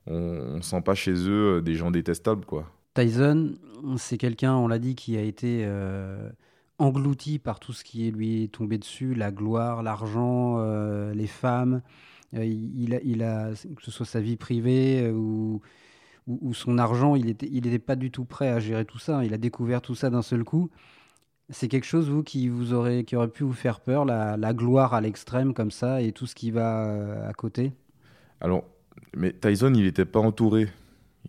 on, 0.08 0.14
on 0.58 0.62
sent 0.62 0.82
pas 0.82 0.96
chez 0.96 1.14
eux 1.14 1.62
des 1.62 1.76
gens 1.76 1.92
détestables, 1.92 2.46
quoi. 2.46 2.72
Tyson, 2.94 3.54
c'est 3.98 4.18
quelqu'un, 4.18 4.56
on 4.56 4.68
l'a 4.68 4.80
dit, 4.80 4.96
qui 4.96 5.16
a 5.18 5.22
été 5.22 5.66
englouti 6.78 7.40
par 7.40 7.62
tout 7.62 7.72
ce 7.72 7.86
qui 7.86 8.08
est 8.08 8.12
lui 8.12 8.44
est 8.44 8.52
tombé 8.52 8.78
dessus, 8.78 9.14
la 9.14 9.32
gloire, 9.32 9.82
l'argent, 9.82 10.62
les 11.14 11.28
femmes. 11.28 11.82
Il, 12.34 12.94
a, 13.24 13.52
que 13.54 13.82
ce 13.82 13.92
soit 13.92 14.06
sa 14.06 14.20
vie 14.20 14.36
privée 14.36 15.10
ou, 15.10 15.62
ou 16.42 16.54
son 16.54 16.78
argent, 16.78 17.16
il 17.16 17.26
n'était 17.26 17.50
il 17.52 17.68
était 17.68 17.80
pas 17.80 17.96
du 17.96 18.12
tout 18.12 18.26
prêt 18.26 18.50
à 18.50 18.60
gérer 18.60 18.86
tout 18.86 19.00
ça. 19.00 19.24
Il 19.26 19.34
a 19.34 19.38
découvert 19.38 19.82
tout 19.82 19.96
ça 19.96 20.10
d'un 20.10 20.22
seul 20.22 20.44
coup. 20.44 20.70
C'est 21.50 21.68
quelque 21.68 21.86
chose, 21.86 22.10
vous, 22.10 22.24
qui, 22.24 22.48
vous 22.48 22.72
aurait, 22.74 23.04
qui 23.04 23.16
aurait 23.18 23.28
pu 23.28 23.44
vous 23.44 23.52
faire 23.54 23.82
peur, 23.82 24.06
la, 24.06 24.38
la 24.38 24.54
gloire 24.54 24.94
à 24.94 25.02
l'extrême 25.02 25.54
comme 25.54 25.72
ça 25.72 26.02
et 26.02 26.14
tout 26.14 26.26
ce 26.26 26.34
qui 26.34 26.50
va 26.50 26.86
euh, 26.86 27.28
à 27.30 27.34
côté? 27.34 27.74
Alors, 28.40 28.64
mais 29.18 29.34
Tyson, 29.34 29.74
il 29.76 29.84
n'était 29.84 30.06
pas 30.06 30.20
entouré. 30.22 30.70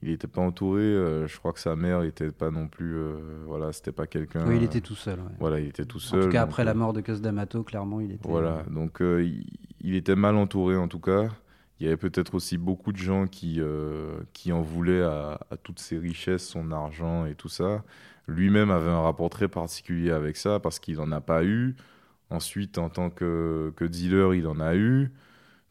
Il 0.01 0.11
n'était 0.11 0.29
pas 0.29 0.41
entouré. 0.41 0.81
euh, 0.83 1.27
je 1.27 1.39
crois 1.39 1.53
que 1.53 1.59
sa 1.61 1.75
mère 1.77 2.03
n'était 2.03 2.31
pas 2.31 2.51
non 2.53 2.69
plus. 2.69 2.95
euh, 2.95 3.15
voilà, 3.47 3.73
c'était 3.73 3.91
pas 3.93 4.07
quelqu'un. 4.07 4.47
Oui, 4.47 4.57
il 4.59 4.63
était 4.63 4.81
tout 4.81 4.95
seul. 4.95 5.19
ouais. 5.19 5.33
Voilà, 5.41 5.59
il 5.61 5.67
était 5.69 5.85
tout 5.85 5.99
En 5.99 6.01
seul. 6.01 6.23
tout 6.25 6.29
cas, 6.29 6.43
après 6.43 6.65
la 6.65 6.75
mort 6.75 6.93
de 6.93 7.01
Cus 7.01 7.21
D'Amato, 7.21 7.65
clairement, 7.65 8.01
il 8.01 8.13
était. 8.13 8.29
Voilà, 8.29 8.63
donc 8.71 9.03
euh, 9.03 9.25
il, 9.25 9.45
il 9.81 9.95
était 9.97 10.15
mal 10.17 10.37
entouré 10.37 10.77
en 10.77 10.87
tout 10.89 11.01
cas. 11.01 11.29
Il 11.83 11.87
y 11.87 11.89
avait 11.89 11.97
peut-être 11.97 12.37
aussi 12.37 12.59
beaucoup 12.59 12.93
de 12.93 12.97
gens 12.97 13.27
qui, 13.27 13.57
euh, 13.59 14.21
qui 14.35 14.53
en 14.53 14.63
voulaient 14.63 15.03
à, 15.03 15.41
toutes 15.65 15.81
ses 15.81 15.99
richesses, 15.99 16.47
son 16.47 16.71
argent 16.71 17.27
et 17.27 17.35
tout 17.35 17.49
ça. 17.49 17.83
Lui-même 18.29 18.71
avait 18.71 18.89
un 18.89 19.01
rapport 19.01 19.29
très 19.31 19.49
particulier 19.49 20.13
avec 20.13 20.37
ça 20.37 20.61
parce 20.61 20.79
qu'il 20.79 20.99
n'en 20.99 21.11
a 21.11 21.21
pas 21.21 21.43
eu. 21.43 21.75
Ensuite, 22.31 22.79
en 22.79 22.89
tant 22.89 23.11
que, 23.11 23.73
que 23.75 23.85
dealer, 23.85 24.37
il 24.37 24.47
en 24.47 24.61
a 24.61 24.77
eu. 24.77 25.11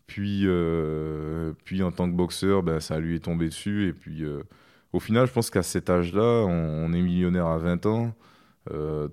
Puis, 0.06 0.42
euh, 0.48 1.54
puis 1.64 1.82
en 1.82 1.94
tant 1.94 2.12
que 2.12 2.16
boxeur, 2.18 2.62
ben, 2.62 2.82
ça 2.82 3.00
lui 3.00 3.16
est 3.16 3.24
tombé 3.24 3.46
dessus. 3.46 3.88
Et 3.88 3.94
puis, 3.94 4.26
euh, 4.26 4.44
au 4.92 5.00
final, 5.00 5.28
je 5.28 5.32
pense 5.32 5.50
qu'à 5.50 5.64
cet 5.64 5.90
âge-là, 5.90 6.46
on, 6.46 6.92
est 6.92 7.02
millionnaire 7.02 7.48
à 7.48 7.58
20 7.58 7.86
ans. 7.86 8.14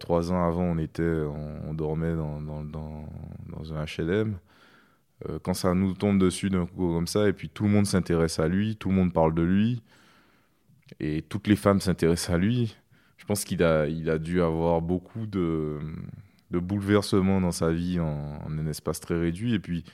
Trois 0.00 0.32
ans 0.32 0.44
avant, 0.44 0.64
on, 0.64 0.78
était, 0.78 1.04
on, 1.04 1.74
dormait 1.74 2.16
dans, 2.16 2.40
dans 2.40 3.72
un 3.72 3.84
HLM. 3.84 4.36
Euh, 5.28 5.38
quand 5.42 5.54
ça 5.54 5.74
nous 5.74 5.94
tombe 5.94 6.18
dessus 6.18 6.50
d'un 6.50 6.66
coup 6.66 6.92
comme 6.94 7.06
ça, 7.06 7.28
et 7.28 7.32
puis 7.32 7.48
tout 7.48 7.64
le 7.64 7.70
monde 7.70 7.86
s'intéresse 7.86 8.38
à 8.38 8.48
lui, 8.48 8.76
tout 8.76 8.88
le 8.90 8.94
monde 8.94 9.12
parle 9.12 9.34
de 9.34 9.42
lui, 9.42 9.82
et 11.00 11.22
toutes 11.22 11.46
les 11.48 11.56
femmes 11.56 11.80
s'intéressent 11.80 12.34
à 12.34 12.38
lui, 12.38 12.76
je 13.16 13.24
pense 13.24 13.44
qu'il 13.44 13.62
a, 13.62 13.86
il 13.88 14.10
a 14.10 14.18
dû 14.18 14.40
avoir 14.42 14.80
beaucoup 14.80 15.26
de, 15.26 15.78
bouleversements 16.50 17.40
dans 17.40 17.52
sa 17.52 17.72
vie 17.72 18.00
en, 18.00 18.38
en 18.44 18.58
un 18.58 18.66
espace 18.66 19.00
très 19.00 19.18
réduit. 19.18 19.54
Et 19.54 19.58
puis, 19.58 19.84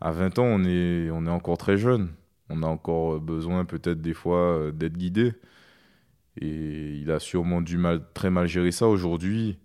à 0.00 0.10
20 0.12 0.38
ans, 0.38 0.44
on 0.44 0.64
est, 0.64 1.10
on 1.10 1.26
est 1.26 1.30
encore 1.30 1.58
très 1.58 1.78
jeune. 1.78 2.10
On 2.50 2.62
a 2.62 2.66
encore 2.66 3.20
besoin 3.20 3.64
peut-être 3.64 4.02
des 4.02 4.14
fois 4.14 4.58
euh, 4.58 4.72
d'être 4.72 4.96
guidé. 4.98 5.32
Et 6.40 6.96
il 6.96 7.10
a 7.10 7.20
sûrement 7.20 7.62
du 7.62 7.78
mal, 7.78 8.02
très 8.12 8.30
mal 8.30 8.46
gérer 8.48 8.72
ça. 8.72 8.86
Aujourd'hui, 8.88 9.58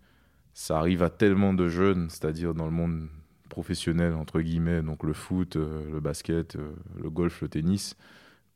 ça 0.53 0.77
arrive 0.79 1.03
à 1.03 1.09
tellement 1.09 1.53
de 1.53 1.67
jeunes, 1.67 2.09
c'est-à-dire 2.09 2.53
dans 2.53 2.65
le 2.65 2.71
monde 2.71 3.09
professionnel, 3.49 4.13
entre 4.13 4.39
guillemets, 4.41 4.81
donc 4.81 5.03
le 5.03 5.13
foot, 5.13 5.55
euh, 5.57 5.91
le 5.91 5.99
basket, 5.99 6.55
euh, 6.55 6.71
le 7.01 7.09
golf, 7.09 7.41
le 7.41 7.49
tennis, 7.49 7.95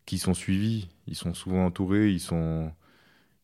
qui 0.06 0.18
sont 0.18 0.34
suivis. 0.34 0.88
Ils 1.08 1.16
sont 1.16 1.34
souvent 1.34 1.66
entourés, 1.66 2.10
ils 2.12 2.20
sont, 2.20 2.72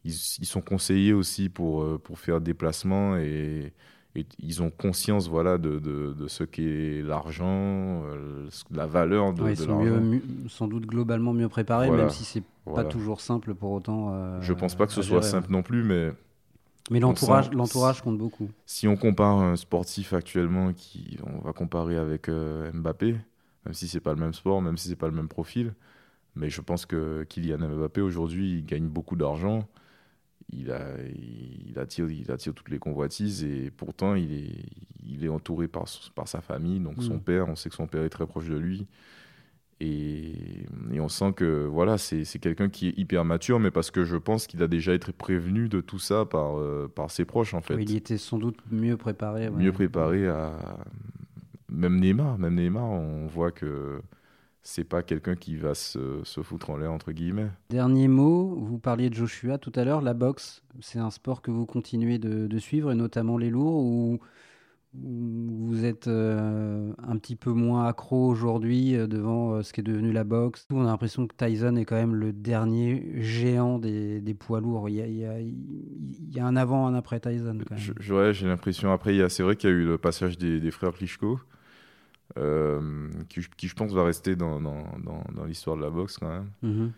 ils, 0.05 0.11
ils 0.39 0.45
sont 0.45 0.61
conseillés 0.61 1.13
aussi 1.13 1.49
pour, 1.49 1.81
euh, 1.83 1.97
pour 1.97 2.19
faire 2.19 2.39
des 2.41 2.53
placements 2.53 3.17
et, 3.17 3.73
et 4.15 4.25
ils 4.39 4.61
ont 4.63 4.69
conscience 4.71 5.27
voilà, 5.29 5.57
de, 5.57 5.79
de, 5.79 6.13
de 6.13 6.27
ce 6.27 6.43
qu'est 6.43 7.01
l'argent, 7.03 8.03
la 8.71 8.85
valeur 8.87 9.33
de, 9.33 9.43
Ouais, 9.43 9.53
ils 9.53 9.57
de 9.57 9.63
sont 9.63 9.79
mieux- 9.79 9.89
l'argent. 9.91 10.05
mieux- 10.05 10.21
sans 10.49 10.67
doute 10.67 10.85
globalement 10.85 11.33
mieux 11.33 11.49
préparés, 11.49 11.87
Voilà. 11.87 12.03
même 12.03 12.11
si 12.11 12.23
c'est 12.23 12.43
Voilà. 12.65 12.83
pas 12.85 12.89
toujours 12.89 13.21
simple 13.21 13.53
pour 13.53 13.71
autant. 13.71 14.13
euh, 14.13 14.41
Je 14.41 14.53
pense 14.53 14.75
pas 14.75 14.87
que 14.87 14.93
ce 14.93 15.01
soit 15.01 15.19
gérer. 15.21 15.31
simple 15.31 15.51
non 15.51 15.61
plus, 15.63 15.83
mais 15.83 16.11
Mais 16.89 16.99
l'entourage, 16.99 17.51
l'entourage 17.51 18.01
compte 18.01 18.17
beaucoup. 18.17 18.51
si 18.65 18.87
on 18.87 18.95
compare 18.97 19.39
un 19.39 19.55
sportif 19.55 20.13
actuellement, 20.13 20.73
qui, 20.73 21.17
on 21.25 21.39
va 21.39 21.53
comparer 21.53 21.97
avec 21.97 22.29
euh, 22.29 22.71
Mbappé, 22.73 23.15
même 23.65 23.73
si 23.73 23.87
c'est 23.87 23.99
pas 23.99 24.13
le 24.13 24.19
même 24.19 24.33
sport, 24.33 24.61
même 24.61 24.77
si 24.77 24.87
c'est 24.89 24.95
pas 24.95 25.07
le 25.07 25.13
même 25.15 25.27
profil, 25.27 25.73
mais 26.35 26.49
je 26.49 26.61
pense 26.61 26.85
que 26.85 27.23
Kylian 27.29 27.59
Mbappé 27.59 28.01
aujourd'hui, 28.01 28.59
il 28.59 28.65
gagne 28.65 28.87
beaucoup 28.87 29.15
d'argent, 29.17 29.67
il, 30.51 30.71
a, 30.71 30.81
il, 31.15 31.77
attire, 31.79 32.09
il 32.11 32.31
attire 32.31 32.53
toutes 32.55 32.69
les 32.69 32.79
convoitises 32.79 33.43
et 33.43 33.71
pourtant 33.71 34.15
il 34.15 34.33
est, 34.33 34.65
il 35.05 35.25
est 35.25 35.29
entouré 35.29 35.67
par, 35.67 35.85
par 36.15 36.27
sa 36.27 36.41
famille, 36.41 36.79
donc 36.79 37.03
son 37.03 37.17
Mm. 37.17 37.21
père, 37.21 37.49
on 37.49 37.55
sait 37.55 37.69
que 37.69 37.75
son 37.75 37.87
père 37.87 38.03
est 38.03 38.09
très 38.09 38.27
proche 38.27 38.47
de 38.49 38.57
lui. 38.57 38.87
Et, 39.81 40.65
et 40.91 40.99
on 40.99 41.07
sent 41.07 41.31
que 41.33 41.65
voilà, 41.65 41.97
c'est 41.97 42.25
quelqu'un 42.39 42.67
qui 42.67 42.89
est 42.89 42.97
hyper 42.97 43.23
mature, 43.23 43.59
mais 43.61 43.71
parce 43.71 43.91
que 43.91 44.03
je 44.03 44.17
pense 44.17 44.45
qu'il 44.45 44.61
a 44.61 44.67
déjà 44.67 44.93
été 44.93 45.13
prévenu 45.13 45.69
de 45.69 45.79
tout 45.79 45.99
ça 45.99 46.25
par, 46.25 46.59
euh, 46.59 46.91
par 46.93 47.09
ses 47.11 47.23
proches 47.23 47.53
en 47.53 47.61
fait 47.61 47.75
Oui, 47.75 47.85
il 47.87 47.95
était 47.95 48.17
sans 48.17 48.37
doute 48.39 48.57
mieux 48.71 48.97
préparé. 48.97 49.47
ouais. 49.47 49.55
mieux 49.63 49.71
préparé 49.71 50.27
à 50.27 50.51
même 51.71 51.99
Neymar 51.99 52.37
même 52.39 52.55
Neymar 52.55 52.83
on 52.89 53.27
voit 53.27 53.51
que 53.51 54.01
c'est 54.61 54.83
pas 54.83 55.01
quelqu'un 55.01 55.35
qui 55.35 55.55
va 55.55 55.73
se, 55.73 56.19
se 56.23 56.41
foutre 56.41 56.69
en 56.71 56.77
l'air 56.77 56.91
entre 56.91 57.11
guillemets 57.13 57.47
Dernier 57.69 58.07
mot, 58.09 58.55
vous 58.59 58.77
parliez 58.79 59.09
de 59.09 59.15
Joshua 59.15 59.57
tout 59.57 59.71
à 59.75 59.85
l'heure. 59.85 60.01
La 60.01 60.13
boxe, 60.13 60.63
c'est 60.81 60.99
un 60.99 61.09
sport 61.09 61.41
que 61.41 61.49
vous 61.51 61.65
continuez 61.65 62.17
de, 62.19 62.45
de 62.47 62.59
suivre, 62.59 62.91
et 62.91 62.95
notamment 62.95 63.37
les 63.37 63.49
lourds, 63.49 63.81
ou 63.81 64.13
ou 64.15 64.19
vous 64.93 65.85
êtes 65.85 66.07
euh, 66.07 66.91
un 66.97 67.17
petit 67.17 67.35
peu 67.35 67.51
moins 67.51 67.85
accro 67.87 68.27
aujourd'hui 68.27 68.95
euh, 68.95 69.07
devant 69.07 69.53
euh, 69.53 69.61
ce 69.61 69.71
qui 69.71 69.81
est 69.81 69.83
devenu 69.83 70.11
la 70.11 70.23
boxe. 70.23 70.65
On 70.71 70.81
a 70.81 70.85
l'impression 70.85 71.27
que 71.27 71.35
Tyson 71.35 71.75
est 71.75 71.85
quand 71.85 71.95
même 71.95 72.15
le 72.15 72.33
dernier 72.33 73.21
géant 73.21 73.77
des, 73.79 74.19
des 74.19 74.33
poids 74.33 74.59
lourds. 74.61 74.89
Il 74.89 74.95
y, 74.95 75.01
a, 75.01 75.07
il, 75.07 75.17
y 75.17 75.25
a, 75.25 75.39
il 75.39 76.33
y 76.33 76.39
a 76.39 76.45
un 76.45 76.55
avant, 76.55 76.87
un 76.87 76.95
après 76.95 77.19
Tyson. 77.19 77.59
Quand 77.67 77.75
même. 77.75 77.79
Je- 77.79 77.93
je- 77.99 78.13
ouais, 78.13 78.33
j'ai 78.33 78.47
l'impression 78.47 78.91
après 78.91 79.29
c'est 79.29 79.43
vrai 79.43 79.55
qu'il 79.55 79.69
y 79.69 79.73
a 79.73 79.75
eu 79.75 79.85
le 79.85 79.97
passage 79.97 80.37
des, 80.37 80.59
des 80.59 80.71
frères 80.71 80.93
Klitschko 80.93 81.39
qui, 83.29 83.41
qui, 83.57 83.67
je 83.67 83.75
pense 83.75 83.91
va 83.91 84.03
rester 84.03 84.35
dans, 84.35 84.59
dans, 84.61 84.83
dans, 85.03 85.23
dans 85.35 85.45
l'histoire 85.45 85.75
de 85.77 85.81
la 85.81 85.89
boxe 85.89 86.17
quand 86.17 86.29
même 86.29 86.49
Mhm. 86.61 86.91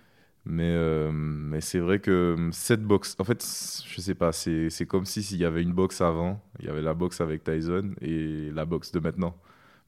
Mais, 0.45 0.63
euh, 0.75 1.11
mais 1.13 1.61
c'est 1.61 1.79
vrai 1.79 1.99
que 1.99 2.49
cette 2.51 2.83
boxe, 2.83 3.15
en 3.19 3.23
fait, 3.23 3.43
je 3.87 4.01
sais 4.01 4.15
pas, 4.15 4.31
c'est 4.31 4.69
c'est 4.71 4.87
comme 4.87 5.05
si 5.05 5.21
s'il 5.23 5.37
y 5.39 5.45
avait 5.45 5.61
une 5.61 5.73
boxe 5.73 6.01
avant, 6.01 6.41
il 6.59 6.65
y 6.65 6.69
avait 6.69 6.81
la 6.81 6.95
boxe 6.95 7.21
avec 7.21 7.43
Tyson 7.43 7.91
et 8.01 8.49
la 8.51 8.65
boxe 8.65 8.91
de 8.91 8.99
maintenant. 8.99 9.37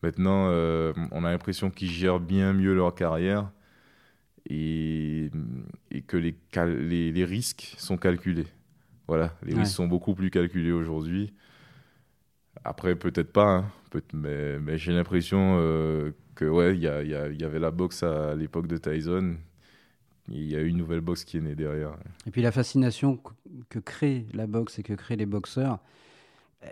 Maintenant, 0.04 0.47
euh, 0.49 0.93
on 1.12 1.24
a 1.26 1.32
l'impression 1.32 1.72
qu'ils 1.72 1.89
gèrent 1.91 2.20
bien 2.20 2.54
mieux 2.54 2.74
leur 2.76 2.93
carrière 2.93 3.51
et, 4.49 5.32
et 5.91 6.01
que 6.04 6.18
les, 6.18 6.36
les, 6.56 7.12
les 7.12 7.26
risques 7.26 7.76
sont 7.78 7.97
calculés. 7.97 8.47
Voilà, 9.08 9.36
les 9.43 9.54
Ouais. 9.54 9.56
risques 9.56 9.76
sont 9.76 9.88
beaucoup 9.88 10.16
plus 10.16 10.32
calculés 10.32 10.72
aujourd'hui. 10.74 11.34
Après, 12.66 12.95
peut-être 12.95 13.32
pas, 13.34 13.58
hein, 13.58 13.66
peut- 13.91 14.04
mais, 14.14 14.60
mais 14.60 14.78
j'ai 14.78 14.93
l'impression 14.93 15.58
euh, 15.60 16.12
que 16.36 16.45
ouais, 16.45 16.76
il 16.76 16.80
y, 16.84 16.88
y 16.88 17.38
y 17.41 17.43
avait 17.43 17.60
la 17.60 17.72
boxe 17.72 18.04
à 18.04 18.36
l'époque 18.36 18.68
de 18.68 18.78
Tyson. 18.78 19.36
Il 20.30 20.43
y 20.49 20.55
a 20.55 20.61
une 20.61 20.78
nouvelle 20.78 21.01
boxe 21.01 21.24
qui 21.26 21.38
est 21.38 21.41
née 21.41 21.55
derrière. 21.55 21.95
Et 22.26 22.32
puis 22.32 22.41
la 22.41 22.51
fascination 22.51 23.19
que- 23.69 23.80
crée 23.80 24.26
la 24.34 24.47
boxe 24.47 24.80
et 24.80 24.84
que 24.84 24.93
créent 24.93 25.17
les 25.17 25.26
boxeurs, 25.26 25.80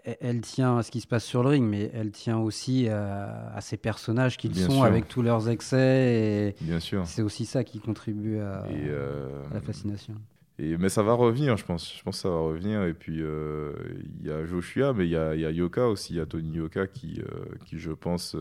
e- 0.07 0.15
elle 0.21 0.39
tient 0.39 0.77
à 0.77 0.83
ce 0.83 0.91
qui 0.91 1.01
se 1.01 1.07
passe 1.07 1.25
sur 1.25 1.43
le 1.43 1.49
ring, 1.49 1.65
mais 1.67 1.91
elle 1.93 2.11
tient 2.11 2.37
aussi 2.37 2.87
à, 2.87 3.51
à 3.53 3.59
ces 3.59 3.75
personnages 3.75 4.37
qu'ils 4.37 4.51
Bien 4.53 4.65
sont 4.67 4.71
sûr. 4.75 4.83
avec 4.85 5.09
tous 5.09 5.21
leurs 5.21 5.49
excès. 5.49 6.55
Bien 6.61 6.77
Et 6.77 6.79
sûr. 6.79 7.05
c'est 7.05 7.21
aussi 7.21 7.45
ça 7.45 7.65
qui 7.65 7.79
contribue 7.81 8.37
à, 8.39 8.63
euh, 8.67 9.43
à 9.51 9.55
la 9.55 9.61
fascination. 9.61 10.13
et- 10.57 10.77
mais 10.77 10.87
ça 10.89 11.03
va 11.03 11.11
revenir, 11.13 11.57
je 11.57 11.65
pense. 11.65 11.93
Je 11.97 12.01
pense 12.03 12.15
que 12.17 12.21
ça 12.21 12.29
va 12.29 12.39
revenir. 12.39 12.83
Et 12.83 12.93
puis, 12.93 13.17
euh, 13.19 13.73
il 14.21 14.27
y 14.27 14.31
a 14.31 14.45
Joshua, 14.45 14.93
mais 14.93 15.05
il 15.07 15.11
y 15.11 15.17
a, 15.17 15.35
il 15.35 15.41
y 15.41 15.45
a 15.45 15.51
Yoka 15.51 15.87
aussi. 15.87 16.13
Il 16.13 16.17
y 16.17 16.21
a 16.21 16.25
Tony 16.25 16.51
Yoka 16.53 16.87
qui, 16.87 17.19
euh, 17.21 17.45
qui 17.65 17.79
je 17.79 17.91
pense, 17.91 18.33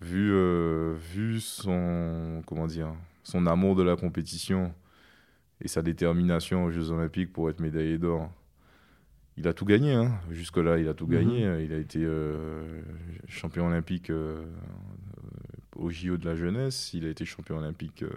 vu, 0.00 0.32
vu 0.94 1.40
son, 1.40 2.42
comment 2.46 2.66
dire, 2.66 2.92
son 3.24 3.46
amour 3.46 3.74
de 3.74 3.82
la 3.82 3.96
compétition 3.96 4.72
et 5.60 5.66
sa 5.68 5.82
détermination 5.82 6.64
aux 6.64 6.70
Jeux 6.70 6.90
Olympiques 6.92 7.32
pour 7.32 7.50
être 7.50 7.58
médaillé 7.60 7.98
d'or, 7.98 8.30
il 9.36 9.48
a 9.48 9.52
tout 9.52 9.64
gagné. 9.64 9.94
Hein. 9.94 10.12
Jusque-là, 10.30 10.78
il 10.78 10.86
a 10.88 10.94
tout 10.94 11.06
Mhm. 11.06 11.12
gagné. 11.12 11.64
Il 11.64 11.72
a 11.72 11.78
été 11.78 11.98
euh, 12.04 12.80
champion 13.26 13.66
olympique 13.66 14.10
euh, 14.10 14.44
au 15.76 15.90
JO 15.90 16.16
de 16.16 16.24
la 16.24 16.36
jeunesse. 16.36 16.92
Il 16.94 17.04
a 17.04 17.08
été 17.08 17.24
champion 17.24 17.58
olympique 17.58 18.04
euh, 18.04 18.10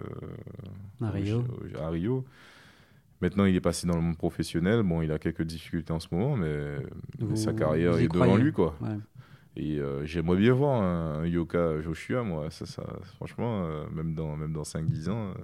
À 1.02 1.10
Rio. 1.10 1.40
au- 1.40 1.78
à 1.80 1.88
Rio. 1.90 2.24
Maintenant, 3.20 3.46
il 3.46 3.56
est 3.56 3.60
passé 3.60 3.88
dans 3.88 3.96
le 3.96 4.00
monde 4.02 4.16
professionnel. 4.16 4.84
Bon, 4.84 5.02
il 5.02 5.10
a 5.10 5.18
quelques 5.18 5.42
difficultés 5.42 5.92
en 5.92 5.98
ce 5.98 6.06
moment, 6.12 6.36
mais, 6.36 6.76
sa 7.34 7.52
carrière 7.52 7.96
est 7.98 8.06
devant 8.06 8.36
lui, 8.36 8.52
quoi. 8.52 8.76
Ouais. 8.80 8.96
Et 9.60 9.78
euh, 9.78 10.06
j'aimerais 10.06 10.36
bien 10.36 10.52
voir 10.54 10.80
un, 10.80 11.22
un 11.22 11.26
Yoka 11.26 11.80
Joshua, 11.82 12.22
moi. 12.22 12.48
Ça, 12.50 12.64
ça, 12.64 12.84
franchement, 13.16 13.64
euh, 13.64 13.84
même 13.92 14.14
dans, 14.14 14.36
même 14.36 14.52
dans 14.52 14.62
5-10 14.62 15.10
ans, 15.10 15.30
euh, 15.30 15.34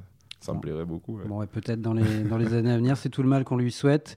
ça 0.40 0.52
me 0.54 0.60
plairait 0.60 0.84
beaucoup. 0.84 1.18
ouais. 1.18 1.24
Bon, 1.26 1.42
et 1.42 1.46
peut-être 1.48 1.80
dans 1.80 1.94
les, 1.94 2.22
dans 2.22 2.38
les 2.38 2.54
années 2.54 2.70
à 2.70 2.76
venir, 2.76 2.96
c'est 2.96 3.08
tout 3.08 3.22
le 3.22 3.28
mal 3.28 3.44
qu'on 3.44 3.56
lui 3.56 3.72
souhaite. 3.72 4.16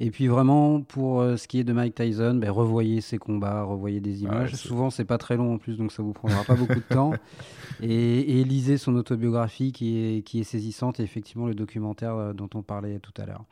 Et 0.00 0.10
puis 0.10 0.28
vraiment, 0.28 0.80
pour 0.82 1.22
ce 1.22 1.48
qui 1.48 1.58
est 1.58 1.64
de 1.64 1.72
Mike 1.72 1.94
Tyson, 1.96 2.34
ben, 2.34 2.50
revoyez 2.50 3.00
ses 3.00 3.18
combats, 3.18 3.62
revoyez 3.64 3.98
des 4.00 4.22
images. 4.22 4.50
Ah 4.52 4.56
c'est- 4.56 4.68
Souvent, 4.68 4.90
c'est 4.90 5.04
pas 5.04 5.18
très 5.18 5.36
long 5.36 5.54
en 5.54 5.58
plus, 5.58 5.76
donc 5.76 5.90
ça 5.92 6.02
vous 6.04 6.12
prendra 6.12 6.44
pas 6.44 6.54
beaucoup 6.54 6.74
de 6.74 6.94
temps. 6.94 7.14
Et, 7.82 8.40
et 8.40 8.44
lisez 8.44 8.76
son 8.76 8.96
autobiographie 8.96 9.70
qui 9.72 9.98
est, 9.98 10.22
qui 10.22 10.40
est 10.40 10.44
saisissante 10.44 10.98
et 10.98 11.04
effectivement 11.04 11.46
le 11.46 11.54
documentaire 11.54 12.34
dont 12.34 12.50
on 12.54 12.62
parlait 12.62 12.98
tout 12.98 13.12
à 13.22 13.24
l'heure. 13.24 13.44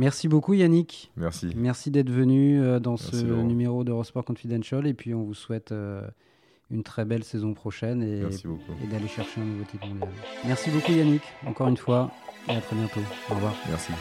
Merci 0.00 0.28
beaucoup 0.28 0.54
Yannick. 0.54 1.12
Merci. 1.16 1.50
Merci 1.54 1.90
d'être 1.90 2.08
venu 2.08 2.58
euh, 2.58 2.80
dans 2.80 2.96
ce 2.96 3.22
Laurent. 3.22 3.44
numéro 3.44 3.84
d'Eurosport 3.84 4.24
Confidential. 4.24 4.86
Et 4.86 4.94
puis 4.94 5.12
on 5.12 5.22
vous 5.22 5.34
souhaite 5.34 5.72
euh, 5.72 6.00
une 6.70 6.82
très 6.82 7.04
belle 7.04 7.22
saison 7.22 7.52
prochaine 7.52 8.02
et, 8.02 8.20
et 8.22 8.86
d'aller 8.90 9.08
chercher 9.08 9.42
un 9.42 9.44
nouveau 9.44 9.64
titre 9.64 9.86
mondial. 9.86 10.08
Merci 10.46 10.70
beaucoup 10.70 10.92
Yannick, 10.92 11.22
encore 11.46 11.68
une 11.68 11.76
fois, 11.76 12.10
et 12.48 12.52
à 12.52 12.60
très 12.62 12.76
bientôt. 12.76 13.00
Au 13.30 13.34
revoir. 13.34 13.54
Merci. 13.68 13.92